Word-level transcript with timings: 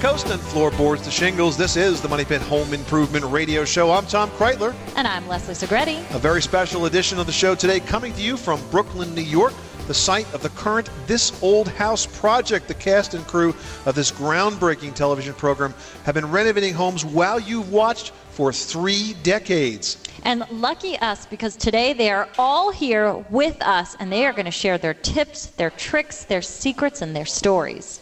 coast 0.00 0.30
and 0.30 0.40
floorboards 0.40 1.02
to 1.02 1.10
shingles. 1.10 1.58
This 1.58 1.76
is 1.76 2.00
the 2.00 2.08
Money 2.08 2.24
Pit 2.24 2.40
Home 2.42 2.72
Improvement 2.72 3.22
Radio 3.26 3.66
Show. 3.66 3.92
I'm 3.92 4.06
Tom 4.06 4.30
Kraeutler. 4.30 4.74
And 4.96 5.06
I'm 5.06 5.28
Leslie 5.28 5.52
Segrete. 5.52 5.98
A 6.14 6.18
very 6.18 6.40
special 6.40 6.86
edition 6.86 7.18
of 7.18 7.26
the 7.26 7.32
show 7.32 7.54
today 7.54 7.80
coming 7.80 8.14
to 8.14 8.22
you 8.22 8.38
from 8.38 8.66
Brooklyn, 8.70 9.14
New 9.14 9.20
York, 9.20 9.52
the 9.88 9.92
site 9.92 10.32
of 10.32 10.42
the 10.42 10.48
current 10.50 10.88
This 11.06 11.42
Old 11.42 11.68
House 11.68 12.06
project. 12.06 12.66
The 12.66 12.74
cast 12.74 13.12
and 13.12 13.26
crew 13.26 13.54
of 13.84 13.94
this 13.94 14.10
groundbreaking 14.10 14.94
television 14.94 15.34
program 15.34 15.74
have 16.04 16.14
been 16.14 16.30
renovating 16.30 16.72
homes 16.72 17.04
while 17.04 17.38
you've 17.38 17.70
watched 17.70 18.14
for 18.30 18.54
three 18.54 19.14
decades. 19.22 20.02
And 20.24 20.46
lucky 20.50 20.96
us 21.00 21.26
because 21.26 21.56
today 21.56 21.92
they 21.92 22.10
are 22.10 22.26
all 22.38 22.72
here 22.72 23.12
with 23.28 23.60
us 23.60 23.96
and 24.00 24.10
they 24.10 24.24
are 24.24 24.32
going 24.32 24.46
to 24.46 24.50
share 24.50 24.78
their 24.78 24.94
tips, 24.94 25.48
their 25.58 25.70
tricks, 25.70 26.24
their 26.24 26.40
secrets, 26.40 27.02
and 27.02 27.14
their 27.14 27.26
stories. 27.26 28.00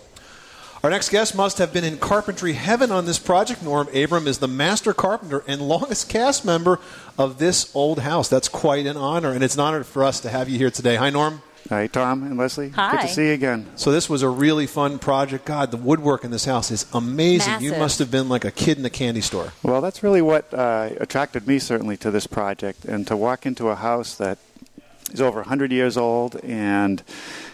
Our 0.84 0.90
next 0.90 1.08
guest 1.08 1.34
must 1.34 1.58
have 1.58 1.72
been 1.72 1.82
in 1.82 1.98
carpentry 1.98 2.52
heaven 2.52 2.92
on 2.92 3.04
this 3.04 3.18
project. 3.18 3.64
Norm 3.64 3.88
Abram 3.92 4.28
is 4.28 4.38
the 4.38 4.46
master 4.46 4.94
carpenter 4.94 5.42
and 5.48 5.60
longest 5.60 6.08
cast 6.08 6.44
member 6.44 6.78
of 7.18 7.38
this 7.38 7.74
old 7.74 7.98
house. 7.98 8.28
That's 8.28 8.48
quite 8.48 8.86
an 8.86 8.96
honor, 8.96 9.32
and 9.32 9.42
it's 9.42 9.54
an 9.54 9.60
honor 9.60 9.82
for 9.82 10.04
us 10.04 10.20
to 10.20 10.28
have 10.28 10.48
you 10.48 10.56
here 10.56 10.70
today. 10.70 10.94
Hi, 10.94 11.10
Norm. 11.10 11.42
Hi, 11.68 11.88
Tom 11.88 12.22
and 12.22 12.38
Leslie. 12.38 12.68
Hi. 12.70 12.92
Good 12.92 13.00
to 13.00 13.08
see 13.08 13.26
you 13.26 13.32
again. 13.32 13.66
So 13.74 13.90
this 13.90 14.08
was 14.08 14.22
a 14.22 14.28
really 14.28 14.68
fun 14.68 15.00
project. 15.00 15.44
God, 15.44 15.72
the 15.72 15.76
woodwork 15.76 16.22
in 16.22 16.30
this 16.30 16.44
house 16.44 16.70
is 16.70 16.86
amazing. 16.94 17.54
Massive. 17.54 17.62
You 17.62 17.72
must 17.76 17.98
have 17.98 18.12
been 18.12 18.28
like 18.28 18.44
a 18.44 18.52
kid 18.52 18.78
in 18.78 18.84
a 18.84 18.90
candy 18.90 19.20
store. 19.20 19.52
Well, 19.64 19.80
that's 19.80 20.04
really 20.04 20.22
what 20.22 20.54
uh, 20.54 20.90
attracted 20.98 21.48
me 21.48 21.58
certainly 21.58 21.96
to 21.96 22.12
this 22.12 22.28
project, 22.28 22.84
and 22.84 23.04
to 23.08 23.16
walk 23.16 23.46
into 23.46 23.68
a 23.68 23.74
house 23.74 24.14
that 24.14 24.38
is 25.12 25.20
over 25.20 25.40
100 25.40 25.72
years 25.72 25.96
old 25.96 26.36
and 26.44 27.02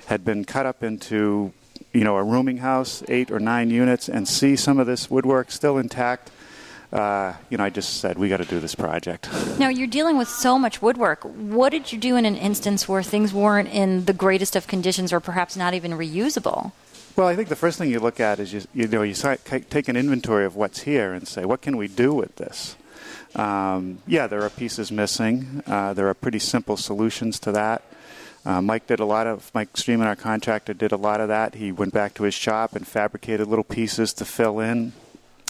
had 0.06 0.26
been 0.26 0.44
cut 0.44 0.66
up 0.66 0.82
into, 0.84 1.54
you 1.94 2.02
know, 2.02 2.16
a 2.16 2.22
rooming 2.22 2.58
house, 2.58 3.02
eight 3.08 3.30
or 3.30 3.38
nine 3.38 3.70
units, 3.70 4.08
and 4.08 4.28
see 4.28 4.56
some 4.56 4.78
of 4.78 4.86
this 4.86 5.08
woodwork 5.08 5.50
still 5.50 5.78
intact. 5.78 6.30
Uh, 6.92 7.34
you 7.50 7.56
know, 7.56 7.64
I 7.64 7.70
just 7.70 8.00
said 8.00 8.18
we 8.18 8.28
got 8.28 8.36
to 8.38 8.44
do 8.44 8.60
this 8.60 8.74
project. 8.74 9.28
Now, 9.58 9.68
you're 9.68 9.86
dealing 9.86 10.18
with 10.18 10.28
so 10.28 10.58
much 10.58 10.82
woodwork. 10.82 11.22
What 11.22 11.70
did 11.70 11.92
you 11.92 11.98
do 11.98 12.16
in 12.16 12.26
an 12.26 12.36
instance 12.36 12.88
where 12.88 13.04
things 13.04 13.32
weren't 13.32 13.68
in 13.68 14.04
the 14.06 14.12
greatest 14.12 14.56
of 14.56 14.66
conditions 14.66 15.12
or 15.12 15.20
perhaps 15.20 15.56
not 15.56 15.74
even 15.74 15.92
reusable? 15.92 16.72
Well, 17.14 17.28
I 17.28 17.36
think 17.36 17.48
the 17.48 17.56
first 17.56 17.78
thing 17.78 17.88
you 17.88 18.00
look 18.00 18.18
at 18.18 18.40
is 18.40 18.52
you, 18.52 18.62
you 18.74 18.88
know 18.88 19.02
you 19.02 19.14
take 19.14 19.88
an 19.88 19.96
inventory 19.96 20.44
of 20.44 20.56
what's 20.56 20.80
here 20.80 21.12
and 21.12 21.28
say 21.28 21.44
what 21.44 21.62
can 21.62 21.76
we 21.76 21.86
do 21.86 22.12
with 22.12 22.34
this. 22.34 22.74
Um, 23.36 23.98
yeah, 24.08 24.26
there 24.26 24.42
are 24.42 24.50
pieces 24.50 24.90
missing. 24.90 25.62
Uh, 25.66 25.94
there 25.94 26.08
are 26.08 26.14
pretty 26.14 26.40
simple 26.40 26.76
solutions 26.76 27.38
to 27.40 27.52
that. 27.52 27.82
Uh, 28.44 28.60
Mike 28.60 28.86
did 28.86 29.00
a 29.00 29.04
lot 29.06 29.26
of 29.26 29.50
Mike 29.54 29.72
Streaman, 29.72 30.04
our 30.04 30.16
contractor, 30.16 30.74
did 30.74 30.92
a 30.92 30.96
lot 30.96 31.20
of 31.20 31.28
that. 31.28 31.54
He 31.54 31.72
went 31.72 31.94
back 31.94 32.12
to 32.14 32.24
his 32.24 32.34
shop 32.34 32.76
and 32.76 32.86
fabricated 32.86 33.48
little 33.48 33.64
pieces 33.64 34.12
to 34.14 34.24
fill 34.24 34.60
in, 34.60 34.92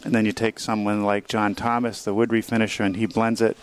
and 0.05 0.15
then 0.15 0.25
you 0.25 0.33
take 0.33 0.61
someone 0.61 1.03
like 1.03 1.27
John 1.27 1.55
Thomas, 1.55 2.05
the 2.05 2.15
wood 2.15 2.31
refinisher, 2.31 2.85
and 2.85 2.97
he 2.97 3.07
blends 3.07 3.41
it. 3.41 3.57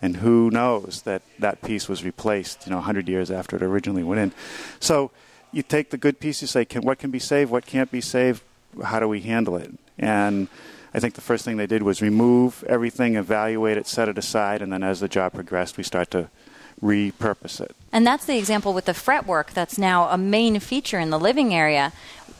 And 0.00 0.18
who 0.18 0.48
knows 0.50 1.02
that 1.02 1.22
that 1.40 1.60
piece 1.60 1.88
was 1.88 2.04
replaced, 2.04 2.66
you 2.66 2.70
know, 2.70 2.76
100 2.76 3.08
years 3.08 3.32
after 3.32 3.56
it 3.56 3.62
originally 3.62 4.04
went 4.04 4.20
in. 4.20 4.32
So 4.78 5.10
you 5.50 5.64
take 5.64 5.90
the 5.90 5.96
good 5.96 6.20
piece, 6.20 6.40
you 6.40 6.46
say, 6.46 6.64
can, 6.64 6.82
what 6.82 7.00
can 7.00 7.10
be 7.10 7.18
saved, 7.18 7.50
what 7.50 7.66
can't 7.66 7.90
be 7.90 8.00
saved, 8.00 8.42
how 8.84 9.00
do 9.00 9.08
we 9.08 9.20
handle 9.20 9.56
it? 9.56 9.72
And 9.98 10.46
I 10.94 11.00
think 11.00 11.14
the 11.14 11.20
first 11.20 11.44
thing 11.44 11.56
they 11.56 11.66
did 11.66 11.82
was 11.82 12.00
remove 12.00 12.62
everything, 12.68 13.16
evaluate 13.16 13.76
it, 13.76 13.88
set 13.88 14.08
it 14.08 14.18
aside, 14.18 14.62
and 14.62 14.72
then 14.72 14.84
as 14.84 15.00
the 15.00 15.08
job 15.08 15.32
progressed, 15.32 15.76
we 15.76 15.82
start 15.82 16.12
to 16.12 16.30
repurpose 16.82 17.60
it. 17.60 17.74
And 17.92 18.06
that's 18.06 18.24
the 18.24 18.38
example 18.38 18.72
with 18.72 18.84
the 18.84 18.94
fretwork 18.94 19.52
that's 19.52 19.78
now 19.78 20.08
a 20.08 20.18
main 20.18 20.60
feature 20.60 20.98
in 20.98 21.10
the 21.10 21.18
living 21.18 21.54
area. 21.54 21.92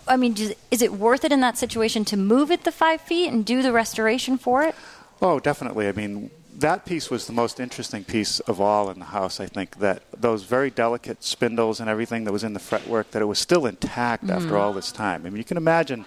I 0.07 0.17
mean, 0.17 0.35
is 0.71 0.83
it 0.83 0.93
worth 0.93 1.25
it 1.25 1.33
in 1.33 1.41
that 1.41 1.59
situation 1.59 2.05
to 2.07 2.17
move 2.17 2.51
it 2.51 2.65
the 2.65 2.73
five 2.73 3.01
feet 3.01 3.31
and 3.31 3.45
do 3.45 3.63
the 3.63 3.73
restoration 3.73 4.39
for 4.39 4.63
it? 4.63 4.75
Oh, 5.21 5.39
definitely. 5.41 5.89
I 5.89 5.93
mean, 5.93 6.31
that 6.59 6.85
piece 6.85 7.11
was 7.11 7.27
the 7.27 7.33
most 7.33 7.61
interesting 7.61 8.05
piece 8.05 8.41
of 8.41 8.61
all 8.61 8.91
in 8.91 8.99
the 8.99 9.07
house. 9.07 9.39
I 9.39 9.47
think 9.47 9.79
that 9.79 10.03
those 10.19 10.43
very 10.43 10.71
delicate 10.71 11.23
spindles 11.23 11.79
and 11.81 11.89
everything 11.89 12.25
that 12.25 12.33
was 12.33 12.43
in 12.43 12.53
the 12.53 12.61
fretwork, 12.61 13.11
that 13.13 13.23
it 13.23 13.27
was 13.27 13.39
still 13.39 13.67
intact 13.67 14.25
mm-hmm. 14.25 14.37
after 14.37 14.57
all 14.57 14.73
this 14.73 14.91
time. 14.91 15.25
I 15.25 15.31
mean, 15.31 15.37
you 15.37 15.45
can 15.45 15.57
imagine 15.57 16.05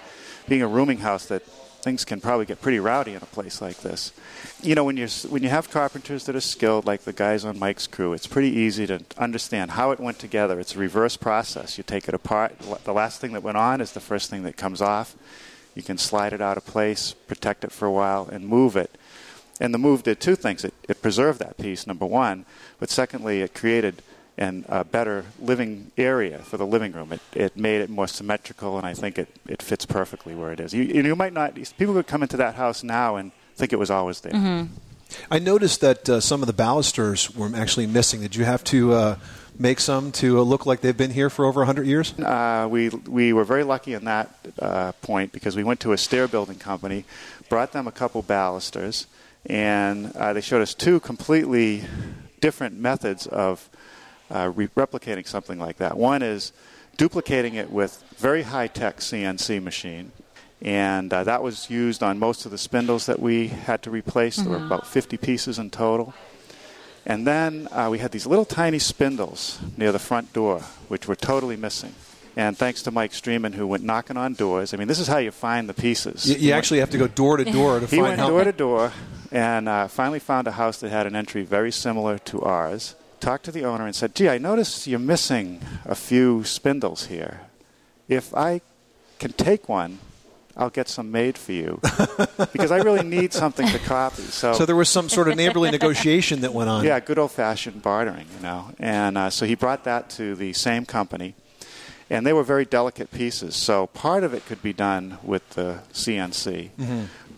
being 0.47 0.61
a 0.61 0.67
rooming 0.67 0.97
house 0.97 1.25
that 1.27 1.43
things 1.81 2.05
can 2.05 2.21
probably 2.21 2.45
get 2.45 2.61
pretty 2.61 2.79
rowdy 2.79 3.11
in 3.11 3.17
a 3.17 3.25
place 3.27 3.61
like 3.61 3.77
this. 3.77 4.13
You 4.61 4.75
know, 4.75 4.83
when 4.83 4.97
you 4.97 5.07
when 5.29 5.43
you 5.43 5.49
have 5.49 5.69
carpenters 5.69 6.25
that 6.25 6.35
are 6.35 6.41
skilled, 6.41 6.85
like 6.85 7.01
the 7.01 7.13
guys 7.13 7.43
on 7.45 7.59
Mike's 7.59 7.87
crew, 7.87 8.13
it's 8.13 8.27
pretty 8.27 8.49
easy 8.49 8.85
to 8.87 9.03
understand 9.17 9.71
how 9.71 9.91
it 9.91 9.99
went 9.99 10.19
together. 10.19 10.59
It's 10.59 10.75
a 10.75 10.79
reverse 10.79 11.17
process. 11.17 11.77
You 11.77 11.83
take 11.83 12.07
it 12.07 12.13
apart. 12.13 12.59
The 12.83 12.93
last 12.93 13.21
thing 13.21 13.33
that 13.33 13.43
went 13.43 13.57
on 13.57 13.81
is 13.81 13.91
the 13.91 13.99
first 13.99 14.29
thing 14.29 14.43
that 14.43 14.57
comes 14.57 14.81
off. 14.81 15.15
You 15.75 15.83
can 15.83 15.97
slide 15.97 16.33
it 16.33 16.41
out 16.41 16.57
of 16.57 16.65
place, 16.65 17.13
protect 17.13 17.63
it 17.63 17.71
for 17.71 17.85
a 17.85 17.91
while, 17.91 18.27
and 18.31 18.47
move 18.47 18.75
it. 18.75 18.97
And 19.59 19.73
the 19.73 19.77
move 19.77 20.03
did 20.03 20.19
two 20.19 20.35
things. 20.35 20.65
It, 20.65 20.73
it 20.89 21.01
preserved 21.01 21.39
that 21.39 21.57
piece, 21.57 21.87
number 21.87 22.05
one, 22.05 22.45
but 22.79 22.89
secondly, 22.89 23.41
it 23.41 23.53
created 23.53 24.01
an, 24.37 24.65
a 24.69 24.83
better 24.83 25.25
living 25.39 25.91
area 25.97 26.39
for 26.39 26.57
the 26.57 26.65
living 26.65 26.91
room. 26.91 27.11
It, 27.11 27.21
it 27.33 27.57
made 27.57 27.81
it 27.81 27.89
more 27.89 28.07
symmetrical, 28.07 28.77
and 28.77 28.85
I 28.85 28.93
think 28.93 29.17
it, 29.17 29.29
it 29.47 29.61
fits 29.61 29.85
perfectly 29.85 30.35
where 30.35 30.51
it 30.51 30.59
is. 30.59 30.73
You, 30.73 30.83
you 30.83 31.15
might 31.15 31.33
not, 31.33 31.55
people 31.77 31.93
could 31.93 32.07
come 32.07 32.23
into 32.23 32.37
that 32.37 32.55
house 32.55 32.83
now 32.83 33.17
and 33.17 33.31
think 33.55 33.73
it 33.73 33.79
was 33.79 33.91
always 33.91 34.21
there. 34.21 34.67
I 35.29 35.39
noticed 35.39 35.81
that 35.81 36.09
uh, 36.09 36.19
some 36.19 36.41
of 36.41 36.47
the 36.47 36.53
balusters 36.53 37.35
were 37.35 37.51
actually 37.55 37.87
missing. 37.87 38.21
Did 38.21 38.35
you 38.35 38.45
have 38.45 38.63
to 38.65 38.93
uh, 38.93 39.15
make 39.59 39.79
some 39.79 40.11
to 40.13 40.39
uh, 40.39 40.41
look 40.41 40.65
like 40.65 40.81
they've 40.81 40.95
been 40.95 41.11
here 41.11 41.29
for 41.29 41.45
over 41.45 41.59
100 41.59 41.85
years? 41.85 42.17
Uh, 42.17 42.67
we, 42.69 42.89
we 42.89 43.33
were 43.33 43.43
very 43.43 43.63
lucky 43.63 43.93
in 43.93 44.05
that 44.05 44.33
uh, 44.59 44.91
point 45.01 45.31
because 45.31 45.55
we 45.55 45.63
went 45.63 45.79
to 45.81 45.91
a 45.91 45.97
stair 45.97 46.27
building 46.27 46.57
company, 46.57 47.05
brought 47.49 47.71
them 47.73 47.87
a 47.87 47.91
couple 47.91 48.21
balusters, 48.21 49.07
and 49.45 50.15
uh, 50.15 50.33
they 50.33 50.41
showed 50.41 50.61
us 50.61 50.73
two 50.73 50.99
completely 50.99 51.83
different 52.39 52.79
methods 52.79 53.27
of 53.27 53.69
uh, 54.31 54.51
re- 54.55 54.67
replicating 54.69 55.27
something 55.27 55.59
like 55.59 55.77
that. 55.77 55.97
One 55.97 56.21
is 56.21 56.53
duplicating 56.97 57.55
it 57.55 57.71
with 57.71 58.03
very 58.17 58.43
high 58.43 58.67
tech 58.67 58.97
CNC 58.97 59.61
machine. 59.61 60.11
And 60.61 61.11
uh, 61.11 61.23
that 61.23 61.41
was 61.41 61.69
used 61.71 62.03
on 62.03 62.19
most 62.19 62.45
of 62.45 62.51
the 62.51 62.57
spindles 62.57 63.07
that 63.07 63.19
we 63.19 63.47
had 63.47 63.81
to 63.83 63.89
replace. 63.89 64.35
There 64.37 64.51
were 64.51 64.63
about 64.63 64.85
50 64.85 65.17
pieces 65.17 65.57
in 65.57 65.71
total. 65.71 66.13
And 67.03 67.25
then 67.25 67.67
uh, 67.71 67.87
we 67.89 67.97
had 67.97 68.11
these 68.11 68.27
little 68.27 68.45
tiny 68.45 68.77
spindles 68.77 69.59
near 69.75 69.91
the 69.91 69.97
front 69.99 70.33
door, 70.33 70.59
which 70.87 71.07
were 71.07 71.15
totally 71.15 71.57
missing. 71.57 71.95
And 72.35 72.55
thanks 72.55 72.83
to 72.83 72.91
Mike 72.91 73.11
Streaman, 73.11 73.55
who 73.55 73.65
went 73.65 73.83
knocking 73.83 74.17
on 74.17 74.35
doors. 74.35 74.73
I 74.73 74.77
mean, 74.77 74.87
this 74.87 74.99
is 74.99 75.07
how 75.07 75.17
you 75.17 75.31
find 75.31 75.67
the 75.67 75.73
pieces. 75.73 76.29
You, 76.29 76.35
you 76.37 76.53
actually 76.53 76.79
have 76.79 76.91
to 76.91 76.97
go 76.99 77.07
door 77.07 77.37
to 77.37 77.43
door 77.43 77.79
to 77.79 77.87
find 77.87 77.89
He 77.89 77.97
find 77.97 78.07
went 78.09 78.19
how. 78.19 78.29
door 78.29 78.43
to 78.43 78.51
door 78.51 78.93
and 79.31 79.67
uh, 79.67 79.87
finally 79.87 80.19
found 80.19 80.47
a 80.47 80.51
house 80.51 80.79
that 80.81 80.89
had 80.91 81.07
an 81.07 81.15
entry 81.15 81.43
very 81.43 81.71
similar 81.71 82.19
to 82.19 82.41
ours. 82.43 82.95
Talked 83.21 83.45
to 83.45 83.51
the 83.51 83.63
owner 83.65 83.85
and 83.85 83.95
said, 83.95 84.15
Gee, 84.15 84.27
I 84.29 84.39
noticed 84.39 84.87
you're 84.87 84.97
missing 84.99 85.61
a 85.85 85.93
few 85.95 86.43
spindles 86.43 87.05
here. 87.05 87.41
If 88.09 88.33
I 88.35 88.61
can 89.19 89.31
take 89.33 89.69
one, 89.69 89.99
I'll 90.57 90.71
get 90.71 90.89
some 90.89 91.11
made 91.11 91.37
for 91.37 91.51
you 91.51 91.79
because 92.51 92.71
I 92.71 92.77
really 92.77 93.03
need 93.07 93.31
something 93.31 93.67
to 93.67 93.77
copy. 93.79 94.23
So, 94.23 94.53
So 94.53 94.65
there 94.65 94.75
was 94.75 94.89
some 94.89 95.07
sort 95.07 95.27
of 95.27 95.37
neighborly 95.37 95.69
negotiation 95.71 96.41
that 96.41 96.51
went 96.53 96.69
on. 96.69 96.83
yeah, 96.83 96.99
good 96.99 97.19
old 97.19 97.31
fashioned 97.31 97.81
bartering, 97.83 98.25
you 98.35 98.41
know. 98.43 98.71
And 98.79 99.17
uh, 99.17 99.29
so 99.29 99.45
he 99.45 99.53
brought 99.55 99.83
that 99.85 100.09
to 100.17 100.35
the 100.35 100.51
same 100.53 100.85
company, 100.85 101.35
and 102.09 102.25
they 102.25 102.33
were 102.33 102.43
very 102.43 102.65
delicate 102.65 103.11
pieces. 103.11 103.55
So 103.55 103.85
part 103.87 104.23
of 104.23 104.33
it 104.33 104.45
could 104.47 104.63
be 104.63 104.73
done 104.73 105.19
with 105.23 105.47
the 105.51 105.79
CNC, 105.93 106.71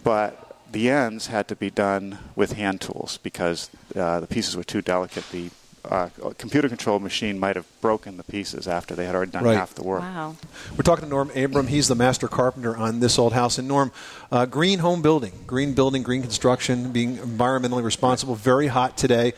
but 0.03 0.57
the 0.71 0.89
ends 0.89 1.27
had 1.27 1.47
to 1.49 1.55
be 1.57 1.69
done 1.69 2.17
with 2.37 2.53
hand 2.53 2.79
tools 2.81 3.19
because 3.21 3.69
uh, 3.95 4.21
the 4.21 4.27
pieces 4.27 4.55
were 4.55 4.63
too 4.63 4.81
delicate. 4.81 5.25
The 5.31 5.51
uh, 5.89 6.09
computer 6.37 6.69
controlled 6.69 7.01
machine 7.03 7.37
might 7.37 7.55
have 7.55 7.65
broken 7.81 8.17
the 8.17 8.23
pieces 8.23 8.67
after 8.67 8.95
they 8.95 9.05
had 9.05 9.15
already 9.15 9.31
done 9.31 9.43
Right. 9.43 9.57
half 9.57 9.73
the 9.75 9.83
work. 9.83 10.01
Wow. 10.01 10.35
We're 10.71 10.83
talking 10.83 11.03
to 11.05 11.09
Norm 11.09 11.29
Abram. 11.35 11.67
He's 11.67 11.87
the 11.87 11.95
master 11.95 12.27
carpenter 12.27 12.75
on 12.75 12.99
this 13.01 13.19
old 13.19 13.33
house. 13.33 13.57
And 13.57 13.67
Norm, 13.67 13.91
uh, 14.31 14.45
green 14.45 14.79
home 14.79 15.01
building, 15.01 15.33
green 15.45 15.73
building, 15.73 16.01
green 16.03 16.21
construction, 16.21 16.91
being 16.91 17.17
environmentally 17.17 17.83
responsible, 17.83 18.35
very 18.35 18.67
hot 18.67 18.97
today. 18.97 19.33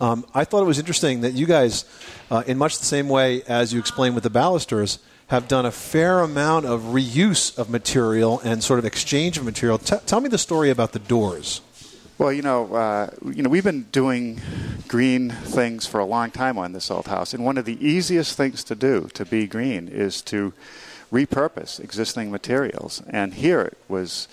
Um, 0.00 0.24
I 0.34 0.44
thought 0.44 0.62
it 0.62 0.66
was 0.66 0.78
interesting 0.78 1.22
that 1.22 1.32
you 1.34 1.46
guys, 1.46 1.84
uh, 2.30 2.44
in 2.46 2.56
much 2.58 2.78
the 2.78 2.84
same 2.86 3.08
way 3.08 3.42
as 3.48 3.72
you 3.72 3.80
explained 3.80 4.14
with 4.14 4.22
the 4.24 4.30
balusters, 4.30 5.00
have 5.26 5.48
done 5.48 5.66
a 5.66 5.72
fair 5.72 6.20
amount 6.20 6.64
of 6.64 6.80
reuse 6.82 7.58
of 7.58 7.68
material 7.68 8.40
and 8.44 8.62
sort 8.62 8.78
of 8.78 8.84
exchange 8.84 9.36
of 9.36 9.44
material. 9.44 9.76
T- 9.78 9.96
tell 10.06 10.20
me 10.20 10.28
the 10.28 10.38
story 10.38 10.70
about 10.70 10.92
the 10.92 11.00
doors. 11.00 11.60
Well, 12.18 12.32
you 12.32 12.42
know, 12.42 12.74
uh, 12.74 13.10
you 13.32 13.44
know, 13.44 13.48
we've 13.48 13.62
been 13.62 13.84
doing 13.92 14.40
green 14.88 15.30
things 15.30 15.86
for 15.86 16.00
a 16.00 16.04
long 16.04 16.32
time 16.32 16.58
on 16.58 16.72
this 16.72 16.90
old 16.90 17.06
house, 17.06 17.32
and 17.32 17.44
one 17.44 17.56
of 17.56 17.64
the 17.64 17.78
easiest 17.86 18.36
things 18.36 18.64
to 18.64 18.74
do 18.74 19.08
to 19.14 19.24
be 19.24 19.46
green 19.46 19.86
is 19.86 20.20
to 20.22 20.52
repurpose 21.12 21.78
existing 21.78 22.32
materials. 22.32 23.04
And 23.08 23.34
here 23.34 23.60
it 23.60 23.78
was, 23.86 24.26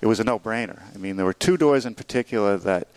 it 0.00 0.06
was 0.06 0.18
a 0.18 0.24
no-brainer. 0.24 0.80
I 0.94 0.96
mean, 0.96 1.16
there 1.16 1.26
were 1.26 1.34
two 1.34 1.58
doors 1.58 1.84
in 1.84 1.94
particular 1.94 2.56
that 2.56 2.88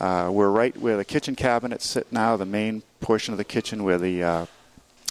uh, 0.00 0.30
were 0.32 0.50
right 0.50 0.74
where 0.78 0.96
the 0.96 1.04
kitchen 1.04 1.36
cabinets 1.36 1.86
sit 1.86 2.10
now, 2.10 2.38
the 2.38 2.46
main 2.46 2.82
portion 3.02 3.34
of 3.34 3.38
the 3.38 3.44
kitchen 3.44 3.84
where 3.84 3.98
the 3.98 4.22
uh, 4.22 4.46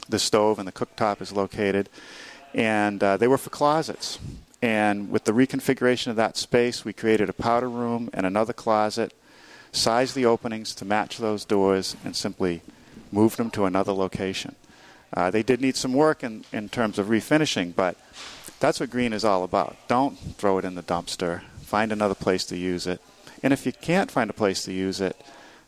the 0.10 0.18
stove 0.18 0.58
and 0.58 0.68
the 0.68 0.72
cooktop 0.72 1.22
is 1.22 1.31
located, 1.31 1.90
and 2.56 3.04
uh, 3.04 3.18
they 3.18 3.28
were 3.28 3.38
for 3.38 3.52
closets. 3.52 4.18
And 4.63 5.12
with 5.12 5.25
the 5.25 5.33
reconfiguration 5.33 6.07
of 6.07 6.15
that 6.15 6.38
space, 6.38 6.86
we 6.86 6.94
created 6.94 7.27
a 7.27 7.33
powder 7.33 7.69
room 7.69 8.10
and 8.13 8.25
another 8.25 8.54
closet, 8.54 9.13
sized 9.74 10.15
the 10.15 10.25
openings 10.25 10.74
to 10.75 10.86
match 10.86 11.18
those 11.18 11.44
doors, 11.44 11.98
and 12.06 12.15
simply 12.15 12.62
moved 13.12 13.36
them 13.36 13.51
to 13.51 13.65
another 13.65 13.92
location. 13.92 14.56
Uh, 15.12 15.30
they 15.30 15.44
did 15.44 15.60
need 15.60 15.75
some 15.75 15.92
work 15.92 16.24
in, 16.24 16.45
in 16.54 16.69
terms 16.69 16.98
of 16.98 17.07
refinishing, 17.07 17.75
but 17.75 17.98
that's 18.62 18.80
what 18.80 18.89
green 18.89 19.12
is 19.12 19.25
all 19.25 19.44
about. 19.44 19.75
Don't 19.89 20.18
throw 20.38 20.60
it 20.60 20.63
in 20.63 20.75
the 20.75 20.81
dumpster. 20.81 21.42
Find 21.63 21.92
another 21.92 22.15
place 22.15 22.45
to 22.45 22.56
use 22.56 22.88
it. 22.88 23.01
And 23.44 23.51
if 23.51 23.65
you 23.65 23.74
can't 23.74 24.10
find 24.10 24.30
a 24.30 24.33
place 24.33 24.63
to 24.63 24.71
use 24.71 25.01
it, 25.01 25.18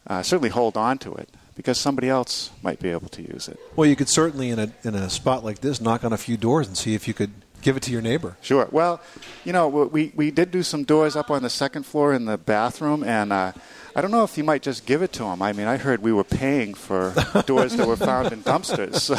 uh, 0.07 0.24
certainly 0.24 0.51
hold 0.51 0.77
on 0.77 1.00
to 1.00 1.13
it 1.15 1.27
because 1.57 1.77
somebody 1.77 2.07
else 2.07 2.50
might 2.63 2.80
be 2.80 2.92
able 2.92 3.09
to 3.09 3.21
use 3.21 3.50
it. 3.50 3.59
Well, 3.75 3.89
you 3.89 3.97
could 3.97 4.07
certainly, 4.07 4.51
in 4.51 4.59
a, 4.59 4.71
in 4.86 4.95
a 4.95 5.09
spot 5.09 5.44
like 5.44 5.59
this, 5.59 5.81
knock 5.81 6.06
on 6.06 6.13
a 6.13 6.18
few 6.18 6.38
doors 6.38 6.68
and 6.68 6.77
see 6.77 6.94
if 6.94 7.09
you 7.09 7.13
could 7.13 7.31
give 7.65 7.75
it 7.75 7.81
to 7.81 7.91
your 7.91 8.01
neighbor. 8.01 8.38
Sure. 8.41 8.67
Well, 8.71 9.01
you 9.44 9.51
know, 9.51 9.67
we, 9.67 10.12
we 10.15 10.29
did 10.29 10.51
do 10.51 10.62
some 10.62 10.83
doors 10.83 11.15
up 11.15 11.31
on 11.31 11.41
the 11.41 11.50
second 11.50 11.83
floor 11.83 12.13
in 12.13 12.25
the 12.25 12.38
bathroom, 12.38 13.03
and 13.03 13.33
uh, 13.33 13.53
I 13.97 14.01
don't 14.01 14.12
know 14.12 14.25
if 14.25 14.38
you 14.38 14.44
might 14.44 14.62
just 14.62 14.86
give 14.86 15.01
it 15.01 15.13
to 15.13 15.24
them. 15.24 15.42
I 15.42 15.53
mean, 15.53 15.68
I 15.68 15.77
heard 15.77 16.01
we 16.01 16.12
were 16.12 16.25
paying 16.25 16.74
for 16.74 17.13
doors 17.45 17.77
that 17.77 17.88
were 17.88 17.95
found 17.95 18.33
in 18.33 18.44
dumpsters. 18.44 18.95
So 19.06 19.15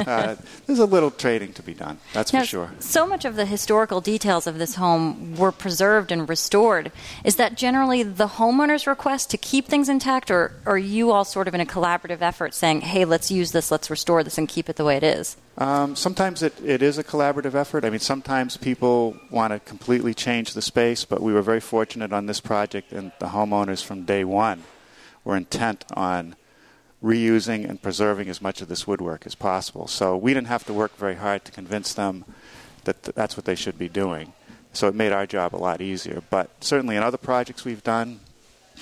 uh, 0.00 0.34
there's 0.66 0.80
a 0.80 0.86
little 0.86 1.12
trading 1.12 1.52
to 1.52 1.62
be 1.62 1.74
done. 1.74 1.98
That's 2.12 2.32
now, 2.32 2.40
for 2.40 2.46
sure. 2.46 2.72
So 2.80 3.06
much 3.06 3.24
of 3.24 3.36
the 3.36 3.46
historical 3.46 4.00
details 4.00 4.48
of 4.48 4.58
this 4.58 4.74
home 4.74 5.36
were 5.36 5.52
preserved 5.52 6.10
and 6.10 6.28
restored. 6.28 6.90
Is 7.22 7.36
that 7.36 7.56
generally 7.56 8.02
the 8.02 8.26
homeowner's 8.26 8.86
request 8.86 9.30
to 9.30 9.38
keep 9.38 9.66
things 9.66 9.88
intact, 9.88 10.30
or, 10.30 10.52
or 10.66 10.74
are 10.74 10.78
you 10.78 11.12
all 11.12 11.24
sort 11.24 11.46
of 11.46 11.54
in 11.54 11.60
a 11.60 11.66
collaborative 11.66 12.20
effort 12.20 12.54
saying, 12.54 12.80
hey, 12.80 13.04
let's 13.04 13.30
use 13.30 13.52
this, 13.52 13.70
let's 13.70 13.90
restore 13.90 14.24
this, 14.24 14.38
and 14.38 14.48
keep 14.48 14.68
it 14.68 14.76
the 14.76 14.84
way 14.84 14.96
it 14.96 15.04
is? 15.04 15.36
Um, 15.58 15.94
sometimes 15.94 16.42
it, 16.42 16.54
it 16.64 16.80
is 16.80 16.96
a 16.96 17.04
collaborative 17.04 17.54
effort. 17.54 17.84
I 17.84 17.90
mean, 17.90 18.00
sometimes 18.00 18.56
people 18.56 19.16
want 19.30 19.52
to 19.52 19.60
completely 19.60 20.14
change 20.14 20.54
the 20.54 20.62
space, 20.62 21.04
but 21.04 21.20
we 21.20 21.34
were 21.34 21.42
very 21.42 21.60
fortunate 21.60 22.12
on 22.12 22.26
this 22.26 22.40
project, 22.40 22.92
and 22.92 23.12
the 23.18 23.26
homeowners 23.26 23.84
from 23.84 23.99
day 24.04 24.24
one 24.24 24.64
were 25.24 25.36
intent 25.36 25.84
on 25.94 26.36
reusing 27.02 27.68
and 27.68 27.80
preserving 27.80 28.28
as 28.28 28.42
much 28.42 28.60
of 28.60 28.68
this 28.68 28.86
woodwork 28.86 29.26
as 29.26 29.34
possible. 29.34 29.86
So 29.86 30.16
we 30.16 30.34
didn't 30.34 30.48
have 30.48 30.64
to 30.64 30.72
work 30.72 30.96
very 30.96 31.16
hard 31.16 31.44
to 31.46 31.52
convince 31.52 31.94
them 31.94 32.24
that 32.84 33.02
th- 33.02 33.14
that's 33.14 33.36
what 33.36 33.46
they 33.46 33.54
should 33.54 33.78
be 33.78 33.88
doing. 33.88 34.32
So 34.72 34.88
it 34.88 34.94
made 34.94 35.12
our 35.12 35.26
job 35.26 35.54
a 35.54 35.58
lot 35.58 35.80
easier. 35.80 36.22
But 36.30 36.50
certainly 36.62 36.96
in 36.96 37.02
other 37.02 37.18
projects 37.18 37.64
we've 37.64 37.82
done, 37.82 38.20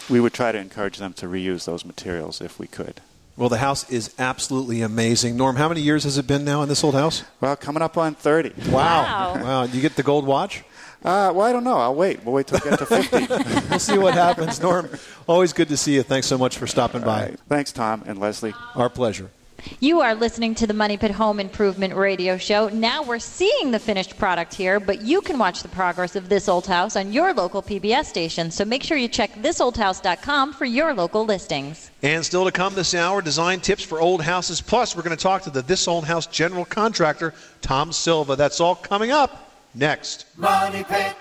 we 0.08 0.20
would 0.20 0.32
try 0.32 0.52
to 0.52 0.58
encourage 0.58 0.98
them 0.98 1.12
to 1.14 1.26
reuse 1.26 1.64
those 1.64 1.84
materials 1.84 2.40
if 2.40 2.58
we 2.58 2.66
could. 2.66 3.00
Well, 3.36 3.48
the 3.48 3.58
house 3.58 3.88
is 3.88 4.12
absolutely 4.18 4.82
amazing. 4.82 5.36
Norm, 5.36 5.54
how 5.56 5.68
many 5.68 5.80
years 5.80 6.02
has 6.02 6.18
it 6.18 6.26
been 6.26 6.44
now 6.44 6.62
in 6.62 6.68
this 6.68 6.82
old 6.82 6.94
house? 6.94 7.22
Well, 7.40 7.54
coming 7.54 7.82
up 7.82 7.96
on 7.96 8.16
30. 8.16 8.70
Wow. 8.70 8.72
Wow. 8.72 9.42
Wow. 9.42 9.62
You 9.62 9.80
get 9.80 9.94
the 9.94 10.02
gold 10.02 10.26
watch? 10.26 10.64
Uh, 11.04 11.32
well, 11.34 11.42
I 11.42 11.52
don't 11.52 11.64
know. 11.64 11.76
I'll 11.78 11.94
wait. 11.94 12.24
We'll 12.24 12.34
wait 12.34 12.48
till 12.48 12.58
we 12.62 12.70
get 12.70 12.78
to 12.80 12.86
50. 13.66 13.68
We'll 13.70 13.78
see 13.78 13.98
what 13.98 14.14
happens. 14.14 14.60
Norm, 14.60 14.90
always 15.26 15.52
good 15.52 15.68
to 15.68 15.76
see 15.76 15.94
you. 15.94 16.02
Thanks 16.02 16.26
so 16.26 16.36
much 16.36 16.58
for 16.58 16.66
stopping 16.66 17.02
by. 17.02 17.22
All 17.22 17.28
right. 17.30 17.40
Thanks, 17.48 17.72
Tom 17.72 18.02
and 18.06 18.18
Leslie. 18.18 18.54
Our 18.74 18.90
pleasure. 18.90 19.30
You 19.80 20.00
are 20.00 20.14
listening 20.14 20.54
to 20.56 20.66
the 20.68 20.74
Money 20.74 20.96
Pit 20.96 21.10
Home 21.10 21.40
Improvement 21.40 21.94
Radio 21.94 22.36
Show. 22.36 22.68
Now 22.68 23.02
we're 23.02 23.18
seeing 23.18 23.72
the 23.72 23.78
finished 23.80 24.16
product 24.16 24.54
here, 24.54 24.78
but 24.78 25.02
you 25.02 25.20
can 25.20 25.36
watch 25.36 25.62
the 25.62 25.68
progress 25.68 26.14
of 26.14 26.28
this 26.28 26.48
old 26.48 26.66
house 26.66 26.94
on 26.94 27.12
your 27.12 27.34
local 27.34 27.60
PBS 27.60 28.04
station. 28.04 28.52
So 28.52 28.64
make 28.64 28.84
sure 28.84 28.96
you 28.96 29.08
check 29.08 29.32
thisoldhouse.com 29.34 30.52
for 30.52 30.64
your 30.64 30.94
local 30.94 31.24
listings. 31.24 31.90
And 32.02 32.24
still 32.24 32.44
to 32.44 32.52
come 32.52 32.74
this 32.74 32.94
hour, 32.94 33.20
design 33.20 33.60
tips 33.60 33.82
for 33.82 34.00
old 34.00 34.22
houses. 34.22 34.60
Plus, 34.60 34.94
we're 34.94 35.02
going 35.02 35.16
to 35.16 35.22
talk 35.22 35.42
to 35.42 35.50
the 35.50 35.62
This 35.62 35.88
Old 35.88 36.04
House 36.04 36.26
general 36.26 36.64
contractor, 36.64 37.34
Tom 37.60 37.92
Silva. 37.92 38.36
That's 38.36 38.60
all 38.60 38.76
coming 38.76 39.10
up 39.10 39.47
next. 39.78 40.26
Money 40.36 40.84
Pit. 40.84 41.14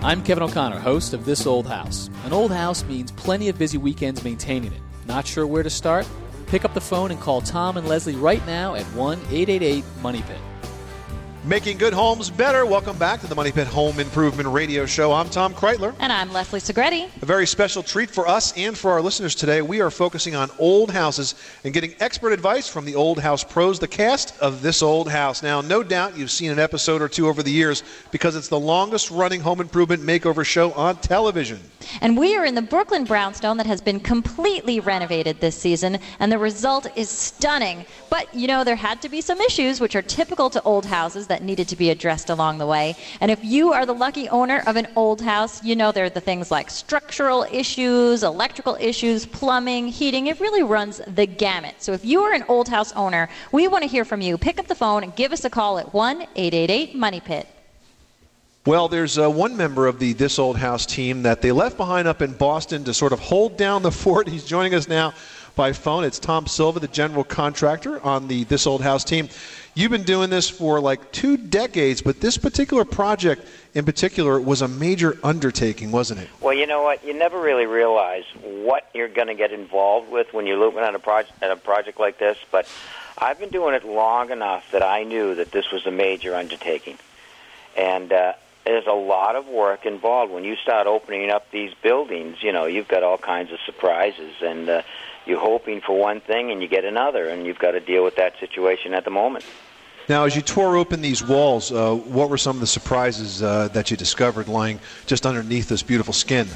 I'm 0.00 0.22
Kevin 0.22 0.44
O'Connor, 0.44 0.78
host 0.78 1.12
of 1.12 1.26
This 1.26 1.46
Old 1.46 1.66
House. 1.66 2.08
An 2.24 2.32
old 2.32 2.50
house 2.50 2.82
means 2.84 3.12
plenty 3.12 3.50
of 3.50 3.58
busy 3.58 3.76
weekends 3.76 4.24
maintaining 4.24 4.72
it. 4.72 4.80
Not 5.06 5.26
sure 5.26 5.46
where 5.46 5.62
to 5.62 5.68
start? 5.68 6.08
Pick 6.46 6.64
up 6.64 6.72
the 6.72 6.80
phone 6.80 7.10
and 7.10 7.20
call 7.20 7.42
Tom 7.42 7.76
and 7.76 7.86
Leslie 7.86 8.14
right 8.14 8.44
now 8.46 8.74
at 8.74 8.86
1 8.94 9.18
888 9.18 9.84
Money 10.00 10.22
Pit. 10.22 10.38
Making 11.48 11.78
good 11.78 11.94
homes 11.94 12.28
better. 12.28 12.66
Welcome 12.66 12.98
back 12.98 13.22
to 13.22 13.26
the 13.26 13.34
Money 13.34 13.52
Pit 13.52 13.68
Home 13.68 14.00
Improvement 14.00 14.50
Radio 14.50 14.84
Show. 14.84 15.14
I'm 15.14 15.30
Tom 15.30 15.54
Kraeutler. 15.54 15.94
And 15.98 16.12
I'm 16.12 16.30
Leslie 16.30 16.60
Segrete. 16.60 17.08
A 17.22 17.24
very 17.24 17.46
special 17.46 17.82
treat 17.82 18.10
for 18.10 18.28
us 18.28 18.52
and 18.54 18.76
for 18.76 18.90
our 18.90 19.00
listeners 19.00 19.34
today. 19.34 19.62
We 19.62 19.80
are 19.80 19.90
focusing 19.90 20.36
on 20.36 20.50
old 20.58 20.90
houses 20.90 21.36
and 21.64 21.72
getting 21.72 21.94
expert 22.00 22.34
advice 22.34 22.68
from 22.68 22.84
the 22.84 22.94
Old 22.94 23.18
House 23.18 23.44
pros, 23.44 23.78
the 23.78 23.88
cast 23.88 24.38
of 24.40 24.60
This 24.60 24.82
Old 24.82 25.10
House. 25.10 25.42
Now, 25.42 25.62
no 25.62 25.82
doubt 25.82 26.18
you've 26.18 26.30
seen 26.30 26.50
an 26.50 26.58
episode 26.58 27.00
or 27.00 27.08
two 27.08 27.28
over 27.28 27.42
the 27.42 27.50
years 27.50 27.82
because 28.10 28.36
it's 28.36 28.48
the 28.48 28.60
longest 28.60 29.10
running 29.10 29.40
home 29.40 29.62
improvement 29.62 30.02
makeover 30.02 30.44
show 30.44 30.72
on 30.72 30.96
television. 30.96 31.60
And 32.00 32.16
we 32.16 32.36
are 32.36 32.44
in 32.44 32.54
the 32.54 32.62
Brooklyn 32.62 33.04
brownstone 33.04 33.56
that 33.56 33.66
has 33.66 33.80
been 33.80 34.00
completely 34.00 34.80
renovated 34.80 35.40
this 35.40 35.56
season, 35.56 35.98
and 36.20 36.30
the 36.30 36.38
result 36.38 36.86
is 36.96 37.08
stunning. 37.08 37.86
But, 38.10 38.32
you 38.34 38.46
know, 38.46 38.64
there 38.64 38.76
had 38.76 39.02
to 39.02 39.08
be 39.08 39.20
some 39.20 39.40
issues 39.40 39.80
which 39.80 39.96
are 39.96 40.02
typical 40.02 40.50
to 40.50 40.62
old 40.62 40.86
houses 40.86 41.26
that 41.26 41.42
needed 41.42 41.68
to 41.68 41.76
be 41.76 41.90
addressed 41.90 42.30
along 42.30 42.58
the 42.58 42.66
way. 42.66 42.96
And 43.20 43.30
if 43.30 43.44
you 43.44 43.72
are 43.72 43.86
the 43.86 43.94
lucky 43.94 44.28
owner 44.28 44.62
of 44.66 44.76
an 44.76 44.88
old 44.96 45.20
house, 45.20 45.62
you 45.64 45.74
know 45.74 45.92
there 45.92 46.04
are 46.04 46.10
the 46.10 46.20
things 46.20 46.50
like 46.50 46.70
structural 46.70 47.46
issues, 47.50 48.22
electrical 48.22 48.76
issues, 48.80 49.26
plumbing, 49.26 49.88
heating. 49.88 50.28
It 50.28 50.40
really 50.40 50.62
runs 50.62 51.00
the 51.06 51.26
gamut. 51.26 51.76
So 51.78 51.92
if 51.92 52.04
you 52.04 52.22
are 52.22 52.32
an 52.32 52.44
old 52.48 52.68
house 52.68 52.92
owner, 52.92 53.28
we 53.52 53.68
want 53.68 53.82
to 53.82 53.88
hear 53.88 54.04
from 54.04 54.20
you. 54.20 54.38
Pick 54.38 54.58
up 54.58 54.66
the 54.66 54.74
phone 54.74 55.02
and 55.02 55.14
give 55.16 55.32
us 55.32 55.44
a 55.44 55.50
call 55.50 55.78
at 55.78 55.92
1 55.92 56.22
888 56.36 56.94
Money 56.94 57.20
Pit. 57.20 57.57
Well, 58.68 58.88
there's 58.88 59.16
uh, 59.16 59.30
one 59.30 59.56
member 59.56 59.86
of 59.86 59.98
the 59.98 60.12
This 60.12 60.38
Old 60.38 60.58
House 60.58 60.84
team 60.84 61.22
that 61.22 61.40
they 61.40 61.52
left 61.52 61.78
behind 61.78 62.06
up 62.06 62.20
in 62.20 62.34
Boston 62.34 62.84
to 62.84 62.92
sort 62.92 63.14
of 63.14 63.18
hold 63.18 63.56
down 63.56 63.82
the 63.82 63.90
fort. 64.04 64.28
He's 64.28 64.44
joining 64.44 64.74
us 64.74 64.86
now 64.86 65.14
by 65.56 65.72
phone. 65.72 66.04
It's 66.04 66.18
Tom 66.18 66.46
Silva, 66.46 66.78
the 66.78 66.86
general 66.86 67.24
contractor 67.24 67.98
on 68.04 68.28
the 68.28 68.44
This 68.44 68.66
Old 68.66 68.82
House 68.82 69.04
team. 69.04 69.30
You've 69.72 69.90
been 69.90 70.02
doing 70.02 70.28
this 70.28 70.50
for 70.50 70.80
like 70.80 71.12
two 71.12 71.38
decades, 71.38 72.02
but 72.02 72.20
this 72.20 72.36
particular 72.36 72.84
project 72.84 73.48
in 73.72 73.86
particular 73.86 74.38
was 74.38 74.60
a 74.60 74.68
major 74.68 75.16
undertaking, 75.24 75.90
wasn't 75.90 76.20
it? 76.20 76.28
Well, 76.42 76.52
you 76.52 76.66
know 76.66 76.82
what? 76.82 77.02
You 77.02 77.14
never 77.14 77.40
really 77.40 77.64
realize 77.64 78.24
what 78.42 78.90
you're 78.92 79.08
going 79.08 79.28
to 79.28 79.34
get 79.34 79.50
involved 79.50 80.12
with 80.12 80.34
when 80.34 80.46
you're 80.46 80.58
looking 80.58 80.80
at 80.80 80.94
a 80.94 80.98
project 80.98 81.42
at 81.42 81.50
a 81.50 81.56
project 81.56 81.98
like 81.98 82.18
this. 82.18 82.36
But 82.50 82.68
I've 83.16 83.40
been 83.40 83.48
doing 83.48 83.74
it 83.74 83.86
long 83.86 84.30
enough 84.30 84.70
that 84.72 84.82
I 84.82 85.04
knew 85.04 85.34
that 85.36 85.52
this 85.52 85.70
was 85.72 85.86
a 85.86 85.90
major 85.90 86.34
undertaking, 86.34 86.98
and 87.74 88.12
uh, 88.12 88.34
there's 88.68 88.86
a 88.86 88.92
lot 88.92 89.34
of 89.34 89.46
work 89.46 89.86
involved 89.86 90.30
when 90.30 90.44
you 90.44 90.54
start 90.56 90.86
opening 90.86 91.30
up 91.30 91.50
these 91.50 91.72
buildings. 91.82 92.36
You 92.42 92.52
know, 92.52 92.66
you've 92.66 92.86
got 92.86 93.02
all 93.02 93.16
kinds 93.16 93.50
of 93.50 93.58
surprises, 93.64 94.34
and 94.42 94.68
uh, 94.68 94.82
you're 95.24 95.40
hoping 95.40 95.80
for 95.80 95.98
one 95.98 96.20
thing 96.20 96.50
and 96.52 96.60
you 96.60 96.68
get 96.68 96.84
another, 96.84 97.28
and 97.28 97.46
you've 97.46 97.58
got 97.58 97.70
to 97.70 97.80
deal 97.80 98.04
with 98.04 98.16
that 98.16 98.38
situation 98.38 98.92
at 98.92 99.04
the 99.04 99.10
moment. 99.10 99.46
Now, 100.06 100.24
as 100.24 100.36
you 100.36 100.42
tore 100.42 100.76
open 100.76 101.00
these 101.00 101.22
walls, 101.22 101.72
uh, 101.72 101.94
what 101.94 102.28
were 102.28 102.36
some 102.36 102.56
of 102.56 102.60
the 102.60 102.66
surprises 102.66 103.42
uh, 103.42 103.68
that 103.68 103.90
you 103.90 103.96
discovered 103.96 104.48
lying 104.48 104.80
just 105.06 105.24
underneath 105.24 105.68
this 105.68 105.82
beautiful 105.82 106.12
skin? 106.12 106.46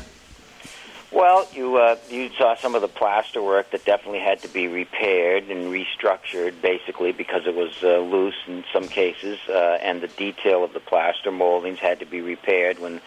Well, 1.23 1.47
you 1.53 1.77
uh, 1.77 1.99
you 2.11 2.31
saw 2.37 2.57
some 2.57 2.75
of 2.75 2.83
the 2.83 2.89
plaster 2.89 3.41
work 3.41 3.71
that 3.71 3.85
definitely 3.85 4.19
had 4.19 4.41
to 4.41 4.49
be 4.49 4.67
repaired 4.67 5.45
and 5.51 5.73
restructured, 5.73 6.61
basically 6.61 7.13
because 7.13 7.47
it 7.47 7.55
was 7.55 7.71
uh, 7.81 7.99
loose 7.99 8.35
in 8.49 8.65
some 8.73 8.89
cases, 8.89 9.39
uh, 9.49 9.79
and 9.81 10.01
the 10.01 10.09
detail 10.09 10.65
of 10.65 10.73
the 10.73 10.81
plaster 10.81 11.31
moldings 11.31 11.79
had 11.79 12.01
to 12.01 12.07
be 12.07 12.21
repaired 12.21 12.81
when 12.81 13.01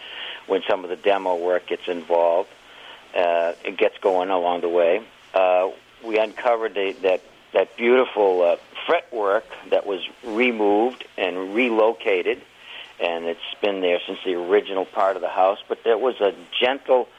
when 0.46 0.62
some 0.66 0.82
of 0.82 0.88
the 0.88 0.96
demo 0.96 1.36
work 1.36 1.66
gets 1.66 1.88
involved. 1.88 2.48
Uh, 3.14 3.52
it 3.66 3.76
gets 3.76 3.98
going 3.98 4.30
along 4.30 4.62
the 4.62 4.70
way. 4.70 5.02
Uh, 5.34 5.68
we 6.02 6.18
uncovered 6.18 6.72
the, 6.72 6.96
that 7.02 7.20
that 7.52 7.76
beautiful 7.76 8.40
uh, 8.40 8.56
fretwork 8.86 9.44
that 9.68 9.84
was 9.84 10.00
removed 10.24 11.04
and 11.18 11.54
relocated, 11.54 12.40
and 12.98 13.26
it's 13.26 13.54
been 13.60 13.82
there 13.82 14.00
since 14.06 14.20
the 14.24 14.32
original 14.36 14.86
part 14.86 15.16
of 15.16 15.20
the 15.20 15.28
house. 15.28 15.58
But 15.68 15.84
there 15.84 15.98
was 15.98 16.18
a 16.22 16.32
gentle 16.58 17.10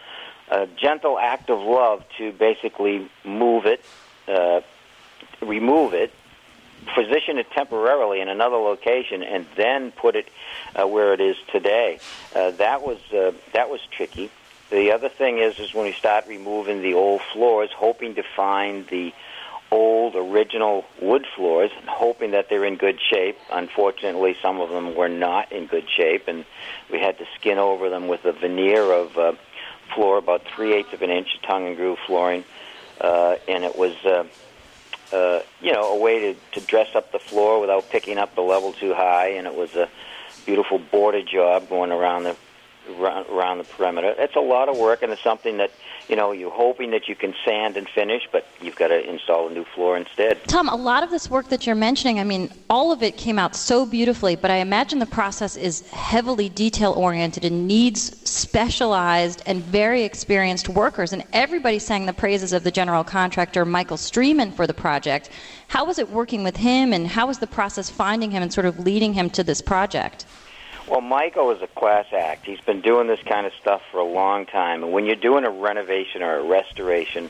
a 0.49 0.67
gentle 0.67 1.19
act 1.19 1.49
of 1.49 1.59
love 1.59 2.03
to 2.17 2.31
basically 2.31 3.09
move 3.23 3.65
it, 3.65 3.83
uh, 4.27 4.61
remove 5.41 5.93
it, 5.93 6.13
position 6.95 7.37
it 7.37 7.49
temporarily 7.51 8.21
in 8.21 8.29
another 8.29 8.55
location, 8.57 9.23
and 9.23 9.45
then 9.55 9.91
put 9.91 10.15
it 10.15 10.29
uh, 10.75 10.87
where 10.87 11.13
it 11.13 11.21
is 11.21 11.35
today. 11.51 11.99
Uh, 12.35 12.51
that 12.51 12.81
was 12.81 12.99
uh, 13.13 13.31
that 13.53 13.69
was 13.69 13.81
tricky. 13.91 14.29
The 14.69 14.91
other 14.91 15.09
thing 15.09 15.37
is, 15.37 15.59
is 15.59 15.73
when 15.73 15.85
we 15.85 15.93
start 15.93 16.27
removing 16.27 16.81
the 16.81 16.93
old 16.93 17.21
floors, 17.33 17.69
hoping 17.73 18.15
to 18.15 18.23
find 18.35 18.85
the 18.87 19.13
old 19.71 20.15
original 20.15 20.85
wood 21.01 21.25
floors, 21.35 21.71
hoping 21.87 22.31
that 22.31 22.49
they're 22.49 22.65
in 22.65 22.75
good 22.75 22.99
shape. 23.01 23.37
Unfortunately, 23.51 24.35
some 24.41 24.59
of 24.59 24.69
them 24.69 24.95
were 24.95 25.09
not 25.09 25.51
in 25.51 25.67
good 25.67 25.89
shape, 25.89 26.27
and 26.27 26.45
we 26.91 26.99
had 26.99 27.17
to 27.17 27.25
skin 27.35 27.57
over 27.57 27.89
them 27.89 28.07
with 28.07 28.23
a 28.25 28.31
veneer 28.31 28.91
of 28.91 29.17
uh, 29.17 29.33
floor, 29.97 30.17
about 30.19 30.43
three 30.55 30.73
eighths 30.73 30.93
of 30.93 31.01
an 31.01 31.09
inch, 31.09 31.27
of 31.35 31.41
tongue 31.41 31.65
and 31.65 31.75
groove 31.75 31.97
flooring, 32.05 32.43
uh, 33.01 33.35
and 33.47 33.63
it 33.63 33.77
was. 33.77 33.93
Uh, 34.05 34.25
uh, 35.13 35.41
you 35.61 35.71
know, 35.71 35.93
a 35.93 35.97
way 35.97 36.19
to, 36.19 36.39
to 36.51 36.67
dress 36.67 36.93
up 36.93 37.13
the 37.13 37.19
floor 37.19 37.61
without 37.61 37.89
picking 37.89 38.17
up 38.17 38.35
the 38.35 38.41
level 38.41 38.73
too 38.73 38.93
high, 38.93 39.29
and 39.29 39.47
it 39.47 39.55
was 39.55 39.73
a 39.73 39.87
beautiful 40.45 40.79
border 40.79 41.21
job 41.23 41.69
going 41.69 41.93
around 41.93 42.23
the 42.23 42.35
around 42.89 43.57
the 43.59 43.63
perimeter. 43.63 44.13
It's 44.17 44.35
a 44.35 44.41
lot 44.41 44.69
of 44.69 44.77
work, 44.77 45.03
and 45.03 45.11
it's 45.11 45.23
something 45.23 45.57
that 45.57 45.71
you 46.07 46.15
know 46.15 46.31
you're 46.31 46.51
hoping 46.51 46.91
that 46.91 47.07
you 47.07 47.15
can 47.15 47.33
sand 47.45 47.77
and 47.77 47.87
finish, 47.89 48.27
but 48.31 48.47
you've 48.61 48.75
got 48.75 48.89
to 48.89 49.09
install 49.09 49.47
a 49.47 49.51
new 49.51 49.65
floor 49.75 49.97
instead. 49.97 50.43
Tom, 50.45 50.69
a 50.69 50.75
lot 50.75 51.03
of 51.03 51.09
this 51.09 51.29
work 51.29 51.49
that 51.49 51.65
you're 51.65 51.75
mentioning, 51.75 52.19
I 52.19 52.23
mean, 52.23 52.51
all 52.69 52.91
of 52.91 53.03
it 53.03 53.17
came 53.17 53.37
out 53.37 53.55
so 53.55 53.85
beautifully, 53.85 54.35
but 54.35 54.51
I 54.51 54.57
imagine 54.57 54.99
the 54.99 55.05
process 55.05 55.57
is 55.57 55.89
heavily 55.89 56.49
detail 56.49 56.93
oriented 56.93 57.45
and 57.45 57.67
needs 57.67 58.17
specialized 58.27 59.43
and 59.45 59.61
very 59.63 60.03
experienced 60.03 60.69
workers. 60.69 61.13
And 61.13 61.23
everybody 61.33 61.79
sang 61.79 62.05
the 62.05 62.13
praises 62.13 62.53
of 62.53 62.63
the 62.63 62.71
general 62.71 63.03
contractor 63.03 63.65
Michael 63.65 63.97
Streeman 63.97 64.53
for 64.53 64.67
the 64.67 64.73
project. 64.73 65.29
How 65.67 65.85
was 65.85 65.99
it 65.99 66.09
working 66.09 66.43
with 66.43 66.57
him, 66.57 66.93
and 66.93 67.07
how 67.07 67.27
was 67.27 67.39
the 67.39 67.47
process 67.47 67.89
finding 67.89 68.31
him 68.31 68.41
and 68.41 68.53
sort 68.53 68.65
of 68.65 68.79
leading 68.79 69.13
him 69.13 69.29
to 69.31 69.43
this 69.43 69.61
project? 69.61 70.25
Well, 70.87 71.01
Michael 71.01 71.51
is 71.51 71.61
a 71.61 71.67
class 71.67 72.05
act. 72.13 72.45
He's 72.45 72.61
been 72.61 72.79
doing 72.79 73.07
this 73.07 73.21
kind 73.21 73.45
of 73.45 73.51
stuff 73.59 73.81
for 73.91 73.99
a 73.99 74.05
long 74.05 74.45
time. 74.45 74.83
And 74.83 74.93
when 74.93 75.05
you're 75.05 75.17
doing 75.17 75.43
a 75.43 75.49
renovation 75.49 76.23
or 76.23 76.37
a 76.37 76.43
restoration, 76.43 77.29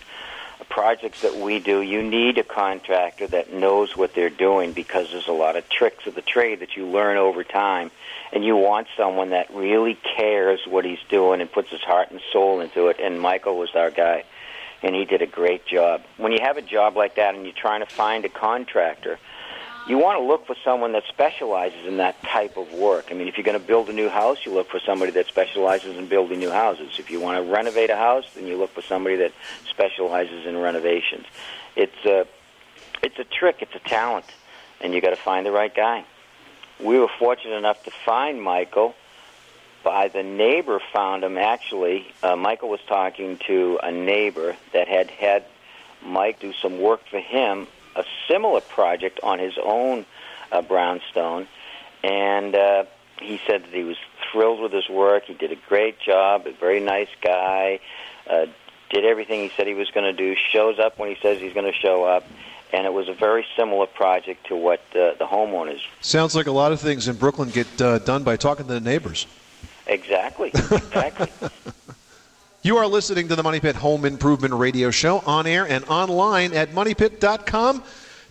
projects 0.70 1.22
that 1.22 1.36
we 1.36 1.60
do, 1.60 1.82
you 1.82 2.04
need 2.04 2.38
a 2.38 2.44
contractor 2.44 3.26
that 3.28 3.54
knows 3.54 3.96
what 3.96 4.14
they're 4.14 4.30
doing 4.30 4.74
because 4.74 5.10
there's 5.12 5.28
a 5.28 5.34
lot 5.34 5.56
of 5.56 5.68
tricks 5.70 6.06
of 6.06 6.14
the 6.14 6.22
trade 6.22 6.60
that 6.60 6.76
you 6.76 6.86
learn 6.86 7.18
over 7.18 7.44
time. 7.44 7.90
And 8.32 8.44
you 8.44 8.56
want 8.56 8.88
someone 8.96 9.32
that 9.32 9.52
really 9.54 9.98
cares 10.18 10.60
what 10.68 10.86
he's 10.86 11.00
doing 11.10 11.42
and 11.42 11.52
puts 11.52 11.72
his 11.72 11.82
heart 11.82 12.12
and 12.12 12.20
soul 12.32 12.60
into 12.60 12.88
it. 12.88 13.00
And 13.02 13.20
Michael 13.20 13.58
was 13.58 13.74
our 13.74 13.90
guy. 13.90 14.26
And 14.84 14.94
he 14.94 15.06
did 15.06 15.24
a 15.24 15.28
great 15.28 15.66
job. 15.66 16.04
When 16.18 16.32
you 16.32 16.40
have 16.42 16.58
a 16.58 16.62
job 16.62 16.96
like 16.96 17.16
that 17.16 17.34
and 17.34 17.46
you're 17.46 17.54
trying 17.54 17.80
to 17.80 17.88
find 17.88 18.26
a 18.26 18.30
contractor, 18.30 19.18
you 19.88 19.98
want 19.98 20.20
to 20.20 20.24
look 20.24 20.46
for 20.46 20.56
someone 20.66 20.92
that 20.92 21.04
specializes 21.08 21.86
in 21.88 21.98
that 21.98 22.22
type 22.22 22.58
of 22.58 22.74
work. 22.74 23.08
I 23.10 23.14
mean, 23.14 23.30
if 23.30 23.38
you're 23.38 23.46
going 23.46 23.60
to 23.60 23.66
build 23.66 23.90
a 23.90 23.94
new 23.94 24.10
house, 24.10 24.46
you 24.46 24.54
look 24.54 24.70
for 24.70 24.82
somebody 24.86 25.14
that 25.14 25.28
specializes 25.28 25.98
in 25.98 26.08
building 26.08 26.40
new 26.40 26.52
houses. 26.52 27.00
If 27.00 27.10
you 27.10 27.22
want 27.22 27.38
to 27.38 27.52
renovate 27.52 27.90
a 27.90 27.96
house, 27.96 28.26
then 28.36 28.48
you 28.48 28.58
look 28.58 28.74
for 28.74 28.82
somebody 28.82 29.16
that 29.18 29.32
specializes 29.70 30.46
in 30.46 30.58
renovations. 30.58 31.26
It's 31.78 32.06
a, 32.06 32.28
it's 33.02 33.18
a 33.18 33.24
trick. 33.24 33.58
It's 33.62 33.76
a 33.76 33.90
talent, 33.90 34.26
and 34.82 34.94
you 34.94 35.00
got 35.00 35.12
to 35.12 35.16
find 35.16 35.46
the 35.46 35.52
right 35.52 35.74
guy. 35.74 36.04
We 36.82 37.00
were 37.00 37.10
fortunate 37.18 37.56
enough 37.56 37.84
to 37.86 37.92
find 38.06 38.42
Michael. 38.42 38.94
By 39.84 40.10
the 40.10 40.24
neighbor 40.24 40.82
found 40.92 41.24
him. 41.24 41.38
Actually, 41.38 42.12
uh, 42.22 42.36
Michael 42.36 42.68
was 42.68 42.82
talking 42.90 43.38
to 43.48 43.80
a 43.82 43.92
neighbor 43.92 44.58
that 44.74 44.90
had 44.90 45.10
had 45.10 45.46
Mike 46.04 46.42
do 46.42 46.52
some 46.62 46.82
work 46.82 47.06
for 47.10 47.20
him 47.20 47.68
a 47.98 48.06
similar 48.28 48.62
project 48.62 49.20
on 49.24 49.40
his 49.40 49.54
own 49.62 50.06
uh, 50.52 50.62
brownstone, 50.62 51.48
and 52.04 52.56
uh, 52.56 52.86
he 53.20 53.40
said 53.48 53.64
that 53.64 53.74
he 53.74 53.84
was 53.84 53.98
thrilled 54.32 54.62
with 54.62 54.72
his 54.72 54.88
work. 54.90 55.26
He 55.26 55.34
did 55.34 55.52
a 55.52 55.58
great 55.68 56.00
job. 56.00 56.48
A 56.48 56.54
very 56.54 56.80
nice 56.80 57.10
guy. 57.22 57.80
Uh, 58.30 58.46
did 58.90 59.06
everything 59.06 59.42
he 59.42 59.52
said 59.56 59.68
he 59.68 59.74
was 59.74 59.90
going 59.92 60.06
to 60.06 60.14
do. 60.14 60.36
Shows 60.52 60.80
up 60.80 60.98
when 60.98 61.10
he 61.10 61.18
says 61.22 61.40
he's 61.40 61.54
going 61.54 61.72
to 61.72 61.78
show 61.78 62.04
up. 62.04 62.26
And 62.74 62.86
it 62.86 62.92
was 62.92 63.08
a 63.08 63.14
very 63.14 63.46
similar 63.56 63.86
project 63.86 64.48
to 64.48 64.56
what 64.56 64.82
uh, 64.92 65.14
the 65.18 65.26
homeowners. 65.26 65.80
Sounds 66.02 66.36
like 66.36 66.48
a 66.48 66.52
lot 66.52 66.74
of 66.74 66.82
things 66.82 67.08
in 67.08 67.16
Brooklyn 67.16 67.50
get 67.50 67.82
uh, 67.82 68.00
done 68.00 68.24
by 68.24 68.36
talking 68.36 68.68
to 68.68 68.74
the 68.74 68.82
neighbors. 68.82 69.26
Exactly. 69.88 70.50
Exactly. 70.50 71.32
You 72.68 72.76
are 72.76 72.86
listening 72.86 73.30
to 73.30 73.36
the 73.38 73.44
Money 73.44 73.62
Pit 73.62 73.78
Home 73.78 74.04
Improvement 74.04 74.54
Radio 74.54 74.92
Show 74.92 75.20
on 75.20 75.48
air 75.48 75.66
and 75.70 75.86
online 75.86 76.54
at 76.54 76.72
moneypit.com. 76.72 77.82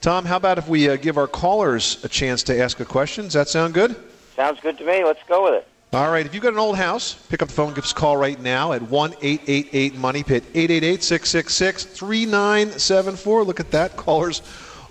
Tom, 0.02 0.24
how 0.26 0.36
about 0.36 0.58
if 0.58 0.68
we 0.68 0.90
uh, 0.90 0.96
give 0.96 1.16
our 1.16 1.26
callers 1.26 2.04
a 2.04 2.08
chance 2.10 2.42
to 2.42 2.60
ask 2.60 2.78
a 2.78 2.84
question? 2.84 3.24
Does 3.24 3.32
that 3.32 3.48
sound 3.48 3.72
good? 3.72 3.96
Sounds 4.34 4.60
good 4.60 4.76
to 4.76 4.84
me. 4.84 5.02
Let's 5.04 5.22
go 5.26 5.44
with 5.44 5.54
it. 5.54 5.68
All 5.94 6.10
right. 6.10 6.26
If 6.26 6.34
you've 6.34 6.42
got 6.42 6.52
an 6.52 6.58
old 6.58 6.76
house, 6.76 7.14
pick 7.30 7.40
up 7.40 7.48
the 7.48 7.54
phone, 7.54 7.72
give 7.72 7.84
us 7.84 7.92
a 7.92 7.94
call 7.94 8.18
right 8.18 8.38
now 8.38 8.74
at 8.74 8.82
1 8.82 9.14
888 9.22 9.94
Money 9.94 10.22
Pit, 10.22 10.44
888 10.52 11.02
666 11.02 11.84
3974. 11.98 13.42
Look 13.42 13.58
at 13.58 13.70
that. 13.70 13.96
Callers 13.96 14.42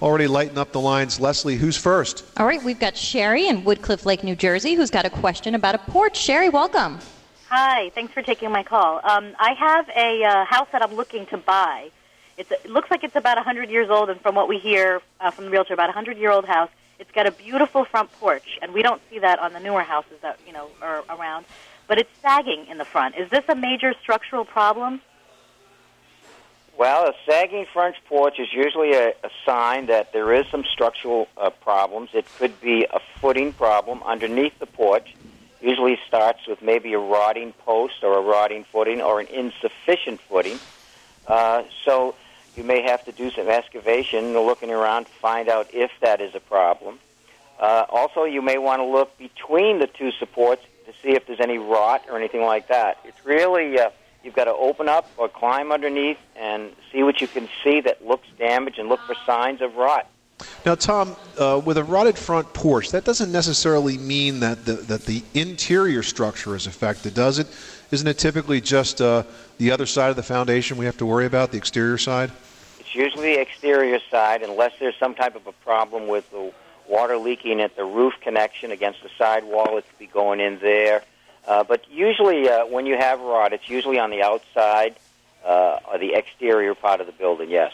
already 0.02 0.26
lighting 0.26 0.58
up 0.58 0.72
the 0.72 0.82
lines. 0.82 1.20
Leslie, 1.20 1.56
who's 1.56 1.78
first? 1.78 2.26
All 2.38 2.48
right. 2.48 2.64
We've 2.64 2.80
got 2.80 2.98
Sherry 2.98 3.48
in 3.48 3.64
Woodcliff 3.64 4.08
Lake, 4.08 4.24
New 4.24 4.36
Jersey, 4.36 4.74
who's 4.74 4.90
got 4.90 5.06
a 5.06 5.12
question 5.12 5.54
about 5.54 5.76
a 5.76 5.80
porch. 5.92 6.18
Sherry, 6.18 6.50
welcome. 6.50 6.98
Hi, 7.58 7.90
thanks 7.92 8.12
for 8.12 8.22
taking 8.22 8.52
my 8.52 8.64
call. 8.64 9.00
Um, 9.02 9.34
I 9.40 9.54
have 9.54 9.88
a 9.96 10.26
uh, 10.26 10.44
house 10.44 10.68
that 10.74 10.82
I'm 10.82 10.94
looking 10.94 11.26
to 11.28 11.38
buy. 11.38 11.90
It's, 12.38 12.52
it 12.52 12.70
looks 12.70 12.92
like 12.92 13.06
it's 13.06 13.16
about 13.16 13.38
100 13.38 13.70
years 13.70 13.90
old, 13.90 14.10
and 14.10 14.20
from 14.20 14.36
what 14.36 14.50
we 14.50 14.58
hear 14.58 15.02
uh, 15.22 15.32
from 15.32 15.46
the 15.46 15.52
realtor, 15.52 15.74
about 15.74 15.86
a 15.86 15.96
100 15.96 16.18
year 16.18 16.32
old 16.32 16.44
house. 16.44 16.70
It's 17.00 17.12
got 17.12 17.28
a 17.28 17.32
beautiful 17.32 17.86
front 17.86 18.12
porch, 18.20 18.60
and 18.62 18.74
we 18.74 18.82
don't 18.82 19.02
see 19.10 19.20
that 19.20 19.40
on 19.40 19.54
the 19.54 19.62
newer 19.62 19.84
houses 19.84 20.18
that 20.22 20.38
you 20.46 20.52
know 20.52 20.68
are 20.82 21.06
around. 21.10 21.46
But 21.88 21.98
it's 21.98 22.10
sagging 22.22 22.68
in 22.70 22.78
the 22.78 22.84
front. 22.84 23.16
Is 23.16 23.30
this 23.30 23.46
a 23.48 23.56
major 23.56 23.94
structural 24.02 24.44
problem? 24.44 25.00
Well, 26.78 27.08
a 27.08 27.14
sagging 27.26 27.68
front 27.72 27.96
porch 28.10 28.38
is 28.38 28.50
usually 28.52 28.92
a, 28.92 29.12
a 29.12 29.30
sign 29.46 29.86
that 29.86 30.12
there 30.12 30.34
is 30.34 30.46
some 30.52 30.66
structural 30.74 31.30
uh, 31.38 31.52
problems. 31.52 32.10
It 32.14 32.26
could 32.38 32.60
be 32.60 32.86
a 32.92 33.00
footing 33.22 33.54
problem 33.54 34.04
underneath 34.04 34.60
the 34.60 34.66
porch 34.66 35.16
usually 35.66 35.98
starts 36.08 36.48
with 36.48 36.62
maybe 36.62 36.94
a 36.94 37.00
rotting 37.00 37.52
post 37.66 38.04
or 38.04 38.18
a 38.18 38.22
rotting 38.22 38.64
footing 38.66 39.02
or 39.02 39.20
an 39.20 39.28
insufficient 39.28 40.22
footing. 40.22 40.60
Uh, 41.28 41.64
so 41.84 42.16
you 42.56 42.64
may 42.64 42.84
have 42.84 43.04
to 43.06 43.12
do 43.12 43.32
some 43.32 43.50
excavation, 43.50 44.34
looking 44.34 44.72
around 44.72 45.06
to 45.06 45.12
find 45.14 45.50
out 45.50 45.74
if 45.74 45.92
that 46.02 46.22
is 46.22 46.36
a 46.36 46.40
problem. 46.40 47.00
Uh, 47.60 47.86
also, 47.90 48.26
you 48.26 48.42
may 48.42 48.58
want 48.58 48.80
to 48.80 48.86
look 48.86 49.18
between 49.18 49.80
the 49.80 49.88
two 49.88 50.12
supports 50.12 50.62
to 50.86 50.92
see 51.02 51.16
if 51.16 51.26
there's 51.26 51.40
any 51.40 51.58
rot 51.58 52.04
or 52.10 52.18
anything 52.18 52.44
like 52.44 52.68
that. 52.68 53.00
It's 53.04 53.26
really 53.26 53.80
uh, 53.80 53.90
you've 54.24 54.36
got 54.36 54.46
to 54.46 54.54
open 54.54 54.88
up 54.88 55.10
or 55.18 55.28
climb 55.30 55.72
underneath 55.72 56.18
and 56.36 56.72
see 56.92 57.02
what 57.02 57.22
you 57.22 57.28
can 57.28 57.50
see 57.64 57.82
that 57.82 58.06
looks 58.06 58.28
damaged 58.38 58.78
and 58.78 58.88
look 58.88 59.00
for 59.02 59.16
signs 59.26 59.62
of 59.62 59.76
rot. 59.76 60.08
Now, 60.66 60.76
Tom, 60.76 61.16
uh, 61.38 61.62
with 61.64 61.78
a 61.78 61.84
rotted 61.84 62.18
front 62.18 62.54
porch, 62.54 62.92
that 62.92 63.06
doesn't 63.06 63.32
necessarily 63.32 63.98
mean 63.98 64.42
that 64.42 64.66
the, 64.66 64.74
that 64.74 65.06
the 65.06 65.24
interior 65.34 66.04
structure 66.04 66.56
is 66.56 66.68
affected, 66.68 67.14
does 67.14 67.40
it? 67.40 67.48
Isn't 67.92 68.08
it 68.08 68.18
typically 68.18 68.60
just 68.62 69.02
uh, 69.02 69.24
the 69.58 69.72
other 69.72 69.86
side 69.86 70.10
of 70.10 70.16
the 70.16 70.24
foundation 70.24 70.78
we 70.78 70.86
have 70.86 70.98
to 70.98 71.06
worry 71.06 71.26
about, 71.26 71.52
the 71.52 71.58
exterior 71.58 71.98
side? 71.98 72.32
It's 72.80 72.94
usually 72.94 73.36
the 73.36 73.42
exterior 73.42 74.00
side, 74.12 74.42
unless 74.42 74.74
there's 74.80 74.96
some 74.98 75.16
type 75.16 75.36
of 75.36 75.48
a 75.48 75.52
problem 75.54 76.08
with 76.08 76.30
the 76.32 76.52
water 76.88 77.18
leaking 77.18 77.62
at 77.62 77.76
the 77.76 77.86
roof 77.86 78.14
connection 78.22 78.72
against 78.72 79.04
the 79.04 79.10
side 79.18 79.44
wall. 79.44 79.78
It 79.78 79.86
could 79.88 80.00
be 80.00 80.08
going 80.08 80.40
in 80.40 80.60
there. 80.60 81.04
Uh, 81.48 81.64
but 81.64 81.90
usually, 81.90 82.50
uh, 82.50 82.66
when 82.66 82.86
you 82.86 82.98
have 82.98 83.22
rot, 83.22 83.54
it's 83.54 83.70
usually 83.70 84.00
on 84.00 84.10
the 84.10 84.24
outside 84.24 84.96
uh, 85.46 85.80
or 85.92 85.98
the 86.00 86.14
exterior 86.16 86.74
part 86.74 87.02
of 87.02 87.08
the 87.08 87.14
building. 87.14 87.50
Yes. 87.50 87.72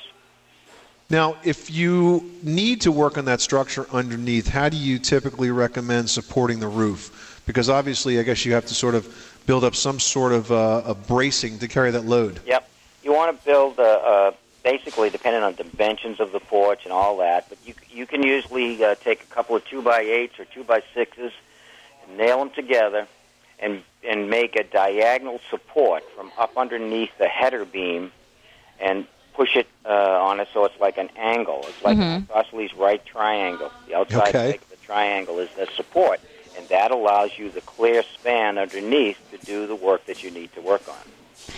Now, 1.11 1.35
if 1.43 1.69
you 1.69 2.31
need 2.41 2.79
to 2.81 2.91
work 2.93 3.17
on 3.17 3.25
that 3.25 3.41
structure 3.41 3.85
underneath, 3.91 4.47
how 4.47 4.69
do 4.69 4.77
you 4.77 4.97
typically 4.97 5.51
recommend 5.51 6.09
supporting 6.09 6.61
the 6.61 6.69
roof? 6.69 7.41
Because 7.45 7.69
obviously, 7.69 8.17
I 8.17 8.23
guess 8.23 8.45
you 8.45 8.53
have 8.53 8.65
to 8.67 8.73
sort 8.73 8.95
of 8.95 9.41
build 9.45 9.65
up 9.65 9.75
some 9.75 9.99
sort 9.99 10.31
of 10.31 10.53
uh, 10.53 10.83
a 10.85 10.95
bracing 10.95 11.59
to 11.59 11.67
carry 11.67 11.91
that 11.91 12.05
load. 12.05 12.39
Yep. 12.45 12.69
You 13.03 13.11
want 13.11 13.37
to 13.37 13.45
build 13.45 13.77
a, 13.77 13.81
a 13.83 14.33
basically 14.63 15.09
depending 15.09 15.43
on 15.43 15.53
dimensions 15.55 16.21
of 16.21 16.31
the 16.31 16.39
porch 16.39 16.85
and 16.85 16.93
all 16.93 17.17
that. 17.17 17.49
But 17.49 17.57
you 17.65 17.73
you 17.89 18.05
can 18.05 18.23
usually 18.23 18.81
uh, 18.81 18.95
take 18.95 19.21
a 19.21 19.25
couple 19.25 19.57
of 19.57 19.65
two 19.65 19.81
by 19.81 19.99
eights 19.99 20.39
or 20.39 20.45
two 20.45 20.63
by 20.63 20.81
sixes, 20.93 21.33
and 22.07 22.17
nail 22.17 22.39
them 22.39 22.51
together, 22.51 23.05
and 23.59 23.83
and 24.07 24.29
make 24.29 24.55
a 24.55 24.63
diagonal 24.63 25.41
support 25.49 26.09
from 26.15 26.31
up 26.37 26.55
underneath 26.55 27.11
the 27.17 27.27
header 27.27 27.65
beam, 27.65 28.13
and 28.79 29.05
push 29.33 29.55
it 29.55 29.67
uh, 29.85 29.89
on 30.21 30.39
it 30.39 30.47
so 30.53 30.65
it's 30.65 30.79
like 30.79 30.97
an 30.97 31.09
angle. 31.15 31.61
It's 31.67 31.83
like 31.83 31.97
mm-hmm. 31.97 32.03
an 32.03 32.27
isosceles 32.35 32.73
right 32.73 33.03
triangle. 33.05 33.71
The 33.87 33.95
outside 33.95 34.29
okay. 34.29 34.47
leg 34.51 34.61
of 34.61 34.69
the 34.69 34.75
triangle 34.77 35.39
is 35.39 35.49
the 35.55 35.67
support, 35.75 36.19
and 36.57 36.67
that 36.69 36.91
allows 36.91 37.37
you 37.37 37.49
the 37.49 37.61
clear 37.61 38.03
span 38.03 38.57
underneath 38.57 39.19
to 39.31 39.37
do 39.45 39.67
the 39.67 39.75
work 39.75 40.05
that 40.05 40.23
you 40.23 40.31
need 40.31 40.53
to 40.53 40.61
work 40.61 40.87
on. 40.87 41.11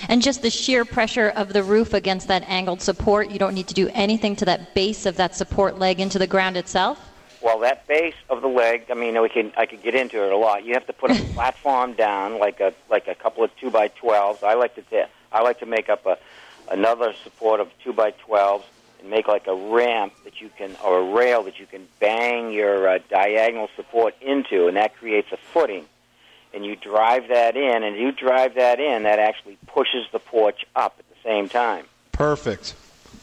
And 0.07 0.21
just 0.21 0.41
the 0.41 0.49
sheer 0.49 0.85
pressure 0.85 1.29
of 1.29 1.53
the 1.53 1.63
roof 1.63 1.93
against 1.93 2.27
that 2.27 2.43
angled 2.47 2.81
support, 2.81 3.29
you 3.29 3.39
don't 3.39 3.53
need 3.53 3.67
to 3.67 3.73
do 3.73 3.89
anything 3.93 4.35
to 4.37 4.45
that 4.45 4.73
base 4.73 5.05
of 5.05 5.17
that 5.17 5.35
support 5.35 5.79
leg 5.79 5.99
into 5.99 6.19
the 6.19 6.27
ground 6.27 6.57
itself? 6.57 6.99
Well, 7.41 7.59
that 7.59 7.85
base 7.87 8.15
of 8.29 8.41
the 8.41 8.47
leg, 8.47 8.85
I 8.89 8.93
mean, 8.93 9.21
we 9.21 9.27
can 9.27 9.51
I 9.57 9.65
could 9.65 9.83
get 9.83 9.95
into 9.95 10.23
it 10.23 10.31
a 10.31 10.37
lot. 10.37 10.63
You 10.63 10.73
have 10.75 10.87
to 10.87 10.93
put 10.93 11.11
a 11.11 11.21
platform 11.33 11.93
down, 11.93 12.39
like 12.39 12.61
a 12.61 12.73
like 12.89 13.09
a 13.09 13.15
couple 13.15 13.43
of 13.43 13.53
two 13.57 13.69
by 13.69 13.89
twelves. 13.89 14.43
I 14.43 14.53
like 14.53 14.75
to 14.75 14.81
t- 14.81 15.03
I 15.31 15.41
like 15.41 15.59
to 15.59 15.65
make 15.65 15.89
up 15.89 16.05
a 16.05 16.17
another 16.73 17.13
support 17.23 17.59
of 17.59 17.69
2 17.83 17.93
by 17.93 18.11
12s 18.27 18.63
and 18.99 19.09
make 19.09 19.27
like 19.27 19.47
a 19.47 19.55
ramp 19.55 20.11
that 20.23 20.41
you 20.41 20.49
can, 20.57 20.75
or 20.83 20.99
a 20.99 21.13
rail 21.13 21.43
that 21.43 21.59
you 21.59 21.67
can 21.67 21.87
bang 21.99 22.51
your 22.51 22.87
uh, 22.87 22.99
diagonal 23.09 23.69
support 23.75 24.15
into, 24.21 24.67
and 24.67 24.75
that 24.75 24.95
creates 24.97 25.31
a 25.31 25.37
footing. 25.37 25.85
and 26.53 26.65
you 26.65 26.75
drive 26.75 27.29
that 27.29 27.55
in, 27.55 27.83
and 27.83 27.95
you 27.95 28.11
drive 28.11 28.55
that 28.55 28.79
in, 28.79 29.03
that 29.03 29.19
actually 29.19 29.57
pushes 29.67 30.05
the 30.11 30.19
porch 30.19 30.65
up 30.75 30.95
at 30.99 31.09
the 31.09 31.15
same 31.23 31.49
time. 31.49 31.85
Perfect. 32.11 32.75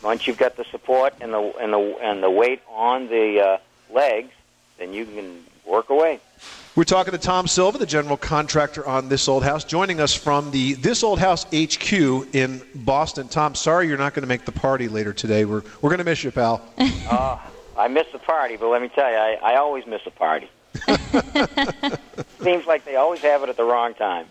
Once 0.02 0.26
you've 0.26 0.38
got 0.38 0.56
the 0.56 0.64
support 0.64 1.14
and 1.20 1.32
the 1.32 1.40
and 1.60 1.72
the 1.72 1.96
and 2.02 2.22
the 2.22 2.30
weight 2.30 2.60
on 2.68 3.08
the 3.08 3.40
uh, 3.40 3.58
legs, 3.94 4.32
then 4.78 4.92
you 4.92 5.04
can 5.04 5.44
work 5.66 5.90
away. 5.90 6.18
We're 6.80 6.84
talking 6.84 7.12
to 7.12 7.18
Tom 7.18 7.46
Silva, 7.46 7.76
the 7.76 7.84
general 7.84 8.16
contractor 8.16 8.86
on 8.86 9.10
This 9.10 9.28
Old 9.28 9.44
House, 9.44 9.64
joining 9.64 10.00
us 10.00 10.14
from 10.14 10.50
the 10.50 10.72
This 10.72 11.02
Old 11.02 11.18
House 11.18 11.44
HQ 11.54 11.92
in 11.92 12.62
Boston. 12.74 13.28
Tom, 13.28 13.54
sorry 13.54 13.86
you're 13.86 13.98
not 13.98 14.14
going 14.14 14.22
to 14.22 14.26
make 14.26 14.46
the 14.46 14.52
party 14.52 14.88
later 14.88 15.12
today. 15.12 15.44
We're 15.44 15.62
we're 15.82 15.90
going 15.90 15.98
to 15.98 16.04
miss 16.04 16.24
you, 16.24 16.30
pal. 16.30 16.66
uh, 16.78 17.36
I 17.76 17.88
miss 17.88 18.06
the 18.14 18.18
party, 18.18 18.56
but 18.56 18.68
let 18.68 18.80
me 18.80 18.88
tell 18.88 19.10
you, 19.10 19.14
I, 19.18 19.34
I 19.42 19.56
always 19.56 19.84
miss 19.86 20.00
a 20.06 20.10
party. 20.10 20.48
Seems 22.42 22.64
like 22.64 22.86
they 22.86 22.96
always 22.96 23.20
have 23.20 23.42
it 23.42 23.50
at 23.50 23.58
the 23.58 23.64
wrong 23.64 23.92
time. 23.92 24.24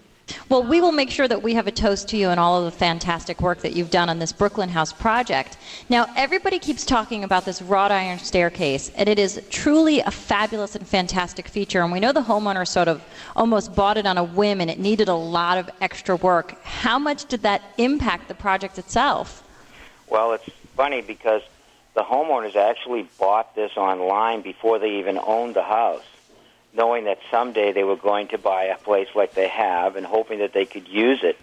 Well, 0.50 0.64
we 0.64 0.82
will 0.82 0.92
make 0.92 1.10
sure 1.10 1.28
that 1.28 1.44
we 1.44 1.54
have 1.54 1.68
a 1.68 1.72
toast 1.72 2.10
to 2.10 2.18
you 2.18 2.30
and 2.30 2.40
all 2.40 2.58
of 2.58 2.66
the 2.66 2.78
fantastic 2.78 3.42
work 3.42 3.62
that 3.62 3.74
you've 3.74 3.90
done 3.90 4.10
on 4.10 4.20
this 4.20 4.32
Brooklyn 4.32 4.70
House 4.70 4.94
project. 4.94 5.58
Now, 5.90 6.08
everybody 6.16 6.60
keeps 6.60 6.86
talking 6.86 7.24
about 7.24 7.46
this 7.46 7.62
wrought 7.62 7.92
iron 7.92 8.20
staircase, 8.20 8.92
and 8.96 9.08
it 9.10 9.20
is 9.20 9.42
truly 9.50 10.00
a 10.00 10.12
fabulous 10.12 10.76
and 10.76 10.88
fantastic 10.88 11.48
feature. 11.48 11.82
And 11.82 11.92
we 11.92 12.00
know 12.00 12.12
the 12.12 12.22
homeowner 12.22 12.68
sort 12.68 12.88
of 12.88 13.02
almost 13.36 13.76
bought 13.76 13.98
it 13.98 14.06
on 14.06 14.18
a 14.18 14.24
whim 14.24 14.62
and 14.62 14.70
it 14.70 14.80
needed 14.80 15.08
a 15.08 15.16
lot 15.16 15.58
of 15.58 15.70
extra 15.82 16.16
work. 16.16 16.62
How 16.64 17.00
much 17.00 17.26
did 17.26 17.42
that 17.44 17.62
impact 17.78 18.28
the 18.28 18.36
project 18.36 18.78
itself? 18.78 19.44
Well, 20.08 20.34
it's 20.34 20.50
funny 20.76 21.02
because 21.02 21.42
the 21.94 22.02
homeowners 22.02 22.56
actually 22.56 23.08
bought 23.20 23.56
this 23.56 23.76
online 23.78 24.42
before 24.42 24.80
they 24.80 25.00
even 25.00 25.20
owned 25.20 25.56
the 25.56 25.64
house 25.64 26.04
knowing 26.74 27.06
that 27.06 27.20
someday 27.32 27.72
they 27.72 27.84
were 27.84 27.96
going 27.96 28.28
to 28.30 28.38
buy 28.38 28.66
a 28.66 28.78
place 28.78 29.08
like 29.16 29.34
they 29.34 29.48
have 29.48 29.96
and 29.96 30.06
hoping 30.06 30.40
that 30.40 30.54
they 30.54 30.66
could 30.66 30.88
use 30.88 31.20
it. 31.24 31.38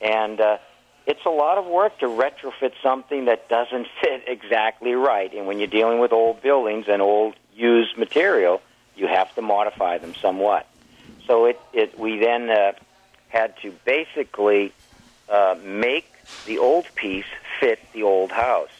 And 0.00 0.40
uh, 0.40 0.58
it's 1.06 1.24
a 1.26 1.30
lot 1.30 1.58
of 1.58 1.66
work 1.66 1.98
to 1.98 2.06
retrofit 2.06 2.72
something 2.82 3.24
that 3.26 3.48
doesn't 3.48 3.86
fit 4.00 4.24
exactly 4.26 4.94
right. 4.94 5.32
And 5.32 5.46
when 5.46 5.58
you're 5.58 5.66
dealing 5.68 5.98
with 5.98 6.12
old 6.12 6.42
buildings 6.42 6.86
and 6.88 7.02
old 7.02 7.34
used 7.54 7.96
material, 7.98 8.62
you 8.96 9.06
have 9.06 9.34
to 9.34 9.42
modify 9.42 9.98
them 9.98 10.14
somewhat. 10.14 10.66
So 11.26 11.46
it, 11.46 11.60
it 11.72 11.98
we 11.98 12.18
then 12.18 12.50
uh, 12.50 12.72
had 13.28 13.56
to 13.62 13.72
basically 13.84 14.72
uh, 15.28 15.56
make 15.62 16.06
the 16.46 16.58
old 16.58 16.86
piece 16.94 17.26
fit 17.58 17.78
the 17.92 18.02
old 18.02 18.30
house. 18.30 18.70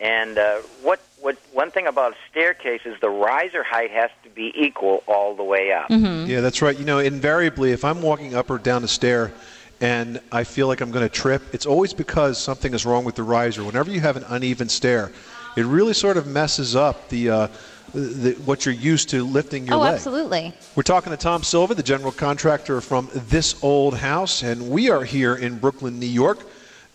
And 0.00 0.38
uh, 0.38 0.62
what 0.82 1.00
what 1.22 1.38
one 1.52 1.70
thing 1.70 1.86
about 1.86 2.12
a 2.12 2.16
staircase 2.30 2.80
is 2.84 2.98
the 3.00 3.08
riser 3.08 3.62
height 3.62 3.92
has 3.92 4.10
to 4.24 4.28
be 4.28 4.52
equal 4.56 5.04
all 5.06 5.34
the 5.34 5.44
way 5.44 5.72
up. 5.72 5.88
Mm-hmm. 5.88 6.28
Yeah, 6.28 6.40
that's 6.40 6.60
right. 6.60 6.76
You 6.76 6.84
know, 6.84 6.98
invariably, 6.98 7.70
if 7.70 7.84
I'm 7.84 8.02
walking 8.02 8.34
up 8.34 8.50
or 8.50 8.58
down 8.58 8.82
a 8.82 8.88
stair 8.88 9.32
and 9.80 10.20
I 10.32 10.44
feel 10.44 10.66
like 10.66 10.80
I'm 10.80 10.90
going 10.90 11.08
to 11.08 11.14
trip, 11.14 11.42
it's 11.52 11.64
always 11.64 11.94
because 11.94 12.38
something 12.38 12.74
is 12.74 12.84
wrong 12.84 13.04
with 13.04 13.14
the 13.14 13.22
riser. 13.22 13.62
Whenever 13.62 13.90
you 13.90 14.00
have 14.00 14.16
an 14.16 14.24
uneven 14.28 14.68
stair, 14.68 15.12
it 15.56 15.64
really 15.64 15.94
sort 15.94 16.16
of 16.16 16.26
messes 16.26 16.76
up 16.76 17.08
the. 17.08 17.30
Uh, 17.30 17.48
the, 17.94 18.32
what 18.46 18.64
you're 18.64 18.74
used 18.74 19.10
to 19.10 19.22
lifting 19.22 19.66
your 19.66 19.76
oh, 19.76 19.80
leg. 19.80 19.94
absolutely. 19.96 20.54
We're 20.74 20.82
talking 20.82 21.10
to 21.10 21.16
Tom 21.18 21.42
Silva, 21.42 21.74
the 21.74 21.82
general 21.82 22.10
contractor 22.10 22.80
from 22.80 23.10
This 23.12 23.62
Old 23.62 23.98
House, 23.98 24.42
and 24.42 24.70
we 24.70 24.88
are 24.88 25.04
here 25.04 25.34
in 25.34 25.58
Brooklyn, 25.58 25.98
New 25.98 26.06
York 26.06 26.38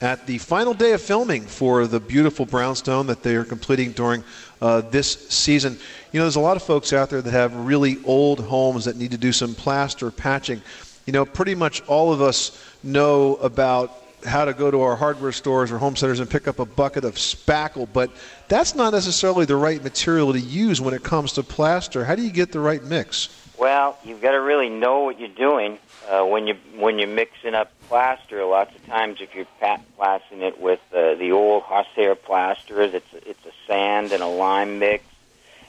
at 0.01 0.27
the 0.27 0.37
final 0.37 0.73
day 0.73 0.93
of 0.93 1.01
filming 1.01 1.41
for 1.41 1.87
the 1.87 1.99
beautiful 1.99 2.45
brownstone 2.45 3.07
that 3.07 3.23
they 3.23 3.35
are 3.35 3.43
completing 3.43 3.91
during 3.93 4.23
uh, 4.61 4.81
this 4.81 5.27
season. 5.29 5.77
You 6.11 6.19
know, 6.19 6.25
there's 6.25 6.35
a 6.35 6.41
lot 6.41 6.55
of 6.55 6.63
folks 6.63 6.93
out 6.93 7.09
there 7.09 7.21
that 7.21 7.31
have 7.31 7.55
really 7.55 7.97
old 8.05 8.39
homes 8.39 8.85
that 8.85 8.95
need 8.95 9.11
to 9.11 9.17
do 9.17 9.31
some 9.31 9.55
plaster 9.55 10.11
patching. 10.11 10.61
You 11.05 11.13
know, 11.13 11.25
pretty 11.25 11.55
much 11.55 11.81
all 11.87 12.13
of 12.13 12.21
us 12.21 12.63
know 12.83 13.35
about 13.37 14.03
how 14.27 14.45
to 14.45 14.53
go 14.53 14.69
to 14.69 14.81
our 14.81 14.95
hardware 14.95 15.31
stores 15.31 15.71
or 15.71 15.77
home 15.77 15.95
centers 15.95 16.19
and 16.19 16.29
pick 16.29 16.47
up 16.47 16.59
a 16.59 16.65
bucket 16.65 17.03
of 17.03 17.15
spackle, 17.15 17.87
but 17.91 18.11
that's 18.47 18.75
not 18.75 18.93
necessarily 18.93 19.45
the 19.45 19.55
right 19.55 19.83
material 19.83 20.33
to 20.33 20.39
use 20.39 20.81
when 20.81 20.93
it 20.93 21.03
comes 21.03 21.33
to 21.33 21.43
plaster. 21.43 22.05
How 22.05 22.15
do 22.15 22.21
you 22.21 22.31
get 22.31 22.51
the 22.51 22.59
right 22.59 22.83
mix? 22.83 23.29
Well, 23.57 23.97
you've 24.03 24.21
got 24.21 24.31
to 24.31 24.41
really 24.41 24.69
know 24.69 24.99
what 25.01 25.19
you're 25.19 25.29
doing 25.29 25.79
uh, 26.07 26.23
when 26.25 26.47
you 26.47 26.55
when 26.75 26.99
you're 26.99 27.07
mixing 27.07 27.55
up 27.55 27.71
plaster. 27.87 28.45
Lots 28.45 28.75
of 28.75 28.85
times, 28.85 29.19
if 29.19 29.33
you're 29.33 29.47
pat 29.59 29.81
plastering 29.95 30.41
it 30.41 30.59
with 30.59 30.79
uh, 30.93 31.15
the 31.15 31.31
old 31.31 31.63
horsehair 31.63 32.15
plasters, 32.15 32.93
it's 32.93 33.13
it's 33.13 33.45
a 33.45 33.51
sand 33.65 34.11
and 34.11 34.21
a 34.21 34.27
lime 34.27 34.79
mix, 34.79 35.03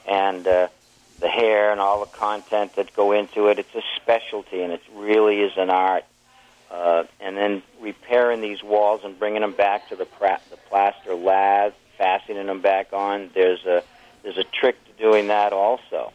and 0.07 0.47
uh, 0.47 0.68
the 1.21 1.29
hair 1.29 1.73
and 1.73 1.81
all 1.81 2.01
the 2.01 2.07
content 2.07 2.77
that 2.77 2.94
go 2.94 3.12
into 3.12 3.49
it. 3.49 3.59
It's 3.59 3.75
a 3.75 3.83
specialty, 3.97 4.62
and 4.62 4.73
it 4.73 4.83
really 4.94 5.40
is 5.40 5.53
an 5.57 5.71
art. 5.71 6.05
Uh, 6.70 7.04
and 7.20 7.37
then 7.37 7.62
repairing 7.81 8.40
these 8.42 8.62
walls 8.62 9.00
and 9.02 9.18
bringing 9.18 9.40
them 9.40 9.52
back 9.52 9.88
to 9.88 9.96
the, 9.96 10.04
pra- 10.04 10.40
the 10.50 10.57
plaster 10.68 11.14
lath, 11.14 11.72
fastening 11.96 12.46
them 12.46 12.61
back 12.61 12.92
on. 12.92 13.31
There's 13.35 13.64
a 13.64 13.83
there's 14.22 14.37
a 14.37 14.44
trick 14.44 14.76
to 14.87 14.92
doing 15.02 15.28
that 15.28 15.52
also. 15.52 16.12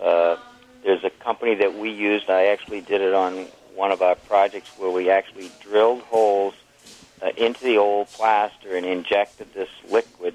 Uh, 0.00 0.36
there's 0.84 1.02
a 1.04 1.10
company 1.10 1.56
that 1.56 1.76
we 1.76 1.90
used. 1.90 2.30
I 2.30 2.46
actually 2.46 2.80
did 2.80 3.00
it 3.00 3.14
on 3.14 3.46
one 3.74 3.92
of 3.92 4.02
our 4.02 4.14
projects 4.14 4.68
where 4.78 4.90
we 4.90 5.10
actually 5.10 5.50
drilled 5.60 6.02
holes 6.02 6.54
uh, 7.22 7.30
into 7.36 7.64
the 7.64 7.78
old 7.78 8.08
plaster 8.12 8.76
and 8.76 8.86
injected 8.86 9.52
this 9.54 9.68
liquid, 9.90 10.34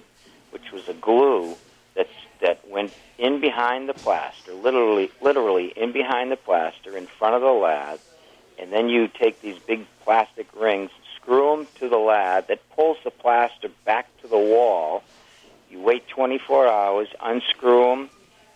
which 0.51 0.71
was 0.71 0.87
a 0.87 0.93
glue 0.93 1.55
that's, 1.95 2.09
that 2.41 2.67
went 2.69 2.93
in 3.17 3.39
behind 3.39 3.87
the 3.87 3.93
plaster, 3.93 4.53
literally, 4.53 5.09
literally 5.21 5.73
in 5.75 5.91
behind 5.91 6.31
the 6.31 6.37
plaster, 6.37 6.97
in 6.97 7.07
front 7.07 7.35
of 7.35 7.41
the 7.41 7.47
lath, 7.47 7.99
and 8.59 8.71
then 8.71 8.89
you 8.89 9.07
take 9.07 9.41
these 9.41 9.59
big 9.59 9.85
plastic 10.03 10.47
rings, 10.55 10.91
screw 11.15 11.55
them 11.55 11.67
to 11.79 11.89
the 11.89 11.97
lath 11.97 12.47
that 12.47 12.59
pulls 12.75 12.97
the 13.03 13.11
plaster 13.11 13.69
back 13.85 14.07
to 14.21 14.27
the 14.27 14.37
wall. 14.37 15.03
You 15.69 15.81
wait 15.81 16.07
24 16.07 16.67
hours, 16.67 17.07
unscrew 17.21 17.83
them, 17.83 18.09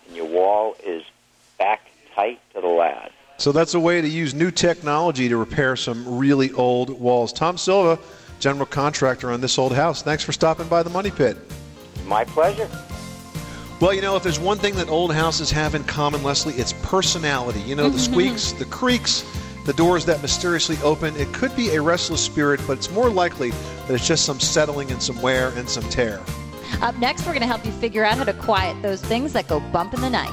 and 0.06 0.16
your 0.16 0.26
wall 0.26 0.76
is 0.84 1.02
back 1.58 1.90
tight 2.14 2.40
to 2.54 2.60
the 2.60 2.68
lath. 2.68 3.12
So 3.38 3.52
that's 3.52 3.74
a 3.74 3.80
way 3.80 4.00
to 4.00 4.08
use 4.08 4.34
new 4.34 4.50
technology 4.50 5.28
to 5.28 5.36
repair 5.36 5.74
some 5.74 6.18
really 6.18 6.52
old 6.52 6.90
walls. 6.90 7.32
Tom 7.32 7.56
Silva, 7.56 7.98
general 8.38 8.66
contractor 8.66 9.30
on 9.30 9.40
this 9.40 9.58
old 9.58 9.72
house. 9.72 10.02
Thanks 10.02 10.22
for 10.22 10.32
stopping 10.32 10.68
by 10.68 10.82
the 10.82 10.90
Money 10.90 11.10
Pit. 11.10 11.38
My 12.06 12.24
pleasure. 12.24 12.68
Well, 13.80 13.94
you 13.94 14.02
know, 14.02 14.14
if 14.14 14.22
there's 14.22 14.38
one 14.38 14.58
thing 14.58 14.74
that 14.74 14.90
old 14.90 15.14
houses 15.14 15.50
have 15.52 15.74
in 15.74 15.84
common, 15.84 16.22
Leslie, 16.22 16.52
it's 16.54 16.74
personality. 16.82 17.60
You 17.60 17.76
know, 17.76 17.88
the 17.88 17.96
mm-hmm. 17.96 18.12
squeaks, 18.12 18.52
the 18.52 18.66
creaks, 18.66 19.24
the 19.64 19.72
doors 19.72 20.04
that 20.06 20.22
mysteriously 20.22 20.78
open. 20.82 21.16
It 21.16 21.32
could 21.32 21.54
be 21.56 21.74
a 21.74 21.82
restless 21.82 22.24
spirit, 22.24 22.60
but 22.66 22.78
it's 22.78 22.90
more 22.90 23.10
likely 23.10 23.50
that 23.50 23.90
it's 23.90 24.06
just 24.06 24.24
some 24.24 24.40
settling 24.40 24.90
and 24.90 25.02
some 25.02 25.20
wear 25.20 25.48
and 25.56 25.68
some 25.68 25.84
tear. 25.84 26.20
Up 26.80 26.96
next, 26.96 27.22
we're 27.26 27.32
going 27.32 27.40
to 27.40 27.46
help 27.46 27.64
you 27.66 27.72
figure 27.72 28.04
out 28.04 28.18
how 28.18 28.24
to 28.24 28.32
quiet 28.32 28.80
those 28.82 29.02
things 29.02 29.32
that 29.34 29.48
go 29.48 29.60
bump 29.60 29.94
in 29.94 30.00
the 30.00 30.10
night. 30.10 30.30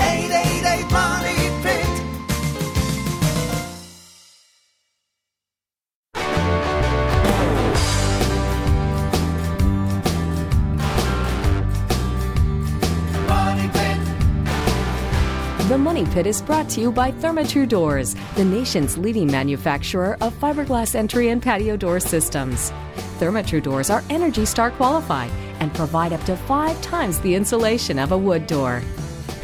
888 0.00 0.90
Money 0.90 1.43
The 16.04 16.10
Pit 16.10 16.26
is 16.26 16.42
brought 16.42 16.68
to 16.70 16.82
you 16.82 16.92
by 16.92 17.12
Therma-Tru 17.12 17.64
Doors, 17.64 18.14
the 18.36 18.44
nation's 18.44 18.98
leading 18.98 19.26
manufacturer 19.26 20.18
of 20.20 20.38
fiberglass 20.38 20.94
entry 20.94 21.30
and 21.30 21.42
patio 21.42 21.78
door 21.78 21.98
systems. 21.98 22.72
Therma-Tru 23.18 23.62
Doors 23.62 23.88
are 23.88 24.04
Energy 24.10 24.44
Star 24.44 24.70
qualified 24.70 25.30
and 25.60 25.72
provide 25.72 26.12
up 26.12 26.22
to 26.24 26.36
five 26.36 26.78
times 26.82 27.20
the 27.20 27.34
insulation 27.34 27.98
of 27.98 28.12
a 28.12 28.18
wood 28.18 28.46
door. 28.46 28.82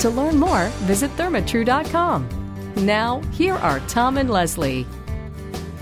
To 0.00 0.10
learn 0.10 0.38
more, 0.38 0.66
visit 0.84 1.10
thermatru.com. 1.16 2.28
Now, 2.84 3.22
here 3.32 3.54
are 3.54 3.80
Tom 3.88 4.18
and 4.18 4.28
Leslie. 4.28 4.86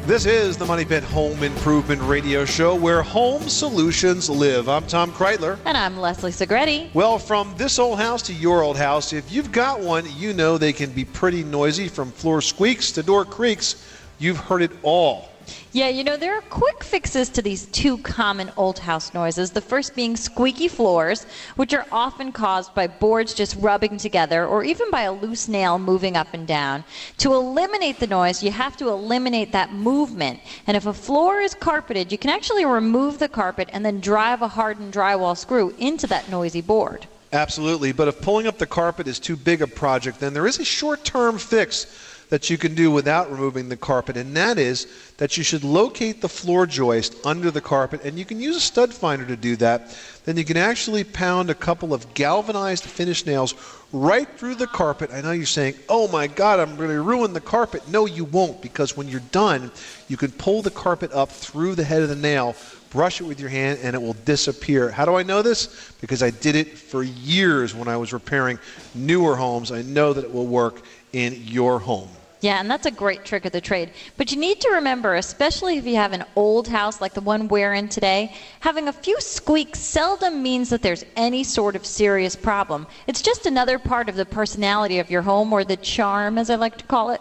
This 0.08 0.24
is 0.24 0.56
the 0.56 0.64
Money 0.64 0.86
Pit 0.86 1.04
Home 1.04 1.42
Improvement 1.42 2.00
Radio 2.00 2.46
Show 2.46 2.74
where 2.74 3.02
home 3.02 3.46
solutions 3.46 4.30
live. 4.30 4.66
I'm 4.66 4.86
Tom 4.86 5.12
Kraeutler. 5.12 5.58
And 5.66 5.76
I'm 5.76 5.98
Leslie 5.98 6.30
Segrete. 6.30 6.88
Well, 6.94 7.18
from 7.18 7.54
this 7.58 7.78
old 7.78 7.98
house 7.98 8.22
to 8.22 8.32
your 8.32 8.62
old 8.62 8.78
house, 8.78 9.12
if 9.12 9.30
you've 9.30 9.52
got 9.52 9.80
one, 9.80 10.06
you 10.16 10.32
know 10.32 10.56
they 10.56 10.72
can 10.72 10.92
be 10.92 11.04
pretty 11.04 11.44
noisy 11.44 11.88
from 11.88 12.10
floor 12.10 12.40
squeaks 12.40 12.90
to 12.92 13.02
door 13.02 13.26
creaks. 13.26 13.84
You've 14.18 14.38
heard 14.38 14.62
it 14.62 14.70
all. 14.82 15.28
Yeah, 15.72 15.88
you 15.88 16.02
know, 16.02 16.16
there 16.16 16.34
are 16.34 16.42
quick 16.42 16.82
fixes 16.82 17.28
to 17.30 17.42
these 17.42 17.66
two 17.66 17.98
common 17.98 18.50
old 18.56 18.78
house 18.78 19.12
noises. 19.14 19.50
The 19.50 19.60
first 19.60 19.94
being 19.94 20.16
squeaky 20.16 20.68
floors, 20.68 21.24
which 21.56 21.74
are 21.74 21.86
often 21.92 22.32
caused 22.32 22.74
by 22.74 22.86
boards 22.86 23.34
just 23.34 23.56
rubbing 23.56 23.98
together 23.98 24.46
or 24.46 24.64
even 24.64 24.90
by 24.90 25.02
a 25.02 25.12
loose 25.12 25.48
nail 25.48 25.78
moving 25.78 26.16
up 26.16 26.28
and 26.32 26.46
down. 26.46 26.84
To 27.18 27.34
eliminate 27.34 28.00
the 28.00 28.06
noise, 28.06 28.42
you 28.42 28.50
have 28.50 28.76
to 28.78 28.88
eliminate 28.88 29.52
that 29.52 29.72
movement. 29.72 30.40
And 30.66 30.76
if 30.76 30.86
a 30.86 30.92
floor 30.92 31.40
is 31.40 31.54
carpeted, 31.54 32.10
you 32.10 32.18
can 32.18 32.30
actually 32.30 32.64
remove 32.64 33.18
the 33.18 33.28
carpet 33.28 33.68
and 33.72 33.84
then 33.84 34.00
drive 34.00 34.42
a 34.42 34.48
hardened 34.48 34.92
drywall 34.92 35.36
screw 35.36 35.74
into 35.78 36.06
that 36.06 36.30
noisy 36.30 36.60
board. 36.60 37.06
Absolutely, 37.32 37.92
but 37.92 38.08
if 38.08 38.20
pulling 38.22 38.46
up 38.46 38.56
the 38.56 38.66
carpet 38.66 39.06
is 39.06 39.18
too 39.18 39.36
big 39.36 39.60
a 39.60 39.66
project, 39.66 40.18
then 40.18 40.32
there 40.32 40.46
is 40.46 40.58
a 40.58 40.64
short 40.64 41.04
term 41.04 41.36
fix 41.36 41.86
that 42.28 42.50
you 42.50 42.58
can 42.58 42.74
do 42.74 42.90
without 42.90 43.30
removing 43.30 43.68
the 43.68 43.76
carpet, 43.76 44.16
and 44.16 44.36
that 44.36 44.58
is 44.58 44.86
that 45.16 45.36
you 45.36 45.42
should 45.42 45.64
locate 45.64 46.20
the 46.20 46.28
floor 46.28 46.66
joist 46.66 47.14
under 47.24 47.50
the 47.50 47.60
carpet, 47.60 48.04
and 48.04 48.18
you 48.18 48.24
can 48.24 48.40
use 48.40 48.56
a 48.56 48.60
stud 48.60 48.92
finder 48.92 49.24
to 49.24 49.36
do 49.36 49.56
that. 49.56 49.96
Then 50.24 50.36
you 50.36 50.44
can 50.44 50.56
actually 50.56 51.04
pound 51.04 51.48
a 51.48 51.54
couple 51.54 51.94
of 51.94 52.12
galvanized 52.14 52.84
finish 52.84 53.24
nails 53.24 53.54
right 53.92 54.28
through 54.36 54.56
the 54.56 54.66
carpet. 54.66 55.10
I 55.10 55.22
know 55.22 55.30
you're 55.30 55.46
saying, 55.46 55.74
oh 55.88 56.08
my 56.08 56.26
God, 56.26 56.60
I'm 56.60 56.76
going 56.76 56.90
to 56.90 57.00
ruin 57.00 57.32
the 57.32 57.40
carpet. 57.40 57.88
No, 57.88 58.04
you 58.04 58.24
won't, 58.24 58.60
because 58.60 58.96
when 58.96 59.08
you're 59.08 59.20
done, 59.32 59.70
you 60.08 60.18
can 60.18 60.30
pull 60.32 60.60
the 60.60 60.70
carpet 60.70 61.12
up 61.12 61.30
through 61.30 61.76
the 61.76 61.84
head 61.84 62.02
of 62.02 62.10
the 62.10 62.16
nail 62.16 62.54
brush 62.90 63.20
it 63.20 63.24
with 63.24 63.40
your 63.40 63.50
hand 63.50 63.78
and 63.82 63.94
it 63.94 64.00
will 64.00 64.14
disappear. 64.24 64.90
How 64.90 65.04
do 65.04 65.14
I 65.14 65.22
know 65.22 65.42
this? 65.42 65.92
Because 66.00 66.22
I 66.22 66.30
did 66.30 66.56
it 66.56 66.78
for 66.78 67.02
years 67.02 67.74
when 67.74 67.88
I 67.88 67.96
was 67.96 68.12
repairing 68.12 68.58
newer 68.94 69.36
homes. 69.36 69.72
I 69.72 69.82
know 69.82 70.12
that 70.12 70.24
it 70.24 70.32
will 70.32 70.46
work 70.46 70.82
in 71.12 71.34
your 71.44 71.78
home. 71.78 72.08
Yeah, 72.40 72.60
and 72.60 72.70
that's 72.70 72.86
a 72.86 72.90
great 72.92 73.24
trick 73.24 73.44
of 73.46 73.52
the 73.52 73.60
trade. 73.60 73.90
But 74.16 74.30
you 74.30 74.38
need 74.38 74.60
to 74.60 74.70
remember, 74.70 75.14
especially 75.16 75.76
if 75.76 75.84
you 75.84 75.96
have 75.96 76.12
an 76.12 76.24
old 76.36 76.68
house 76.68 77.00
like 77.00 77.14
the 77.14 77.20
one 77.20 77.48
we're 77.48 77.74
in 77.74 77.88
today, 77.88 78.32
having 78.60 78.86
a 78.86 78.92
few 78.92 79.20
squeaks 79.20 79.80
seldom 79.80 80.40
means 80.40 80.70
that 80.70 80.82
there's 80.82 81.04
any 81.16 81.42
sort 81.42 81.74
of 81.74 81.84
serious 81.84 82.36
problem. 82.36 82.86
It's 83.08 83.22
just 83.22 83.46
another 83.46 83.78
part 83.78 84.08
of 84.08 84.14
the 84.14 84.24
personality 84.24 85.00
of 85.00 85.10
your 85.10 85.22
home, 85.22 85.52
or 85.52 85.64
the 85.64 85.76
charm, 85.76 86.38
as 86.38 86.48
I 86.48 86.54
like 86.54 86.76
to 86.78 86.84
call 86.84 87.10
it. 87.10 87.20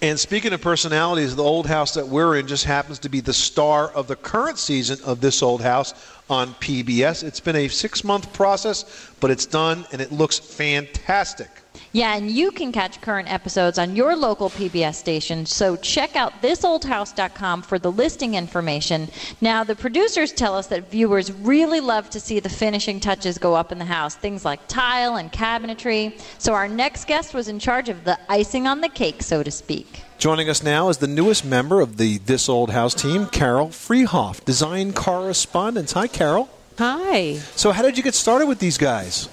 And 0.00 0.18
speaking 0.18 0.52
of 0.52 0.60
personalities, 0.60 1.36
the 1.36 1.44
old 1.44 1.66
house 1.66 1.94
that 1.94 2.08
we're 2.08 2.36
in 2.36 2.48
just 2.48 2.64
happens 2.64 2.98
to 3.00 3.08
be 3.08 3.20
the 3.20 3.32
star 3.32 3.88
of 3.90 4.08
the 4.08 4.16
current 4.16 4.58
season 4.58 4.98
of 5.04 5.20
This 5.20 5.44
Old 5.44 5.62
House 5.62 5.94
on 6.32 6.54
PBS. 6.54 7.22
It's 7.22 7.40
been 7.40 7.56
a 7.56 7.68
six 7.68 8.02
month 8.02 8.32
process, 8.32 9.12
but 9.20 9.30
it's 9.30 9.46
done 9.46 9.84
and 9.92 10.00
it 10.00 10.10
looks 10.10 10.38
fantastic. 10.38 11.50
Yeah, 11.92 12.16
and 12.16 12.30
you 12.30 12.50
can 12.50 12.72
catch 12.72 13.00
current 13.02 13.30
episodes 13.30 13.78
on 13.78 13.94
your 13.94 14.16
local 14.16 14.48
PBS 14.48 14.94
station, 14.94 15.44
so 15.44 15.76
check 15.76 16.16
out 16.16 16.32
thisoldhouse.com 16.40 17.62
for 17.62 17.78
the 17.78 17.92
listing 17.92 18.34
information. 18.34 19.08
Now, 19.42 19.62
the 19.62 19.76
producers 19.76 20.32
tell 20.32 20.54
us 20.54 20.66
that 20.68 20.90
viewers 20.90 21.30
really 21.32 21.80
love 21.80 22.08
to 22.10 22.20
see 22.20 22.40
the 22.40 22.48
finishing 22.48 22.98
touches 22.98 23.36
go 23.36 23.54
up 23.54 23.72
in 23.72 23.78
the 23.78 23.84
house, 23.84 24.14
things 24.14 24.44
like 24.44 24.66
tile 24.68 25.16
and 25.16 25.30
cabinetry. 25.32 26.18
So, 26.38 26.54
our 26.54 26.68
next 26.68 27.06
guest 27.06 27.34
was 27.34 27.48
in 27.48 27.58
charge 27.58 27.90
of 27.90 28.04
the 28.04 28.18
icing 28.30 28.66
on 28.66 28.80
the 28.80 28.88
cake, 28.88 29.22
so 29.22 29.42
to 29.42 29.50
speak. 29.50 30.02
Joining 30.22 30.48
us 30.48 30.62
now 30.62 30.88
is 30.88 30.98
the 30.98 31.08
newest 31.08 31.44
member 31.44 31.80
of 31.80 31.96
the 31.96 32.18
This 32.18 32.48
Old 32.48 32.70
House 32.70 32.94
team, 32.94 33.26
Carol 33.26 33.70
Freehoff, 33.70 34.44
design 34.44 34.92
correspondent. 34.92 35.90
Hi, 35.90 36.06
Carol. 36.06 36.48
Hi. 36.78 37.40
So, 37.56 37.72
how 37.72 37.82
did 37.82 37.96
you 37.96 38.04
get 38.04 38.14
started 38.14 38.46
with 38.46 38.60
these 38.60 38.78
guys? 38.78 39.28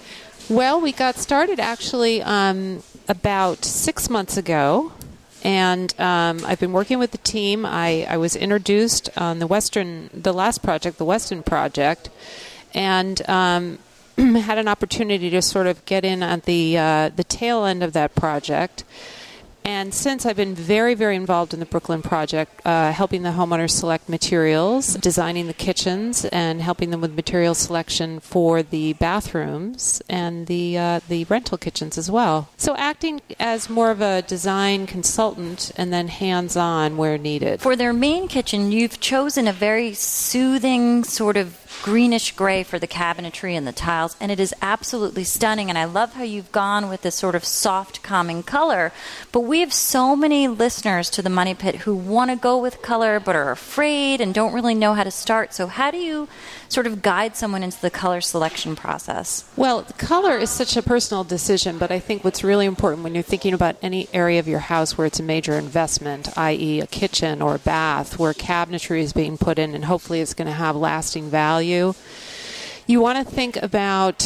Well, 0.49 0.81
we 0.81 0.91
got 0.91 1.17
started 1.17 1.59
actually 1.59 2.23
um, 2.23 2.81
about 3.07 3.65
six 3.65 4.09
months 4.09 4.35
ago, 4.35 4.91
and 5.43 5.93
um, 5.99 6.41
I've 6.43 6.59
been 6.59 6.73
working 6.73 6.97
with 6.97 7.11
the 7.11 7.19
team. 7.19 7.67
I, 7.67 8.07
I, 8.09 8.17
was 8.17 8.35
introduced 8.35 9.11
on 9.15 9.37
the 9.37 9.45
Western, 9.45 10.09
the 10.11 10.33
last 10.33 10.63
project, 10.63 10.97
the 10.97 11.05
Weston 11.05 11.43
project, 11.43 12.09
and 12.73 13.21
um, 13.29 13.77
had 14.17 14.57
an 14.57 14.67
opportunity 14.67 15.29
to 15.29 15.43
sort 15.43 15.67
of 15.67 15.85
get 15.85 16.03
in 16.03 16.23
at 16.23 16.45
the 16.45 16.79
uh, 16.79 17.09
the 17.09 17.23
tail 17.23 17.65
end 17.65 17.83
of 17.83 17.93
that 17.93 18.15
project. 18.15 18.83
And 19.63 19.93
since 19.93 20.25
I've 20.25 20.35
been 20.35 20.55
very, 20.55 20.95
very 20.95 21.15
involved 21.15 21.53
in 21.53 21.59
the 21.59 21.65
Brooklyn 21.65 22.01
project, 22.01 22.61
uh, 22.65 22.91
helping 22.91 23.23
the 23.23 23.29
homeowners 23.29 23.71
select 23.71 24.09
materials, 24.09 24.95
designing 24.95 25.47
the 25.47 25.53
kitchens, 25.53 26.25
and 26.25 26.61
helping 26.61 26.89
them 26.89 27.01
with 27.01 27.13
material 27.15 27.53
selection 27.53 28.19
for 28.19 28.63
the 28.63 28.93
bathrooms 28.93 30.01
and 30.09 30.47
the 30.47 30.77
uh, 30.77 30.99
the 31.07 31.25
rental 31.25 31.57
kitchens 31.57 31.97
as 31.97 32.09
well. 32.09 32.49
So 32.57 32.75
acting 32.75 33.21
as 33.39 33.69
more 33.69 33.91
of 33.91 34.01
a 34.01 34.21
design 34.23 34.87
consultant 34.87 35.71
and 35.77 35.93
then 35.93 36.07
hands-on 36.07 36.97
where 36.97 37.17
needed. 37.17 37.61
For 37.61 37.75
their 37.75 37.93
main 37.93 38.27
kitchen, 38.27 38.71
you've 38.71 38.99
chosen 38.99 39.47
a 39.47 39.53
very 39.53 39.93
soothing 39.93 41.03
sort 41.03 41.37
of 41.37 41.68
greenish 41.81 42.33
gray 42.33 42.63
for 42.63 42.79
the 42.79 42.87
cabinetry 42.87 43.53
and 43.53 43.67
the 43.67 43.71
tiles, 43.71 44.15
and 44.19 44.31
it 44.31 44.39
is 44.39 44.53
absolutely 44.61 45.23
stunning. 45.23 45.69
And 45.69 45.77
I 45.77 45.85
love 45.85 46.13
how 46.13 46.23
you've 46.23 46.51
gone 46.51 46.89
with 46.89 47.01
this 47.01 47.15
sort 47.15 47.35
of 47.35 47.45
soft, 47.45 48.03
calming 48.03 48.43
color. 48.43 48.91
But 49.31 49.41
we 49.41 49.59
have 49.61 49.73
so 49.73 50.15
many 50.15 50.47
listeners 50.47 51.09
to 51.11 51.21
the 51.21 51.29
Money 51.29 51.53
Pit 51.53 51.75
who 51.77 51.95
want 51.95 52.31
to 52.31 52.37
go 52.37 52.57
with 52.57 52.81
color 52.81 53.19
but 53.19 53.35
are 53.35 53.51
afraid 53.51 54.21
and 54.21 54.33
don't 54.33 54.53
really 54.53 54.75
know 54.75 54.93
how 54.93 55.03
to 55.03 55.11
start. 55.11 55.53
So, 55.53 55.67
how 55.67 55.91
do 55.91 55.97
you 55.97 56.27
sort 56.67 56.87
of 56.87 57.01
guide 57.01 57.35
someone 57.35 57.63
into 57.63 57.81
the 57.81 57.89
color 57.89 58.21
selection 58.21 58.75
process? 58.75 59.49
Well, 59.55 59.83
color 59.97 60.37
is 60.37 60.49
such 60.49 60.77
a 60.77 60.83
personal 60.83 61.23
decision, 61.23 61.77
but 61.77 61.91
I 61.91 61.99
think 61.99 62.23
what's 62.23 62.43
really 62.43 62.65
important 62.65 63.03
when 63.03 63.13
you're 63.13 63.23
thinking 63.23 63.53
about 63.53 63.77
any 63.81 64.07
area 64.13 64.39
of 64.39 64.47
your 64.47 64.59
house 64.59 64.97
where 64.97 65.07
it's 65.07 65.19
a 65.19 65.23
major 65.23 65.53
investment, 65.53 66.37
i.e., 66.37 66.79
a 66.79 66.87
kitchen 66.87 67.41
or 67.41 67.55
a 67.55 67.59
bath, 67.59 68.19
where 68.19 68.33
cabinetry 68.33 69.01
is 69.01 69.13
being 69.13 69.37
put 69.37 69.57
in 69.57 69.73
and 69.73 69.85
hopefully 69.85 70.21
it's 70.21 70.33
going 70.33 70.47
to 70.47 70.53
have 70.53 70.75
lasting 70.75 71.29
value, 71.29 71.68
you 72.87 72.99
want 73.01 73.17
to 73.17 73.33
think 73.35 73.55
about 73.57 74.23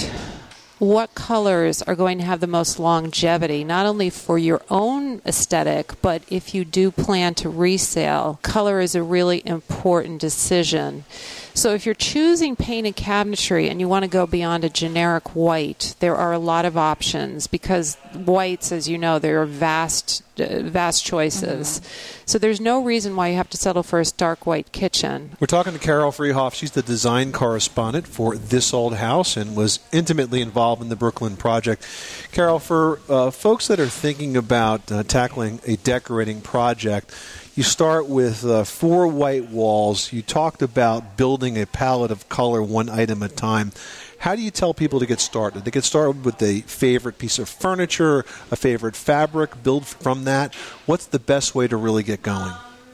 what 0.79 1.15
colors 1.15 1.81
are 1.81 1.95
going 1.95 2.17
to 2.17 2.23
have 2.25 2.39
the 2.39 2.47
most 2.47 2.79
longevity, 2.79 3.63
not 3.63 3.85
only 3.85 4.09
for 4.09 4.37
your 4.37 4.61
own 4.69 5.21
aesthetic, 5.25 5.93
but 6.01 6.21
if 6.29 6.53
you 6.53 6.65
do 6.65 6.91
plan 6.91 7.33
to 7.35 7.49
resale, 7.49 8.39
color 8.41 8.79
is 8.79 8.95
a 8.95 9.03
really 9.03 9.41
important 9.45 10.19
decision. 10.19 11.05
So 11.55 11.73
if 11.73 11.85
you're 11.85 11.95
choosing 11.95 12.55
painted 12.55 12.95
cabinetry 12.95 13.69
and 13.69 13.79
you 13.79 13.87
want 13.87 14.03
to 14.03 14.09
go 14.09 14.25
beyond 14.25 14.63
a 14.63 14.69
generic 14.69 15.35
white, 15.35 15.95
there 15.99 16.15
are 16.15 16.33
a 16.33 16.39
lot 16.39 16.65
of 16.65 16.77
options 16.77 17.45
because 17.47 17.95
whites, 18.15 18.71
as 18.71 18.89
you 18.89 18.97
know, 18.97 19.19
there 19.19 19.41
are 19.41 19.45
vast, 19.45 20.23
uh, 20.39 20.63
vast 20.63 21.05
choices. 21.05 21.79
Mm-hmm. 21.79 22.23
So 22.25 22.39
there's 22.39 22.59
no 22.59 22.83
reason 22.83 23.15
why 23.15 23.29
you 23.29 23.35
have 23.35 23.49
to 23.51 23.57
settle 23.57 23.83
for 23.83 23.99
a 23.99 24.05
stark 24.05 24.47
white 24.47 24.71
kitchen. 24.71 25.31
We're 25.39 25.47
talking 25.47 25.73
to 25.73 25.79
Carol 25.79 26.11
Freehoff. 26.11 26.55
She's 26.55 26.71
the 26.71 26.81
design 26.81 27.31
correspondent 27.31 28.07
for 28.07 28.35
This 28.35 28.73
Old 28.73 28.95
House 28.95 29.37
and 29.37 29.55
was 29.55 29.79
intimately 29.91 30.41
involved 30.41 30.81
in 30.81 30.89
the 30.89 30.95
Brooklyn 30.95 31.37
project. 31.37 31.85
Carol, 32.31 32.57
for 32.57 32.99
uh, 33.07 33.29
folks 33.29 33.67
that 33.67 33.79
are 33.79 33.87
thinking 33.87 34.35
about 34.35 34.91
uh, 34.91 35.03
tackling 35.03 35.59
a 35.67 35.75
decorating 35.75 36.41
project, 36.41 37.13
you 37.55 37.63
start 37.63 38.07
with 38.07 38.43
uh, 38.43 38.63
four 38.63 39.07
white 39.07 39.49
walls. 39.49 40.11
You 40.11 40.21
talked 40.21 40.61
about 40.61 41.17
building 41.17 41.61
a 41.61 41.67
palette 41.67 42.09
of 42.09 42.27
color 42.27 42.63
one 42.63 42.89
item 42.89 43.21
at 43.21 43.31
a 43.31 43.35
time. 43.35 43.71
How 44.17 44.35
do 44.35 44.41
you 44.41 44.51
tell 44.51 44.73
people 44.73 44.99
to 44.99 45.05
get 45.05 45.19
started? 45.19 45.65
They 45.65 45.71
get 45.71 45.83
started 45.83 46.25
with 46.25 46.41
a 46.41 46.61
favorite 46.61 47.17
piece 47.17 47.37
of 47.39 47.49
furniture, 47.49 48.19
a 48.49 48.55
favorite 48.55 48.95
fabric, 48.95 49.61
build 49.61 49.85
from 49.85 50.23
that. 50.23 50.55
What's 50.85 51.05
the 51.05 51.19
best 51.19 51.53
way 51.53 51.67
to 51.67 51.77
really 51.77 52.03
get 52.03 52.23
going? 52.23 52.53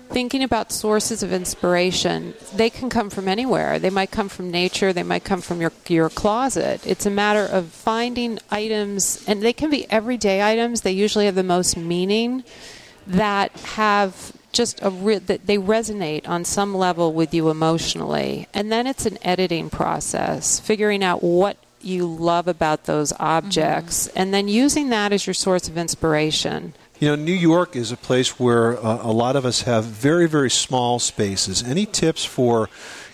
thinking 0.10 0.42
about 0.42 0.72
sources 0.72 1.22
of 1.22 1.32
inspiration, 1.32 2.34
they 2.56 2.68
can 2.68 2.90
come 2.90 3.12
from 3.12 3.28
anywhere. 3.28 3.78
They 3.78 3.92
might 3.92 4.10
come 4.10 4.28
from 4.28 4.50
nature, 4.50 4.92
they 4.92 5.04
might 5.04 5.24
come 5.24 5.40
from 5.40 5.62
your, 5.62 5.72
your 5.88 6.10
closet. 6.10 6.82
It's 6.84 7.06
a 7.06 7.12
matter 7.12 7.46
of 7.46 7.68
finding 7.68 8.40
items, 8.50 9.24
and 9.28 9.44
they 9.44 9.54
can 9.54 9.70
be 9.70 9.88
everyday 9.92 10.42
items. 10.42 10.82
They 10.82 10.94
usually 10.94 11.26
have 11.26 11.36
the 11.36 11.44
most 11.44 11.78
meaning 11.78 12.44
that 13.06 13.52
have 13.52 14.34
just 14.52 14.80
a 14.82 14.90
re- 14.90 15.18
that 15.20 15.46
they 15.48 15.58
resonate 15.58 16.28
on 16.28 16.46
some 16.46 16.76
level 16.76 17.14
with 17.14 17.34
you 17.34 17.50
emotionally. 17.50 18.48
And 18.54 18.72
then 18.72 18.88
it's 18.88 19.06
an 19.06 19.18
editing 19.22 19.70
process 19.70 20.60
figuring 20.60 21.04
out 21.04 21.24
what 21.24 21.58
you 21.82 22.06
love 22.06 22.48
about 22.48 22.86
those 22.86 23.14
objects 23.20 24.08
mm-hmm. 24.08 24.20
and 24.20 24.34
then 24.34 24.48
using 24.48 24.90
that 24.90 25.14
as 25.14 25.26
your 25.26 25.34
source 25.34 25.68
of 25.68 25.78
inspiration. 25.78 26.74
You 27.00 27.08
know 27.10 27.16
new 27.16 27.32
york 27.32 27.78
is 27.78 27.94
a 27.94 27.98
place 27.98 28.38
where 28.40 28.78
uh, 28.78 29.00
a 29.02 29.14
lot 29.14 29.38
of 29.38 29.46
us 29.46 29.62
have 29.62 29.86
very 29.86 30.28
very 30.28 30.50
small 30.50 31.00
spaces. 31.00 31.64
Any 31.64 31.86
tips 31.86 32.26
for 32.26 32.70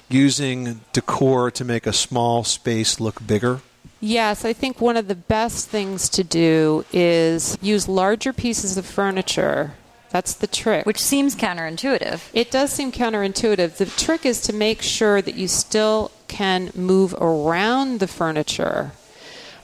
using 0.10 0.82
decor 0.93 1.52
to 1.52 1.63
make 1.63 1.86
a 1.86 1.93
small 1.93 2.43
space 2.43 3.00
look 3.00 3.26
bigger? 3.26 3.62
Yes, 4.02 4.45
I 4.45 4.54
think 4.54 4.82
one 4.82 4.98
of 4.98 5.08
the 5.08 5.15
best 5.15 5.69
things 5.69 6.10
to 6.10 6.24
do 6.24 6.86
is 6.91 7.58
use 7.62 7.88
larger 7.88 8.34
pieces 8.34 8.78
of 8.78 8.86
furniture 8.86 9.74
that's 10.15 10.34
the 10.34 10.47
trick. 10.47 10.86
Which 10.86 11.01
seems 11.01 11.36
counterintuitive. 11.36 12.30
It 12.32 12.49
does 12.49 12.71
seem 12.71 12.93
counterintuitive. 12.93 13.75
The 13.75 13.86
trick 13.86 14.25
is 14.25 14.39
to 14.43 14.54
make 14.54 14.82
sure 14.82 15.21
that 15.21 15.36
you 15.36 15.49
still 15.49 16.10
can 16.30 16.71
move 16.73 17.13
around 17.15 17.99
the 17.99 18.08
furniture. 18.08 18.93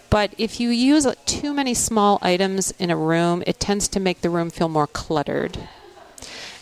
But 0.09 0.33
if 0.37 0.59
you 0.59 0.67
use 0.67 1.05
uh, 1.05 1.15
too 1.25 1.53
many 1.53 1.73
small 1.73 2.19
items 2.21 2.73
in 2.79 2.91
a 2.91 2.97
room, 2.97 3.43
it 3.47 3.61
tends 3.61 3.87
to 3.87 4.01
make 4.01 4.19
the 4.19 4.29
room 4.29 4.49
feel 4.49 4.67
more 4.67 4.87
cluttered. 4.87 5.57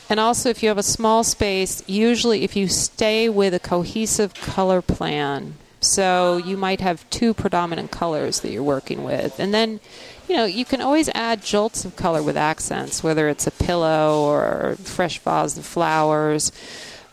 And 0.08 0.20
also, 0.20 0.50
if 0.50 0.62
you 0.62 0.70
have 0.70 0.78
a 0.78 0.84
small 0.84 1.24
space, 1.24 1.82
usually 1.88 2.44
if 2.44 2.56
you 2.56 2.68
stay 2.68 3.28
with 3.28 3.56
a 3.56 3.60
cohesive 3.60 4.36
color 4.36 4.84
plan, 4.84 5.56
so 5.82 6.38
you 6.38 6.58
might 6.58 6.80
have 6.82 7.10
two 7.10 7.34
predominant 7.34 7.90
colors 7.90 8.42
that 8.42 8.52
you're 8.52 8.62
working 8.62 9.04
with. 9.04 9.40
And 9.40 9.52
then 9.52 9.80
you 10.30 10.36
know, 10.36 10.46
you 10.46 10.64
can 10.64 10.80
always 10.80 11.10
add 11.10 11.42
jolts 11.42 11.86
of 11.86 11.96
color 11.96 12.22
with 12.22 12.38
accents, 12.38 13.04
whether 13.04 13.28
it's 13.28 13.48
a 13.48 13.52
pillow 13.52 14.22
or 14.22 14.76
fresh 14.76 15.18
vase 15.20 15.58
of 15.58 15.66
flowers. 15.66 16.52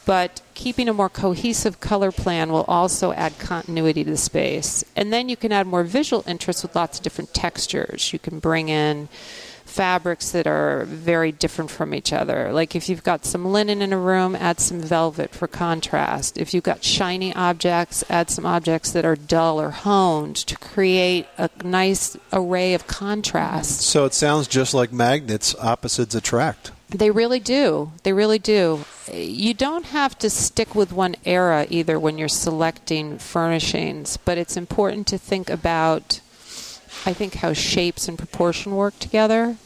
But 0.04 0.42
keeping 0.54 0.88
a 0.88 0.92
more 0.92 1.08
cohesive 1.08 1.80
color 1.80 2.12
plan 2.12 2.52
will 2.52 2.64
also 2.68 3.12
add 3.12 3.38
continuity 3.38 4.04
to 4.04 4.10
the 4.10 4.16
space. 4.16 4.84
And 4.94 5.12
then 5.12 5.28
you 5.28 5.36
can 5.36 5.50
add 5.50 5.66
more 5.66 5.82
visual 5.82 6.22
interest 6.28 6.62
with 6.62 6.76
lots 6.76 6.98
of 6.98 7.02
different 7.02 7.34
textures. 7.34 8.12
You 8.12 8.18
can 8.18 8.38
bring 8.38 8.68
in 8.68 9.08
fabrics 9.76 10.30
that 10.30 10.46
are 10.46 10.86
very 10.86 11.30
different 11.30 11.70
from 11.70 11.92
each 11.92 12.10
other. 12.10 12.50
Like 12.50 12.74
if 12.74 12.88
you've 12.88 13.04
got 13.04 13.26
some 13.26 13.44
linen 13.44 13.82
in 13.82 13.92
a 13.92 13.98
room, 13.98 14.34
add 14.34 14.58
some 14.58 14.80
velvet 14.80 15.32
for 15.32 15.46
contrast. 15.46 16.38
If 16.38 16.54
you've 16.54 16.64
got 16.64 16.82
shiny 16.82 17.34
objects, 17.34 18.02
add 18.08 18.30
some 18.30 18.46
objects 18.46 18.90
that 18.92 19.04
are 19.04 19.16
dull 19.16 19.60
or 19.60 19.70
honed 19.70 20.36
to 20.36 20.56
create 20.56 21.26
a 21.36 21.50
nice 21.62 22.16
array 22.32 22.72
of 22.72 22.86
contrast. 22.86 23.82
So 23.82 24.06
it 24.06 24.14
sounds 24.14 24.48
just 24.48 24.72
like 24.72 24.92
magnets, 24.92 25.54
opposites 25.56 26.14
attract. 26.14 26.72
They 26.88 27.10
really 27.10 27.40
do. 27.40 27.92
They 28.02 28.14
really 28.14 28.38
do. 28.38 28.86
You 29.12 29.52
don't 29.52 29.86
have 29.86 30.16
to 30.20 30.30
stick 30.30 30.74
with 30.74 30.90
one 30.90 31.16
era 31.26 31.66
either 31.68 32.00
when 32.00 32.16
you're 32.16 32.28
selecting 32.28 33.18
furnishings, 33.18 34.16
but 34.16 34.38
it's 34.38 34.56
important 34.56 35.06
to 35.08 35.18
think 35.18 35.50
about 35.50 36.20
I 37.04 37.12
think 37.12 37.34
how 37.34 37.52
shapes 37.52 38.08
and 38.08 38.18
proportion 38.18 38.74
work 38.74 38.98
together. 38.98 39.56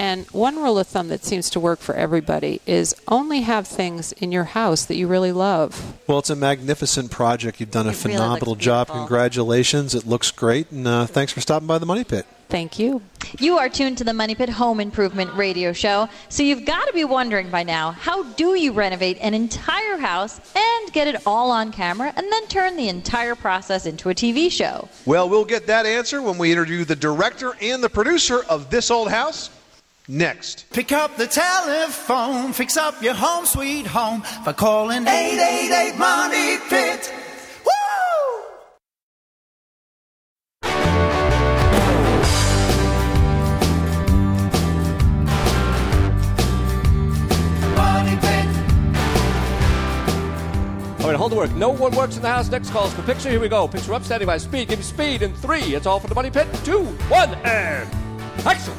And 0.00 0.26
one 0.30 0.56
rule 0.56 0.78
of 0.78 0.86
thumb 0.86 1.08
that 1.08 1.24
seems 1.24 1.50
to 1.50 1.60
work 1.60 1.80
for 1.80 1.94
everybody 1.96 2.60
is 2.66 2.94
only 3.08 3.40
have 3.40 3.66
things 3.66 4.12
in 4.12 4.30
your 4.30 4.44
house 4.44 4.84
that 4.84 4.94
you 4.94 5.08
really 5.08 5.32
love. 5.32 5.94
Well, 6.06 6.20
it's 6.20 6.30
a 6.30 6.36
magnificent 6.36 7.10
project. 7.10 7.58
You've 7.58 7.72
done 7.72 7.86
a 7.86 7.90
It 7.90 8.04
really 8.04 8.14
phenomenal 8.16 8.50
looks 8.52 8.64
job. 8.64 8.86
beautiful. 8.86 9.06
Congratulations. 9.06 9.96
It 9.96 10.06
looks 10.06 10.30
great. 10.30 10.70
And 10.70 10.86
uh, 10.86 11.06
thanks 11.06 11.32
for 11.32 11.40
stopping 11.40 11.66
by 11.66 11.78
the 11.78 11.86
Money 11.86 12.04
Pit. 12.04 12.26
Thank 12.48 12.78
you. 12.78 13.02
You 13.40 13.58
are 13.58 13.68
tuned 13.68 13.98
to 13.98 14.04
the 14.04 14.14
Money 14.14 14.34
Pit 14.34 14.48
Home 14.48 14.80
Improvement 14.80 15.34
Radio 15.34 15.74
Show, 15.74 16.08
so 16.30 16.42
you've 16.42 16.64
got 16.64 16.86
to 16.86 16.94
be 16.94 17.04
wondering 17.04 17.50
by 17.50 17.62
now 17.62 17.90
how 17.90 18.22
do 18.22 18.54
you 18.54 18.72
renovate 18.72 19.18
an 19.20 19.34
entire 19.34 19.98
house 19.98 20.40
and 20.56 20.92
get 20.94 21.08
it 21.08 21.26
all 21.26 21.50
on 21.50 21.72
camera 21.72 22.10
and 22.16 22.32
then 22.32 22.46
turn 22.46 22.76
the 22.76 22.88
entire 22.88 23.34
process 23.34 23.84
into 23.84 24.08
a 24.08 24.14
TV 24.14 24.50
show? 24.50 24.88
Well, 25.04 25.28
we'll 25.28 25.44
get 25.44 25.66
that 25.66 25.84
answer 25.84 26.22
when 26.22 26.38
we 26.38 26.50
interview 26.50 26.86
the 26.86 26.96
director 26.96 27.52
and 27.60 27.84
the 27.84 27.90
producer 27.90 28.44
of 28.48 28.70
This 28.70 28.90
Old 28.90 29.10
House 29.10 29.50
next. 30.08 30.64
Pick 30.72 30.90
up 30.90 31.16
the 31.16 31.26
telephone, 31.26 32.52
fix 32.52 32.76
up 32.76 33.00
your 33.02 33.14
home 33.14 33.44
sweet 33.46 33.86
home 33.86 34.22
by 34.44 34.52
calling 34.52 35.06
888 35.06 35.98
Money 35.98 36.58
Pit. 36.68 37.12
Woo! 37.64 37.70
Money 47.76 48.16
Pit. 48.16 48.46
All 51.00 51.06
right, 51.06 51.16
hold 51.16 51.32
the 51.32 51.36
work. 51.36 51.54
No 51.54 51.68
one 51.68 51.94
works 51.94 52.16
in 52.16 52.22
the 52.22 52.28
house. 52.28 52.50
Next 52.50 52.70
calls 52.70 52.92
for 52.94 53.02
picture. 53.02 53.28
Here 53.28 53.40
we 53.40 53.48
go. 53.48 53.68
Picture 53.68 53.94
up, 53.94 54.02
standing 54.02 54.26
by. 54.26 54.38
Speed. 54.38 54.68
Give 54.68 54.78
me 54.78 54.84
speed. 54.84 55.22
In 55.22 55.34
three. 55.34 55.74
It's 55.74 55.86
all 55.86 56.00
for 56.00 56.08
the 56.08 56.14
money 56.14 56.30
pit. 56.30 56.48
Two, 56.64 56.84
one, 57.08 57.34
and 57.44 57.88
action. 58.46 58.74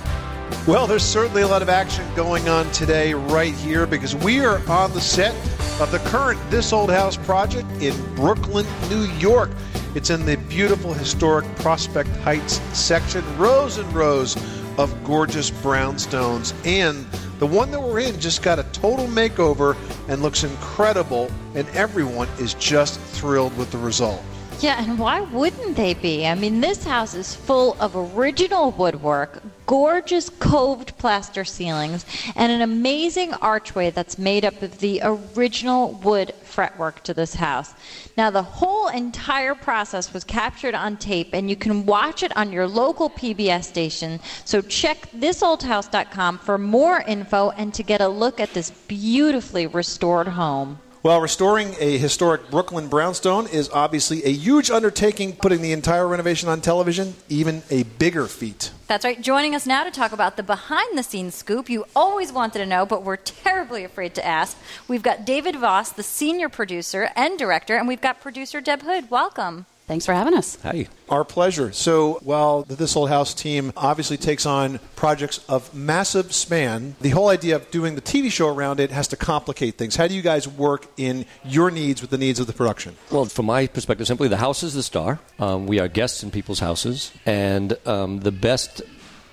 Well, 0.68 0.86
there's 0.86 1.04
certainly 1.04 1.42
a 1.42 1.48
lot 1.48 1.64
of 1.64 1.70
action 1.70 2.06
going 2.16 2.48
on 2.48 2.70
today, 2.72 3.14
right 3.14 3.56
here, 3.56 3.88
because 3.88 4.16
we 4.16 4.46
are 4.46 4.60
on 4.70 4.92
the 4.94 5.02
set 5.02 5.34
of 5.82 5.90
the 5.92 6.00
current 6.00 6.40
This 6.52 6.74
Old 6.74 6.92
House 6.92 7.18
project 7.18 7.68
in 7.82 7.96
Brooklyn, 8.14 8.68
New 8.88 9.06
York. 9.18 9.50
It's 9.96 10.12
in 10.12 10.26
the 10.26 10.38
beautiful 10.38 10.94
historic 10.94 11.46
Prospect 11.56 12.10
Heights 12.18 12.62
section, 12.78 13.24
rows 13.38 13.78
and 13.78 13.92
rows 13.94 14.36
of 14.78 15.04
gorgeous 15.04 15.50
brownstones. 15.50 16.54
And 16.68 17.06
the 17.40 17.48
one 17.48 17.72
that 17.72 17.82
we're 17.82 18.02
in 18.02 18.20
just 18.20 18.44
got 18.44 18.60
a 18.60 18.64
total 18.66 19.08
makeover 19.08 19.76
and 20.08 20.22
looks 20.22 20.44
incredible, 20.44 21.32
and 21.56 21.68
everyone 21.70 22.28
is 22.38 22.54
just 22.56 23.00
thrilled 23.00 23.58
with 23.58 23.72
the 23.72 23.78
result. 23.80 24.24
Yeah, 24.62 24.84
and 24.84 25.00
why 25.00 25.22
wouldn't 25.22 25.78
they 25.78 25.94
be? 25.94 26.28
I 26.28 26.36
mean, 26.36 26.60
this 26.60 26.84
house 26.84 27.14
is 27.14 27.34
full 27.34 27.78
of 27.80 27.96
original 27.96 28.72
woodwork, 28.72 29.42
gorgeous 29.66 30.30
coved 30.30 30.98
plaster 30.98 31.46
ceilings, 31.46 32.06
and 32.36 32.52
an 32.52 32.62
amazing 32.62 33.34
archway 33.36 33.90
that's 33.90 34.18
made 34.18 34.44
up 34.44 34.62
of 34.62 34.80
the 34.80 35.00
original 35.02 35.94
wood 35.94 36.34
fretwork 36.44 37.04
to 37.04 37.14
this 37.14 37.36
house. 37.36 37.74
Now, 38.18 38.32
the 38.32 38.44
whole 38.44 38.90
entire 38.90 39.56
process 39.56 40.12
was 40.12 40.26
captured 40.26 40.76
on 40.76 40.98
tape, 40.98 41.30
and 41.32 41.50
you 41.50 41.56
can 41.56 41.86
watch 41.86 42.22
it 42.22 42.36
on 42.36 42.52
your 42.52 42.68
local 42.68 43.10
PBS 43.10 43.64
station. 43.64 44.20
So 44.44 44.62
check 44.62 45.10
thisoldhouse.com 45.12 46.40
for 46.40 46.58
more 46.58 47.00
info 47.00 47.52
and 47.52 47.74
to 47.76 47.82
get 47.82 48.02
a 48.02 48.10
look 48.10 48.42
at 48.42 48.54
this 48.54 48.72
beautifully 48.72 49.68
restored 49.68 50.28
home. 50.28 50.80
Well, 51.02 51.22
restoring 51.22 51.76
a 51.80 51.98
historic 51.98 52.52
Brooklyn 52.52 52.90
brownstone 52.90 53.48
is 53.48 53.70
obviously 53.70 54.22
a 54.26 54.32
huge 54.34 54.70
undertaking. 54.70 55.38
Putting 55.38 55.62
the 55.62 55.72
entire 55.72 56.06
renovation 56.06 56.50
on 56.50 56.60
television, 56.60 57.16
even 57.30 57.64
a 57.70 57.84
bigger 57.84 58.28
feat. 58.28 58.72
That's 58.88 59.06
right. 59.06 59.22
Joining 59.22 59.56
us 59.56 59.66
now 59.66 59.86
to 59.86 59.92
talk 59.92 60.12
about 60.12 60.36
the 60.36 60.44
behind 60.44 60.98
the 60.98 61.04
scenes 61.04 61.36
scoop 61.36 61.70
you 61.70 61.86
always 61.96 62.34
wanted 62.34 62.60
to 62.60 62.66
know, 62.66 62.86
but 62.86 63.04
were 63.04 63.16
terribly 63.16 63.86
afraid 63.86 64.14
to 64.16 64.26
ask. 64.26 64.58
We've 64.90 65.02
got 65.02 65.24
David 65.24 65.56
Voss, 65.56 65.90
the 65.90 66.04
senior 66.04 66.50
producer 66.50 67.12
and 67.16 67.40
director, 67.40 67.78
and 67.78 67.88
we've 67.88 68.02
got 68.02 68.20
producer 68.20 68.60
Deb 68.60 68.82
Hood. 68.82 69.10
Welcome. 69.10 69.68
Thanks 69.90 70.06
for 70.06 70.14
having 70.14 70.36
us. 70.36 70.56
Hi. 70.62 70.86
Our 71.10 71.26
pleasure. 71.26 71.72
So, 71.74 72.20
while 72.22 72.62
the 72.62 72.76
This 72.76 72.96
Old 72.96 73.10
House 73.10 73.34
team 73.34 73.74
obviously 73.76 74.18
takes 74.18 74.46
on 74.46 74.80
projects 74.96 75.44
of 75.50 75.74
massive 75.74 76.32
span, 76.32 76.96
the 77.02 77.10
whole 77.10 77.30
idea 77.30 77.56
of 77.56 77.72
doing 77.72 77.96
the 77.96 78.02
TV 78.02 78.32
show 78.32 78.50
around 78.50 78.80
it 78.80 78.92
has 78.92 79.08
to 79.08 79.18
complicate 79.18 79.80
things. 79.80 79.96
How 79.96 80.06
do 80.06 80.14
you 80.14 80.22
guys 80.22 80.48
work 80.48 80.86
in 80.98 81.26
your 81.44 81.72
needs 81.72 82.02
with 82.02 82.12
the 82.12 82.20
needs 82.20 82.40
of 82.40 82.46
the 82.46 82.54
production? 82.54 82.98
Well, 83.10 83.26
from 83.26 83.48
my 83.48 83.66
perspective, 83.66 84.06
simply 84.06 84.28
the 84.28 84.38
house 84.38 84.62
is 84.62 84.76
the 84.76 84.84
star. 84.84 85.18
Um, 85.40 85.66
we 85.66 85.80
are 85.80 85.88
guests 85.88 86.22
in 86.22 86.30
people's 86.30 86.60
houses, 86.60 87.12
and 87.26 87.76
um, 87.88 88.20
the 88.20 88.32
best 88.32 88.84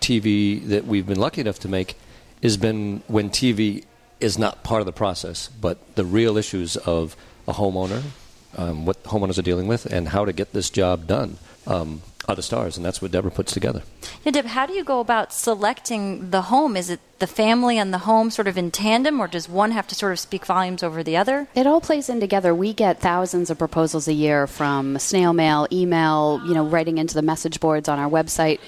TV 0.01 0.67
that 0.69 0.87
we've 0.87 1.07
been 1.07 1.21
lucky 1.21 1.43
enough 1.43 1.59
to 1.59 1.69
make 1.69 1.99
has 2.43 2.57
been 2.57 3.03
when 3.09 3.29
TV 3.29 3.85
is 4.21 4.39
not 4.39 4.65
part 4.65 4.81
of 4.81 4.87
the 4.87 4.93
process, 4.93 5.49
but 5.49 5.97
the 5.97 6.05
real 6.07 6.39
issues 6.39 6.79
of 6.79 7.15
a 7.47 7.53
homeowner, 7.53 8.03
um, 8.57 8.87
what 8.87 9.03
homeowners 9.05 9.39
are 9.39 9.43
dealing 9.43 9.69
with, 9.69 9.87
and 9.87 10.09
how 10.09 10.25
to 10.25 10.33
get 10.33 10.53
this 10.53 10.71
job 10.71 11.07
done 11.07 11.39
um, 11.67 12.03
are 12.29 12.35
the 12.35 12.43
stars, 12.43 12.77
and 12.77 12.85
that's 12.85 13.01
what 13.01 13.13
Deborah 13.13 13.31
puts 13.31 13.53
together. 13.53 13.83
Yeah, 14.25 14.33
Deb, 14.33 14.47
how 14.47 14.67
do 14.67 14.73
you 14.73 14.85
go 14.85 15.01
about 15.01 15.33
selecting 15.33 16.31
the 16.31 16.43
home? 16.43 16.77
Is 16.77 16.91
it 16.91 17.01
the 17.19 17.27
family 17.27 17.79
and 17.79 17.95
the 17.95 17.99
home 17.99 18.31
sort 18.31 18.49
of 18.49 18.59
in 18.59 18.71
tandem, 18.71 19.21
or 19.21 19.29
does 19.29 19.49
one 19.49 19.71
have 19.71 19.87
to 19.89 19.95
sort 19.95 20.13
of 20.13 20.19
speak 20.19 20.45
volumes 20.45 20.83
over 20.83 21.03
the 21.03 21.17
other? 21.17 21.49
It 21.55 21.67
all 21.67 21.81
plays 21.81 22.09
in 22.09 22.21
together. 22.21 22.55
We 22.55 22.73
get 22.73 23.01
thousands 23.01 23.51
of 23.51 23.59
proposals 23.59 24.09
a 24.09 24.13
year 24.13 24.47
from 24.47 24.99
snail 24.99 25.33
mail, 25.33 25.67
email, 25.71 26.41
you 26.47 26.55
know, 26.55 26.65
writing 26.65 26.99
into 26.99 27.15
the 27.15 27.23
message 27.23 27.61
boards 27.61 27.89
on 27.89 27.99
our 27.99 28.11
website. 28.11 28.59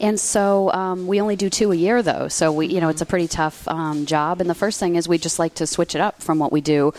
And 0.00 0.20
so 0.20 0.70
um, 0.72 1.06
we 1.08 1.20
only 1.20 1.34
do 1.34 1.50
two 1.50 1.72
a 1.72 1.74
year, 1.74 2.02
though. 2.02 2.28
So 2.28 2.52
we, 2.52 2.66
you 2.68 2.80
know, 2.80 2.88
it's 2.88 3.00
a 3.00 3.06
pretty 3.06 3.26
tough 3.26 3.66
um, 3.66 4.06
job. 4.06 4.40
And 4.40 4.48
the 4.48 4.54
first 4.54 4.78
thing 4.78 4.94
is 4.94 5.08
we 5.08 5.18
just 5.18 5.40
like 5.40 5.54
to 5.56 5.66
switch 5.66 5.96
it 5.96 6.00
up 6.00 6.22
from 6.22 6.38
what 6.38 6.52
we 6.52 6.60
do 6.60 6.92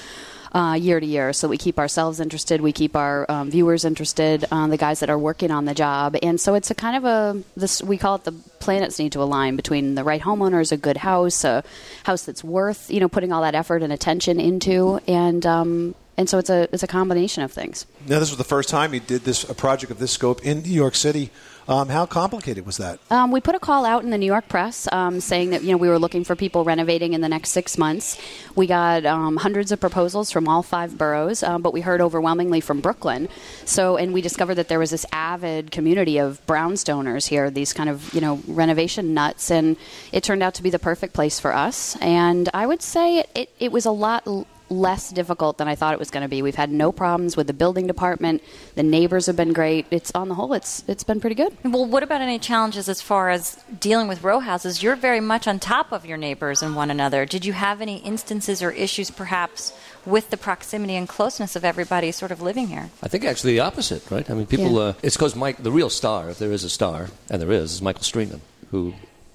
uh, 0.51 0.77
year 0.79 0.99
to 0.99 1.05
year. 1.05 1.33
So 1.33 1.47
we 1.47 1.57
keep 1.57 1.79
ourselves 1.79 2.19
interested, 2.19 2.61
we 2.61 2.71
keep 2.71 2.95
our 2.95 3.29
um, 3.29 3.51
viewers 3.51 3.85
interested, 3.85 4.45
uh, 4.51 4.67
the 4.67 4.77
guys 4.77 4.99
that 4.99 5.09
are 5.09 5.17
working 5.17 5.51
on 5.51 5.65
the 5.65 5.73
job, 5.73 6.15
and 6.21 6.39
so 6.39 6.55
it's 6.55 6.71
a 6.71 6.75
kind 6.75 6.95
of 6.95 7.05
a 7.05 7.43
this 7.55 7.81
we 7.81 7.97
call 7.97 8.15
it 8.15 8.23
the 8.23 8.31
planets 8.31 8.99
need 8.99 9.11
to 9.13 9.21
align 9.21 9.55
between 9.55 9.95
the 9.95 10.03
right 10.03 10.21
homeowners, 10.21 10.71
a 10.71 10.77
good 10.77 10.97
house, 10.97 11.43
a 11.43 11.63
house 12.03 12.23
that's 12.23 12.43
worth 12.43 12.89
you 12.89 12.99
know 12.99 13.09
putting 13.09 13.31
all 13.31 13.41
that 13.41 13.55
effort 13.55 13.83
and 13.83 13.93
attention 13.93 14.39
into, 14.39 14.99
and 15.07 15.45
um, 15.45 15.95
and 16.17 16.29
so 16.29 16.37
it's 16.37 16.49
a 16.49 16.67
it's 16.73 16.83
a 16.83 16.87
combination 16.87 17.43
of 17.43 17.51
things. 17.51 17.85
Now, 18.07 18.19
this 18.19 18.29
was 18.29 18.37
the 18.37 18.43
first 18.43 18.69
time 18.69 18.93
you 18.93 18.99
did 18.99 19.21
this 19.21 19.49
a 19.49 19.55
project 19.55 19.91
of 19.91 19.99
this 19.99 20.11
scope 20.11 20.45
in 20.45 20.63
New 20.63 20.69
York 20.69 20.95
City. 20.95 21.31
Um, 21.69 21.87
how 21.87 22.07
complicated 22.07 22.65
was 22.65 22.77
that? 22.77 22.99
Um, 23.11 23.31
we 23.31 23.41
put 23.41 23.53
a 23.53 23.59
call 23.59 23.85
out 23.85 24.03
in 24.03 24.09
the 24.09 24.17
New 24.17 24.25
York 24.25 24.47
press 24.47 24.87
um, 24.91 25.19
saying 25.19 25.51
that 25.51 25.61
you 25.61 25.69
know 25.69 25.77
we 25.77 25.87
were 25.87 25.99
looking 25.99 26.23
for 26.23 26.35
people 26.35 26.63
renovating 26.63 27.13
in 27.13 27.21
the 27.21 27.29
next 27.29 27.51
six 27.51 27.77
months. 27.77 28.19
We 28.55 28.65
got 28.65 29.05
um, 29.05 29.37
hundreds 29.37 29.71
of 29.71 29.79
proposals 29.79 30.31
from 30.31 30.47
all 30.47 30.63
five 30.63 30.97
boroughs, 30.97 31.43
um, 31.43 31.61
but 31.61 31.71
we 31.71 31.81
heard 31.81 32.01
overwhelmingly 32.01 32.59
from 32.59 32.81
Brooklyn. 32.81 33.29
So, 33.65 33.97
and 33.97 34.13
we 34.15 34.21
discovered 34.21 34.55
that 34.55 34.67
there 34.67 34.79
was 34.79 34.89
this 34.89 35.05
avid 35.13 35.69
community 35.69 36.17
of 36.17 36.43
brownstoners 36.47 37.27
here, 37.27 37.51
these 37.51 37.71
kind 37.71 37.87
of 37.89 38.11
you 38.15 38.21
know 38.21 38.41
renovation 38.47 39.13
nuts, 39.13 39.51
and 39.51 39.77
it 40.11 40.23
turned 40.23 40.41
out 40.41 40.55
to 40.55 40.63
be 40.63 40.71
the 40.71 40.79
perfect 40.79 41.13
place 41.13 41.39
for 41.39 41.53
us. 41.53 41.95
And 42.01 42.49
I 42.51 42.65
would 42.65 42.81
say 42.81 43.19
it, 43.19 43.29
it, 43.35 43.49
it 43.59 43.71
was 43.71 43.85
a 43.85 43.91
lot. 43.91 44.27
L- 44.71 44.89
less 44.89 45.11
difficult 45.11 45.57
than 45.57 45.67
I 45.67 45.75
thought 45.75 45.93
it 45.93 45.99
was 45.99 46.09
going 46.09 46.23
to 46.23 46.29
be. 46.29 46.41
We've 46.41 46.55
had 46.55 46.71
no 46.71 46.91
problems 46.91 47.37
with 47.37 47.47
the 47.47 47.53
building 47.53 47.87
department. 47.87 48.41
The 48.75 48.83
neighbors 48.83 49.27
have 49.27 49.35
been 49.35 49.53
great. 49.53 49.85
It's 49.91 50.11
on 50.15 50.29
the 50.29 50.35
whole, 50.35 50.53
it's 50.53 50.83
it's 50.87 51.03
been 51.03 51.19
pretty 51.19 51.35
good. 51.35 51.55
Well, 51.63 51.85
what 51.85 52.01
about 52.01 52.21
any 52.21 52.39
challenges 52.39 52.89
as 52.89 53.01
far 53.01 53.29
as 53.29 53.63
dealing 53.79 54.07
with 54.07 54.23
row 54.23 54.39
houses? 54.39 54.81
You're 54.81 54.95
very 54.95 55.19
much 55.19 55.47
on 55.47 55.59
top 55.59 55.91
of 55.91 56.05
your 56.05 56.17
neighbors 56.17 56.63
and 56.63 56.75
one 56.75 56.89
another. 56.89 57.25
Did 57.25 57.45
you 57.45 57.53
have 57.53 57.81
any 57.81 57.97
instances 57.97 58.63
or 58.63 58.71
issues, 58.71 59.11
perhaps, 59.11 59.73
with 60.05 60.29
the 60.29 60.37
proximity 60.37 60.95
and 60.95 61.07
closeness 61.07 61.55
of 61.55 61.63
everybody 61.63 62.11
sort 62.11 62.31
of 62.31 62.41
living 62.41 62.67
here? 62.67 62.89
I 63.03 63.07
think 63.07 63.25
actually 63.25 63.53
the 63.53 63.59
opposite, 63.59 64.09
right? 64.09 64.29
I 64.29 64.33
mean, 64.33 64.47
people. 64.47 64.73
Yeah. 64.73 64.79
Uh, 64.79 64.93
it's 65.03 65.15
because 65.15 65.35
Mike, 65.35 65.61
the 65.61 65.71
real 65.71 65.89
star, 65.89 66.29
if 66.29 66.39
there 66.39 66.51
is 66.51 66.63
a 66.63 66.69
star, 66.69 67.09
and 67.29 67.41
there 67.41 67.51
is, 67.51 67.73
is 67.73 67.81
Michael 67.81 68.03
Streeman, 68.03 68.39
who 68.71 68.93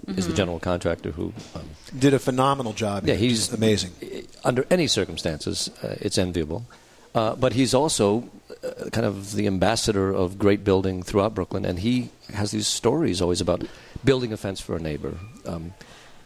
is 0.09 0.27
the 0.27 0.33
Mhm. 0.33 0.37
general 0.37 0.59
contractor 0.61 1.11
who 1.12 1.33
um, 1.55 1.62
Did 1.99 2.14
a 2.14 2.19
phenomenal 2.19 2.73
job. 2.73 3.07
Yeah, 3.07 3.14
here, 3.14 3.29
he's 3.31 3.38
just 3.38 3.53
amazing. 3.53 3.93
Under 4.45 4.67
any 4.71 4.87
circumstances, 4.87 5.71
uh, 5.83 5.97
it's 6.01 6.19
enviable. 6.19 6.64
Uh, 7.14 7.37
but 7.37 7.53
he's 7.53 7.75
also 7.75 8.25
uh, 8.64 8.90
kind 8.90 9.07
of 9.07 9.35
the 9.35 9.47
ambassador 9.47 10.11
of 10.12 10.38
great 10.38 10.64
building 10.64 11.03
throughout 11.03 11.35
Brooklyn, 11.35 11.64
and 11.64 11.79
he 11.81 12.11
has 12.33 12.51
these 12.51 12.67
stories 12.67 13.21
always 13.23 13.40
about 13.40 13.62
building 14.05 14.33
a 14.33 14.37
fence 14.37 14.61
for 14.61 14.75
a 14.77 14.81
neighbor, 14.81 15.14
um, 15.47 15.75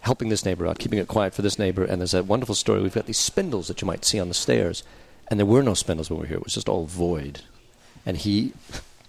helping 0.00 0.28
this 0.30 0.44
neighbor 0.44 0.66
out, 0.66 0.78
keeping 0.78 0.98
it 0.98 1.06
quiet 1.08 1.34
for 1.34 1.42
this 1.42 1.58
neighbor. 1.58 1.84
And 1.84 2.00
there's 2.00 2.14
a 2.14 2.22
wonderful 2.22 2.54
story. 2.54 2.80
We've 2.80 2.94
got 2.94 3.06
these 3.06 3.18
spindles 3.18 3.68
that 3.68 3.82
you 3.82 3.86
might 3.86 4.04
see 4.04 4.18
on 4.18 4.28
the 4.28 4.34
stairs, 4.34 4.82
and 5.28 5.38
there 5.38 5.46
were 5.46 5.62
no 5.62 5.74
spindles 5.74 6.08
when 6.10 6.18
we 6.18 6.22
were 6.22 6.28
here. 6.28 6.36
It 6.38 6.44
was 6.44 6.54
just 6.54 6.68
all 6.68 6.86
void. 6.86 7.40
And 8.06 8.16
he 8.16 8.52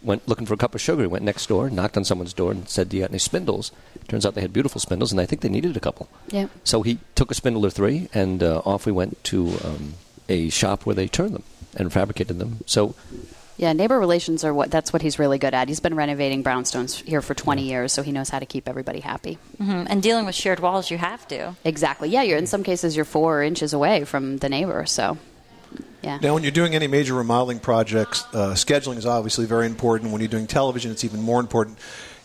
went 0.02 0.28
looking 0.28 0.46
for 0.46 0.54
a 0.54 0.58
cup 0.58 0.76
of 0.76 0.82
sugar. 0.82 1.02
He 1.02 1.08
went 1.08 1.24
next 1.24 1.48
door, 1.48 1.70
knocked 1.70 1.98
on 1.98 2.04
someone's 2.06 2.34
door, 2.34 2.52
and 2.52 2.68
said, 2.70 2.90
"Do 2.90 2.98
you 2.98 3.04
got 3.04 3.12
any 3.12 3.20
spindles?" 3.20 3.72
Turns 4.08 4.26
out 4.26 4.36
they 4.36 4.42
had 4.42 4.54
beautiful 4.54 4.80
spindles, 4.82 5.12
and 5.12 5.20
I 5.22 5.26
think 5.26 5.42
they 5.42 5.50
needed 5.50 5.76
a 5.78 5.80
couple. 5.80 6.10
Yeah. 6.30 6.48
So 6.64 6.82
he 6.82 7.00
took 7.16 7.32
a 7.32 7.36
spindle 7.36 7.66
or 7.66 7.70
three, 7.70 8.10
and 8.14 8.42
uh, 8.42 8.62
off 8.66 8.86
we 8.86 8.92
went 8.92 9.24
to 9.26 9.58
um, 9.64 9.94
a 10.28 10.50
shop 10.50 10.86
where 10.86 10.96
they 10.96 11.08
turned 11.08 11.34
them 11.36 11.44
and 11.76 11.92
fabricated 11.94 12.40
them. 12.40 12.60
So 12.66 12.96
Yeah, 13.58 13.74
neighbor 13.74 14.00
relations 14.00 14.44
are 14.46 14.54
what 14.54 14.72
that's 14.72 14.94
what 14.94 15.02
he's 15.02 15.20
really 15.20 15.38
good 15.38 15.54
at. 15.54 15.68
He's 15.68 15.82
been 15.82 15.96
renovating 15.96 16.44
brownstones 16.44 17.04
here 17.04 17.22
for 17.22 17.34
20 17.36 17.62
years, 17.64 17.92
so 17.94 18.02
he 18.04 18.12
knows 18.14 18.30
how 18.30 18.40
to 18.40 18.46
keep 18.46 18.68
everybody 18.70 19.02
happy. 19.02 19.38
hmm 19.58 19.84
And 19.88 20.02
dealing 20.02 20.26
with 20.26 20.34
shared 20.36 20.60
walls, 20.62 20.90
you 20.90 20.98
have 20.98 21.28
to. 21.28 21.56
Exactly. 21.66 22.10
Yeah, 22.10 22.22
you're 22.24 22.38
in 22.38 22.48
some 22.48 22.64
cases 22.64 22.96
you're 22.96 23.06
4 23.06 23.44
inches 23.44 23.74
away 23.74 24.06
from 24.06 24.38
the 24.38 24.48
neighbor, 24.50 24.86
so 24.86 25.18
yeah. 26.02 26.20
Now, 26.22 26.34
when 26.34 26.44
you're 26.44 26.52
doing 26.52 26.76
any 26.76 26.88
major 26.88 27.14
remodeling 27.14 27.60
projects, 27.60 28.24
uh, 28.34 28.54
scheduling 28.54 28.98
is 28.98 29.06
obviously 29.06 29.46
very 29.46 29.66
important. 29.66 30.12
When 30.12 30.22
you're 30.22 30.30
doing 30.30 30.48
television, 30.48 30.92
it's 30.92 31.04
even 31.04 31.22
more 31.22 31.40
important. 31.40 31.78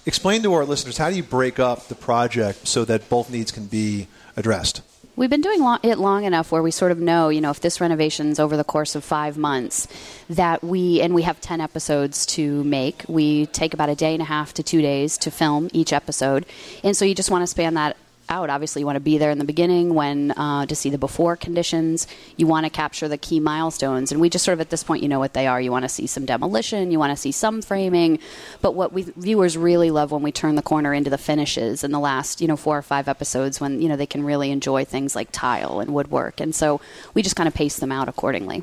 Explain 0.07 0.43
to 0.43 0.53
our 0.53 0.65
listeners 0.65 0.99
how 0.99 1.11
do 1.11 1.17
you 1.17 1.23
break 1.23 1.59
up 1.59 1.89
the 1.89 1.95
project 1.95 2.69
so 2.69 2.85
that 2.85 3.09
both 3.09 3.31
needs 3.31 3.51
can 3.51 3.67
be 3.67 4.07
addressed? 4.37 4.83
We've 5.17 5.31
been 5.31 5.43
doing 5.43 5.61
it 5.85 5.99
long 5.99 6.25
enough 6.25 6.51
where 6.51 6.63
we 6.63 6.73
sort 6.73 6.91
of 6.91 6.99
know, 6.99 7.29
you 7.29 7.41
know, 7.41 7.51
if 7.51 7.61
this 7.61 7.81
renovation's 7.81 8.41
over 8.41 8.57
the 8.57 8.65
course 8.65 8.97
of 8.97 9.05
five 9.05 9.39
months, 9.39 9.87
that 10.29 10.65
we, 10.65 11.01
and 11.01 11.15
we 11.15 11.23
have 11.23 11.41
10 11.41 11.61
episodes 11.61 12.27
to 12.27 12.65
make, 12.65 13.05
we 13.07 13.47
take 13.47 13.75
about 13.75 13.89
a 13.89 13.95
day 13.95 14.13
and 14.13 14.23
a 14.23 14.25
half 14.25 14.53
to 14.55 14.65
two 14.65 14.83
days 14.83 15.17
to 15.19 15.31
film 15.31 15.71
each 15.73 15.93
episode. 15.93 16.45
And 16.83 16.97
so 16.97 17.05
you 17.05 17.15
just 17.15 17.31
want 17.31 17.43
to 17.43 17.47
span 17.47 17.75
that 17.75 17.97
out. 18.35 18.51
Obviously, 18.51 18.81
you 18.81 18.87
want 18.87 18.97
to 18.97 19.01
be 19.13 19.19
there 19.19 19.31
in 19.31 19.39
the 19.39 19.45
beginning 19.45 19.95
when 19.95 20.33
uh, 20.33 20.67
to 20.67 20.75
see 20.75 20.91
the 20.91 20.99
before 20.99 21.37
conditions. 21.37 22.07
You 22.37 22.47
want 22.47 22.67
to 22.67 22.71
capture 22.71 23.09
the 23.09 23.19
key 23.19 23.41
milestones, 23.41 24.11
and 24.11 24.21
we 24.21 24.29
just 24.29 24.45
sort 24.45 24.55
of 24.55 24.61
at 24.61 24.71
this 24.71 24.83
point, 24.83 25.03
you 25.03 25.09
know 25.09 25.19
what 25.19 25.35
they 25.35 25.47
are. 25.47 25.61
You 25.61 25.71
want 25.71 25.85
to 25.85 25.89
see 25.89 26.07
some 26.07 26.25
demolition, 26.25 26.91
you 26.91 26.99
want 26.99 27.13
to 27.13 27.17
see 27.17 27.33
some 27.33 27.63
framing, 27.63 28.19
but 28.61 28.75
what 28.75 28.93
we 28.93 29.03
viewers 29.03 29.57
really 29.57 29.91
love 29.91 30.11
when 30.11 30.23
we 30.23 30.33
turn 30.33 30.57
the 30.57 30.63
corner 30.63 30.93
into 30.93 31.11
the 31.11 31.19
finishes 31.19 31.85
in 31.85 31.93
the 31.93 32.01
last, 32.01 32.41
you 32.41 32.49
know, 32.49 32.57
four 32.57 32.77
or 32.77 32.83
five 32.83 33.09
episodes 33.09 33.61
when 33.61 33.81
you 33.81 33.89
know 33.89 33.97
they 33.97 34.07
can 34.07 34.25
really 34.25 34.51
enjoy 34.51 34.85
things 34.85 35.15
like 35.15 35.29
tile 35.31 35.81
and 35.81 35.95
woodwork, 35.95 36.41
and 36.41 36.55
so 36.55 36.81
we 37.15 37.23
just 37.23 37.37
kind 37.37 37.49
of 37.49 37.55
pace 37.55 37.77
them 37.77 37.93
out 37.93 38.09
accordingly. 38.09 38.63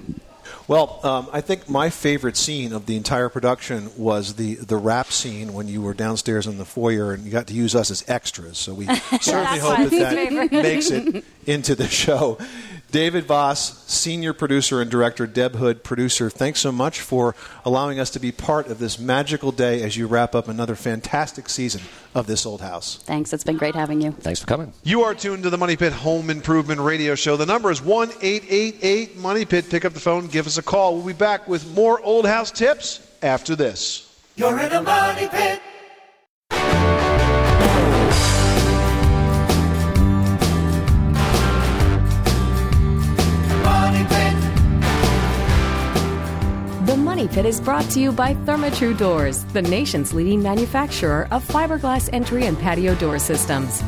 Well, 0.68 1.00
um, 1.04 1.28
I 1.34 1.42
think 1.42 1.70
my 1.70 1.90
favorite 1.90 2.38
scene 2.38 2.74
of 2.74 2.86
the 2.86 2.96
entire 2.96 3.30
production 3.30 3.92
was 3.98 4.36
the, 4.36 4.56
the 4.56 4.78
rap 4.78 5.12
scene 5.12 5.54
when 5.54 5.68
you 5.68 5.82
were 5.82 5.94
downstairs 5.94 6.48
in 6.48 6.58
the 6.58 6.66
foyer 6.66 7.14
and 7.14 7.26
you 7.26 7.32
got 7.32 7.48
to 7.48 7.54
use 7.54 7.76
us 7.76 7.92
as 7.92 8.04
extras. 8.08 8.58
So 8.58 8.74
we 8.74 8.86
certainly 9.22 9.60
hope 9.60 9.78
that 9.78 9.92
that 9.92 10.14
favorite. 10.14 10.52
makes 10.52 10.90
it 10.90 11.26
into 11.46 11.76
the 11.76 11.88
show. 11.88 12.38
David 12.92 13.26
Voss, 13.26 13.88
senior 13.90 14.34
producer 14.34 14.82
and 14.82 14.92
director, 14.92 15.26
Deb 15.26 15.56
Hood, 15.56 15.82
producer, 15.82 16.30
thanks 16.30 16.60
so 16.60 16.74
much 16.74 17.00
for 17.00 17.36
allowing 17.64 18.00
us 18.02 18.10
to 18.12 18.20
be 18.20 18.34
part 18.34 18.68
of 18.68 18.80
this 18.80 19.00
magical 19.00 19.54
day 19.54 19.82
as 19.82 19.96
you 19.96 20.08
wrap 20.08 20.36
up 20.36 20.50
another 20.50 20.76
fantastic 20.76 21.48
season 21.48 21.82
of 22.14 22.28
This 22.28 22.46
Old 22.46 22.60
House. 22.60 22.98
Thanks. 23.04 23.32
It's 23.32 23.46
been 23.46 23.56
great 23.56 23.76
having 23.76 24.02
you. 24.02 24.12
Thanks 24.12 24.42
for 24.42 24.48
coming. 24.48 24.74
You 24.84 25.04
are 25.04 25.16
tuned 25.16 25.44
to 25.44 25.50
the 25.50 25.58
Money 25.58 25.78
Pit 25.78 25.94
Home 25.94 26.30
Improvement 26.30 26.82
Radio 26.82 27.16
Show. 27.16 27.38
The 27.38 27.46
number 27.46 27.72
is 27.72 27.82
1 27.82 28.10
888 28.22 29.18
Money 29.18 29.46
Pit. 29.46 29.70
Pick 29.70 29.86
up 29.86 29.94
the 29.94 30.00
phone, 30.02 30.28
give 30.28 30.46
us 30.46 30.58
a 30.58 30.64
call. 30.64 30.96
We'll 30.96 31.06
be 31.06 31.14
back 31.14 31.48
with 31.48 31.74
more 31.74 32.02
old 32.02 32.26
house 32.26 32.52
tips 32.52 33.08
after 33.22 33.56
this. 33.56 34.08
You're 34.36 34.60
in 34.60 34.72
a 34.74 34.82
money 34.82 35.28
pit. 35.30 35.62
Pit 47.32 47.46
is 47.46 47.62
brought 47.62 47.90
to 47.92 48.02
you 48.02 48.12
by 48.12 48.34
Therma-Tru 48.34 48.94
Doors, 48.94 49.46
the 49.54 49.62
nation's 49.62 50.14
leading 50.14 50.44
manufacturer 50.44 51.30
of 51.32 51.48
fiberglass 51.48 52.10
entry 52.12 52.46
and 52.46 52.60
patio 52.60 52.94
door 52.96 53.18
systems. 53.20 53.82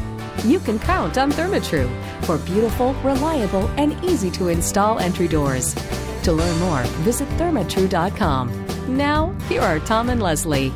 You 0.45 0.62
can 0.62 0.79
count 0.79 1.17
on 1.17 1.29
Therma-Tru 1.29 1.89
for 2.21 2.38
beautiful, 2.38 2.93
reliable, 3.03 3.67
and 3.75 4.01
easy 4.01 4.32
to 4.32 4.47
install 4.47 4.97
entry 4.99 5.27
doors. 5.27 5.75
To 6.23 6.32
learn 6.32 6.58
more, 6.60 6.84
visit 7.03 7.27
thermatru.com. 7.32 8.95
Now, 8.95 9.36
here 9.49 9.62
are 9.62 9.79
Tom 9.82 10.10
and 10.10 10.23
Leslie. 10.23 10.73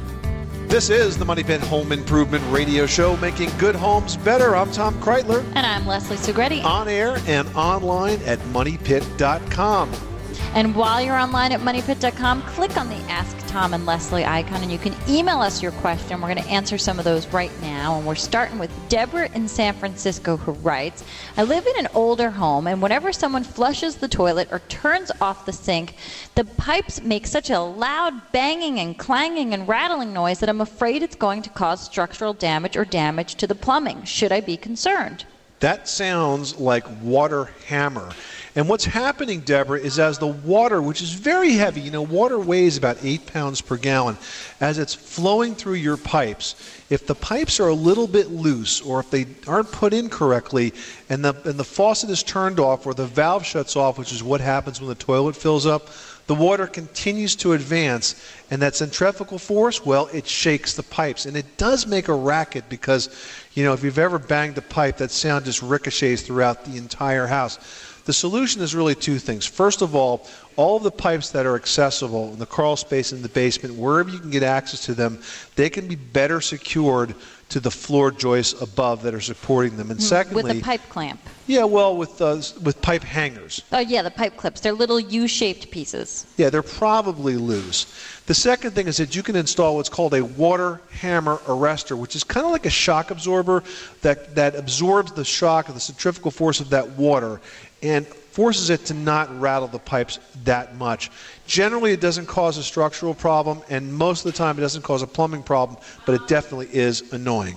This 0.67 0.89
is 0.89 1.17
the 1.17 1.23
Money 1.23 1.43
Pit 1.43 1.61
Home 1.61 1.93
Improvement 1.93 2.43
Radio 2.49 2.85
Show, 2.85 3.15
making 3.17 3.49
good 3.57 3.75
homes 3.75 4.17
better. 4.17 4.57
I'm 4.57 4.69
Tom 4.73 4.93
Kraeutler. 4.95 5.41
And 5.55 5.65
I'm 5.65 5.87
Leslie 5.87 6.17
Segrete. 6.17 6.65
On 6.65 6.89
air 6.89 7.17
and 7.27 7.47
online 7.55 8.21
at 8.23 8.39
moneypit.com. 8.51 10.16
And 10.53 10.75
while 10.75 11.01
you're 11.01 11.17
online 11.17 11.51
at 11.51 11.59
moneypit.com, 11.59 12.41
click 12.43 12.77
on 12.77 12.89
the 12.89 12.95
Ask 13.09 13.37
Tom 13.47 13.73
and 13.73 13.85
Leslie 13.85 14.25
icon 14.25 14.61
and 14.61 14.71
you 14.71 14.77
can 14.77 14.95
email 15.07 15.39
us 15.39 15.61
your 15.61 15.71
question. 15.73 16.19
We're 16.19 16.33
going 16.33 16.43
to 16.43 16.49
answer 16.49 16.77
some 16.77 16.99
of 16.99 17.05
those 17.05 17.27
right 17.27 17.51
now. 17.61 17.97
And 17.97 18.05
we're 18.05 18.15
starting 18.15 18.59
with 18.59 18.71
Deborah 18.89 19.29
in 19.33 19.47
San 19.47 19.73
Francisco 19.73 20.37
who 20.37 20.51
writes 20.53 21.03
I 21.37 21.43
live 21.43 21.65
in 21.65 21.85
an 21.85 21.91
older 21.93 22.29
home, 22.31 22.67
and 22.67 22.81
whenever 22.81 23.13
someone 23.13 23.43
flushes 23.43 23.97
the 23.97 24.07
toilet 24.07 24.49
or 24.51 24.59
turns 24.67 25.11
off 25.21 25.45
the 25.45 25.53
sink, 25.53 25.95
the 26.35 26.45
pipes 26.45 27.01
make 27.01 27.27
such 27.27 27.49
a 27.49 27.59
loud 27.59 28.31
banging 28.31 28.79
and 28.79 28.97
clanging 28.97 29.53
and 29.53 29.67
rattling 29.67 30.13
noise 30.13 30.39
that 30.39 30.49
I'm 30.49 30.61
afraid 30.61 31.03
it's 31.03 31.15
going 31.15 31.41
to 31.43 31.49
cause 31.49 31.83
structural 31.83 32.33
damage 32.33 32.75
or 32.75 32.85
damage 32.85 33.35
to 33.35 33.47
the 33.47 33.55
plumbing. 33.55 34.03
Should 34.03 34.31
I 34.31 34.41
be 34.41 34.57
concerned? 34.57 35.25
That 35.59 35.87
sounds 35.87 36.57
like 36.57 36.85
water 37.01 37.49
hammer. 37.65 38.11
And 38.57 38.67
what's 38.67 38.85
happening, 38.85 39.41
Deborah, 39.41 39.79
is 39.79 39.99
as 39.99 40.17
the 40.17 40.25
water, 40.25 40.81
which 40.81 41.03
is 41.03 41.11
very 41.11 41.51
heavy, 41.51 41.79
you 41.79 41.91
know, 41.91 42.01
water 42.01 42.39
weighs 42.39 42.75
about 42.75 42.97
eight 43.03 43.27
pounds 43.27 43.61
per 43.61 43.77
gallon, 43.77 44.17
as 44.59 44.79
it's 44.79 44.95
flowing 44.95 45.53
through 45.53 45.75
your 45.75 45.95
pipes, 45.95 46.55
if 46.89 47.05
the 47.05 47.13
pipes 47.13 47.59
are 47.59 47.67
a 47.67 47.75
little 47.75 48.07
bit 48.07 48.31
loose 48.31 48.81
or 48.81 48.99
if 48.99 49.11
they 49.11 49.27
aren't 49.45 49.71
put 49.71 49.93
in 49.93 50.09
correctly 50.09 50.73
and 51.07 51.23
the, 51.23 51.35
and 51.47 51.59
the 51.59 51.63
faucet 51.63 52.09
is 52.09 52.23
turned 52.23 52.59
off 52.59 52.87
or 52.87 52.95
the 52.95 53.05
valve 53.05 53.45
shuts 53.45 53.75
off, 53.75 53.99
which 53.99 54.11
is 54.11 54.23
what 54.23 54.41
happens 54.41 54.81
when 54.81 54.89
the 54.89 54.95
toilet 54.95 55.35
fills 55.35 55.67
up, 55.67 55.89
the 56.25 56.33
water 56.33 56.65
continues 56.65 57.35
to 57.35 57.53
advance. 57.53 58.15
And 58.49 58.59
that 58.63 58.75
centrifugal 58.75 59.37
force, 59.37 59.85
well, 59.85 60.09
it 60.11 60.25
shakes 60.25 60.73
the 60.73 60.83
pipes. 60.83 61.27
And 61.27 61.37
it 61.37 61.57
does 61.57 61.85
make 61.85 62.07
a 62.07 62.13
racket 62.13 62.67
because, 62.69 63.09
you 63.53 63.63
know, 63.63 63.73
if 63.73 63.83
you've 63.83 63.99
ever 63.99 64.17
banged 64.17 64.57
a 64.57 64.61
pipe, 64.63 64.97
that 64.97 65.11
sound 65.11 65.45
just 65.45 65.61
ricochets 65.61 66.23
throughout 66.23 66.65
the 66.65 66.77
entire 66.77 67.27
house. 67.27 67.59
The 68.07 68.13
solution 68.13 68.61
is 68.61 68.73
really 68.73 68.95
two 68.95 69.19
things. 69.19 69.45
First 69.45 69.81
of 69.81 69.93
all, 69.93 70.25
all 70.55 70.77
of 70.77 70.83
the 70.83 70.91
pipes 70.91 71.31
that 71.31 71.45
are 71.45 71.57
accessible 71.57 72.31
in 72.31 72.39
the 72.39 72.45
crawl 72.45 72.77
space 72.77 73.11
in 73.11 73.21
the 73.21 73.27
basement, 73.27 73.75
wherever 73.75 74.09
you 74.09 74.17
can 74.17 74.29
get 74.29 74.43
access 74.43 74.85
to 74.85 74.93
them, 74.93 75.19
they 75.57 75.69
can 75.69 75.89
be 75.89 75.95
better 75.95 76.39
secured 76.39 77.15
to 77.49 77.59
the 77.59 77.71
floor 77.71 78.11
joists 78.11 78.61
above 78.61 79.03
that 79.03 79.13
are 79.13 79.21
supporting 79.21 79.75
them. 79.75 79.91
And 79.91 80.01
secondly, 80.01 80.43
With 80.43 80.57
a 80.57 80.61
pipe 80.61 80.81
clamp. 80.89 81.19
yeah, 81.47 81.63
well, 81.63 81.95
with 81.95 82.21
uh, 82.21 82.41
with 82.61 82.81
pipe 82.81 83.03
hangers. 83.03 83.61
Oh, 83.71 83.79
yeah, 83.79 84.01
the 84.01 84.11
pipe 84.11 84.35
clips. 84.35 84.61
They're 84.61 84.73
little 84.73 84.99
U 84.99 85.27
shaped 85.27 85.69
pieces. 85.71 86.27
Yeah, 86.37 86.49
they're 86.49 86.63
probably 86.63 87.35
loose. 87.35 87.85
The 88.25 88.33
second 88.33 88.71
thing 88.71 88.87
is 88.87 88.97
that 88.97 89.15
you 89.15 89.23
can 89.23 89.37
install 89.37 89.75
what's 89.75 89.87
called 89.87 90.13
a 90.13 90.23
water 90.23 90.81
hammer 90.91 91.37
arrestor, 91.45 91.97
which 91.97 92.15
is 92.15 92.25
kind 92.25 92.45
of 92.45 92.51
like 92.51 92.65
a 92.65 92.69
shock 92.69 93.11
absorber 93.11 93.63
that, 94.01 94.35
that 94.35 94.55
absorbs 94.55 95.13
the 95.13 95.23
shock 95.23 95.69
of 95.69 95.75
the 95.75 95.79
centrifugal 95.79 96.31
force 96.31 96.59
of 96.59 96.69
that 96.71 96.89
water 96.91 97.39
and 97.81 98.07
forces 98.07 98.69
it 98.69 98.85
to 98.85 98.93
not 98.93 99.39
rattle 99.39 99.67
the 99.67 99.79
pipes 99.79 100.19
that 100.43 100.75
much. 100.75 101.09
Generally, 101.47 101.93
it 101.93 102.01
doesn't 102.01 102.27
cause 102.27 102.57
a 102.57 102.63
structural 102.63 103.15
problem, 103.15 103.63
and 103.67 103.91
most 103.91 104.23
of 104.23 104.31
the 104.31 104.37
time, 104.37 104.59
it 104.59 104.61
doesn't 104.61 104.83
cause 104.83 105.01
a 105.01 105.07
plumbing 105.07 105.41
problem, 105.41 105.79
but 106.05 106.13
it 106.13 106.27
definitely 106.27 106.69
is 106.71 107.11
annoying. 107.13 107.55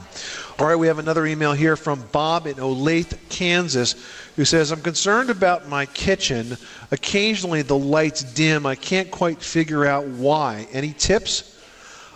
All 0.58 0.66
right, 0.66 0.76
we 0.76 0.86
have 0.86 0.98
another 0.98 1.26
email 1.26 1.52
here 1.52 1.76
from 1.76 2.02
Bob 2.12 2.46
in 2.46 2.54
Olathe, 2.54 3.18
Kansas, 3.28 3.94
who 4.36 4.46
says, 4.46 4.70
I'm 4.70 4.80
concerned 4.80 5.28
about 5.28 5.68
my 5.68 5.84
kitchen. 5.84 6.56
Occasionally, 6.90 7.60
the 7.60 7.76
lights 7.76 8.22
dim. 8.22 8.64
I 8.64 8.74
can't 8.74 9.10
quite 9.10 9.42
figure 9.42 9.84
out 9.84 10.06
why. 10.06 10.66
Any 10.72 10.94
tips? 10.94 11.60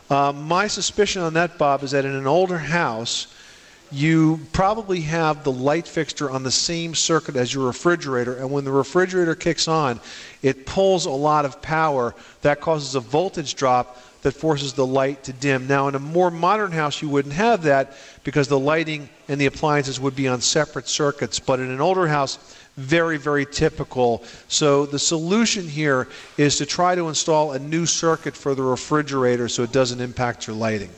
Uh, 0.08 0.32
my 0.32 0.68
suspicion 0.68 1.20
on 1.20 1.34
that, 1.34 1.58
Bob, 1.58 1.82
is 1.82 1.90
that 1.90 2.04
in 2.06 2.14
an 2.14 2.26
older 2.26 2.58
house, 2.58 3.26
you 3.94 4.40
probably 4.52 5.02
have 5.02 5.44
the 5.44 5.52
light 5.52 5.86
fixture 5.86 6.28
on 6.28 6.42
the 6.42 6.50
same 6.50 6.94
circuit 6.94 7.36
as 7.36 7.54
your 7.54 7.66
refrigerator, 7.66 8.36
and 8.36 8.50
when 8.50 8.64
the 8.64 8.72
refrigerator 8.72 9.36
kicks 9.36 9.68
on, 9.68 10.00
it 10.42 10.66
pulls 10.66 11.06
a 11.06 11.10
lot 11.10 11.44
of 11.44 11.62
power. 11.62 12.14
That 12.42 12.60
causes 12.60 12.96
a 12.96 13.00
voltage 13.00 13.54
drop 13.54 14.02
that 14.22 14.32
forces 14.32 14.72
the 14.72 14.86
light 14.86 15.22
to 15.24 15.32
dim. 15.32 15.66
Now, 15.66 15.86
in 15.86 15.94
a 15.94 16.00
more 16.00 16.30
modern 16.30 16.72
house, 16.72 17.02
you 17.02 17.08
wouldn't 17.08 17.34
have 17.34 17.62
that 17.64 17.94
because 18.24 18.48
the 18.48 18.58
lighting 18.58 19.08
and 19.28 19.40
the 19.40 19.46
appliances 19.46 20.00
would 20.00 20.16
be 20.16 20.26
on 20.26 20.40
separate 20.40 20.88
circuits. 20.88 21.38
But 21.38 21.60
in 21.60 21.70
an 21.70 21.80
older 21.80 22.08
house, 22.08 22.38
very, 22.76 23.18
very 23.18 23.46
typical. 23.46 24.24
So 24.48 24.86
the 24.86 24.98
solution 24.98 25.68
here 25.68 26.08
is 26.36 26.56
to 26.56 26.66
try 26.66 26.94
to 26.94 27.08
install 27.08 27.52
a 27.52 27.58
new 27.58 27.86
circuit 27.86 28.34
for 28.34 28.54
the 28.54 28.62
refrigerator 28.62 29.46
so 29.48 29.62
it 29.62 29.72
doesn't 29.72 30.00
impact 30.00 30.46
your 30.46 30.56
lighting. 30.56 30.90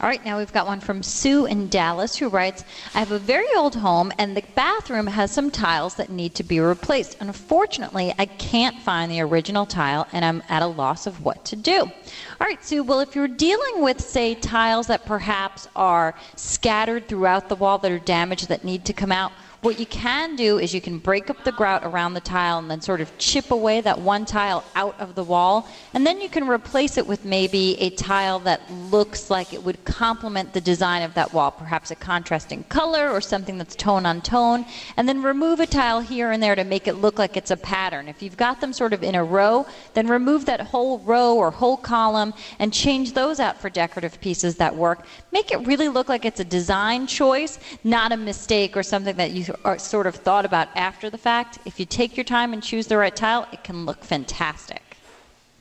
All 0.00 0.08
right, 0.08 0.24
now 0.24 0.38
we've 0.38 0.52
got 0.52 0.68
one 0.68 0.78
from 0.78 1.02
Sue 1.02 1.46
in 1.46 1.66
Dallas 1.66 2.14
who 2.14 2.28
writes 2.28 2.64
I 2.94 3.00
have 3.00 3.10
a 3.10 3.18
very 3.18 3.48
old 3.56 3.74
home 3.74 4.12
and 4.16 4.36
the 4.36 4.44
bathroom 4.54 5.08
has 5.08 5.32
some 5.32 5.50
tiles 5.50 5.96
that 5.96 6.08
need 6.08 6.36
to 6.36 6.44
be 6.44 6.60
replaced. 6.60 7.16
Unfortunately, 7.18 8.14
I 8.16 8.26
can't 8.26 8.78
find 8.78 9.10
the 9.10 9.20
original 9.20 9.66
tile 9.66 10.06
and 10.12 10.24
I'm 10.24 10.44
at 10.48 10.62
a 10.62 10.68
loss 10.68 11.08
of 11.08 11.24
what 11.24 11.44
to 11.46 11.56
do. 11.56 11.80
All 11.80 12.46
right, 12.46 12.64
Sue, 12.64 12.84
well, 12.84 13.00
if 13.00 13.16
you're 13.16 13.26
dealing 13.26 13.82
with, 13.82 14.00
say, 14.00 14.36
tiles 14.36 14.86
that 14.86 15.04
perhaps 15.04 15.66
are 15.74 16.14
scattered 16.36 17.08
throughout 17.08 17.48
the 17.48 17.56
wall 17.56 17.78
that 17.78 17.90
are 17.90 17.98
damaged 17.98 18.46
that 18.50 18.62
need 18.62 18.84
to 18.84 18.92
come 18.92 19.10
out, 19.10 19.32
what 19.60 19.80
you 19.80 19.86
can 19.86 20.36
do 20.36 20.58
is 20.58 20.72
you 20.72 20.80
can 20.80 20.98
break 20.98 21.30
up 21.30 21.42
the 21.42 21.50
grout 21.50 21.84
around 21.84 22.14
the 22.14 22.20
tile 22.20 22.58
and 22.58 22.70
then 22.70 22.80
sort 22.80 23.00
of 23.00 23.16
chip 23.18 23.50
away 23.50 23.80
that 23.80 24.00
one 24.00 24.24
tile 24.24 24.64
out 24.76 24.94
of 25.00 25.16
the 25.16 25.24
wall. 25.24 25.66
And 25.94 26.06
then 26.06 26.20
you 26.20 26.28
can 26.28 26.46
replace 26.46 26.96
it 26.96 27.04
with 27.04 27.24
maybe 27.24 27.76
a 27.80 27.90
tile 27.90 28.38
that 28.40 28.60
looks 28.70 29.30
like 29.30 29.52
it 29.52 29.64
would 29.64 29.84
complement 29.84 30.52
the 30.52 30.60
design 30.60 31.02
of 31.02 31.14
that 31.14 31.32
wall, 31.32 31.50
perhaps 31.50 31.90
a 31.90 31.96
contrasting 31.96 32.62
color 32.64 33.10
or 33.10 33.20
something 33.20 33.58
that's 33.58 33.74
tone 33.74 34.06
on 34.06 34.20
tone. 34.20 34.64
And 34.96 35.08
then 35.08 35.24
remove 35.24 35.58
a 35.58 35.66
tile 35.66 36.00
here 36.00 36.30
and 36.30 36.40
there 36.40 36.54
to 36.54 36.62
make 36.62 36.86
it 36.86 36.94
look 36.94 37.18
like 37.18 37.36
it's 37.36 37.50
a 37.50 37.56
pattern. 37.56 38.06
If 38.06 38.22
you've 38.22 38.36
got 38.36 38.60
them 38.60 38.72
sort 38.72 38.92
of 38.92 39.02
in 39.02 39.16
a 39.16 39.24
row, 39.24 39.66
then 39.94 40.06
remove 40.06 40.44
that 40.44 40.60
whole 40.60 41.00
row 41.00 41.34
or 41.34 41.50
whole 41.50 41.76
column 41.76 42.32
and 42.60 42.72
change 42.72 43.12
those 43.12 43.40
out 43.40 43.60
for 43.60 43.70
decorative 43.70 44.20
pieces 44.20 44.54
that 44.56 44.76
work. 44.76 45.04
Make 45.32 45.50
it 45.50 45.66
really 45.66 45.88
look 45.88 46.08
like 46.08 46.24
it's 46.24 46.38
a 46.38 46.44
design 46.44 47.08
choice, 47.08 47.58
not 47.82 48.12
a 48.12 48.16
mistake 48.16 48.76
or 48.76 48.84
something 48.84 49.16
that 49.16 49.32
you 49.32 49.47
are 49.64 49.78
sort 49.78 50.06
of 50.06 50.14
thought 50.14 50.44
about 50.44 50.68
after 50.74 51.10
the 51.10 51.18
fact. 51.18 51.58
If 51.64 51.78
you 51.80 51.86
take 51.86 52.16
your 52.16 52.24
time 52.24 52.52
and 52.52 52.62
choose 52.62 52.86
the 52.86 52.96
right 52.96 53.14
tile, 53.14 53.46
it 53.52 53.64
can 53.64 53.86
look 53.86 54.04
fantastic. 54.04 54.82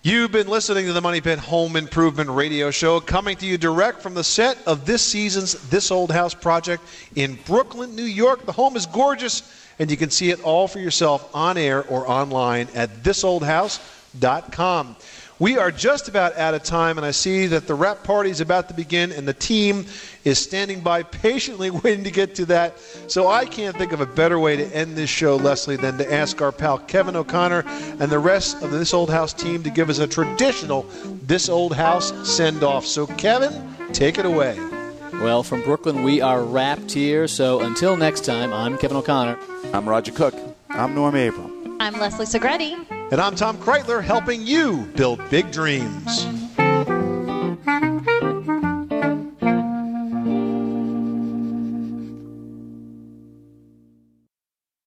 You've 0.04 0.32
been 0.32 0.48
listening 0.48 0.86
to 0.86 0.94
the 0.94 1.02
Money 1.02 1.20
Pit 1.20 1.40
Home 1.40 1.76
Improvement 1.76 2.30
Radio 2.30 2.72
Show, 2.72 3.02
coming 3.02 3.36
to 3.38 3.46
you 3.46 3.58
direct 3.58 4.02
from 4.02 4.14
the 4.14 4.24
set 4.24 4.58
of 4.66 4.86
this 4.86 5.02
season's 5.02 5.54
This 5.70 5.92
Old 5.92 6.12
House 6.12 6.34
project 6.34 6.84
in 7.16 7.38
Brooklyn, 7.46 7.96
New 7.96 8.04
York. 8.04 8.46
The 8.46 8.54
home 8.54 8.78
is 8.78 8.86
gorgeous, 8.86 9.44
and 9.80 9.92
you 9.92 9.98
can 9.98 10.10
see 10.10 10.30
it 10.30 10.42
all 10.44 10.68
for 10.68 10.80
yourself 10.80 11.30
on 11.36 11.58
air 11.58 11.84
or 11.86 12.10
online 12.10 12.68
at 12.74 13.04
thisoldhouse.com. 13.04 14.96
We 15.40 15.60
are 15.60 15.70
just 15.70 16.08
about 16.08 16.36
out 16.36 16.56
of 16.56 16.64
time, 16.64 16.98
and 16.98 17.06
I 17.06 17.12
see 17.12 17.46
that 17.48 17.68
the 17.68 17.76
wrap 17.76 18.04
party 18.04 18.32
is 18.32 18.42
about 18.42 18.70
to 18.70 18.74
begin, 18.74 19.12
and 19.12 19.28
the 19.28 19.36
team 19.36 19.86
is 20.24 20.40
standing 20.40 20.82
by 20.82 21.04
patiently 21.04 21.70
waiting 21.84 22.04
to 22.06 22.12
get 22.12 22.34
to 22.36 22.46
that. 22.48 22.80
So 23.08 23.28
I 23.28 23.46
can't 23.46 23.78
think 23.78 23.92
of 23.92 24.02
a 24.02 24.06
better 24.08 24.40
way 24.40 24.56
to 24.58 24.66
end 24.76 24.96
this 24.96 25.12
show, 25.12 25.36
Leslie, 25.36 25.76
than 25.76 26.00
to 26.00 26.12
ask 26.12 26.42
our 26.42 26.52
pal 26.52 26.80
Kevin 26.80 27.16
O'Connor 27.16 27.64
and 27.68 28.10
the 28.12 28.18
rest 28.18 28.64
of 28.64 28.72
the 28.72 28.80
This 28.80 28.96
Old 28.96 29.12
House 29.12 29.32
team 29.32 29.62
to 29.62 29.70
give 29.70 29.92
us 29.92 30.00
a 30.00 30.08
traditional 30.08 30.84
This 31.24 31.50
Old 31.50 31.76
House 31.76 32.12
send 32.28 32.64
off. 32.64 32.86
So, 32.86 33.06
Kevin, 33.06 33.76
take 33.94 34.18
it 34.18 34.26
away. 34.26 34.58
Well, 35.22 35.44
from 35.44 35.62
Brooklyn, 35.64 36.04
we 36.04 36.22
are 36.22 36.44
wrapped 36.44 36.92
here. 36.92 37.28
So 37.28 37.62
until 37.62 37.96
next 37.96 38.24
time, 38.26 38.54
I'm 38.54 38.78
Kevin 38.78 38.98
O'Connor. 38.98 39.38
I'm 39.74 39.90
Roger 39.90 40.12
Cook. 40.12 40.57
I'm 40.70 40.94
Norm 40.94 41.16
Abram. 41.16 41.78
I'm 41.80 41.94
Leslie 42.00 42.26
Segrete. 42.26 42.86
And 43.12 43.22
I'm 43.22 43.36
Tom 43.36 43.58
Kraeutler, 43.58 44.04
helping 44.04 44.46
you 44.46 44.86
build 44.96 45.22
big 45.30 45.52
dreams. 45.52 46.26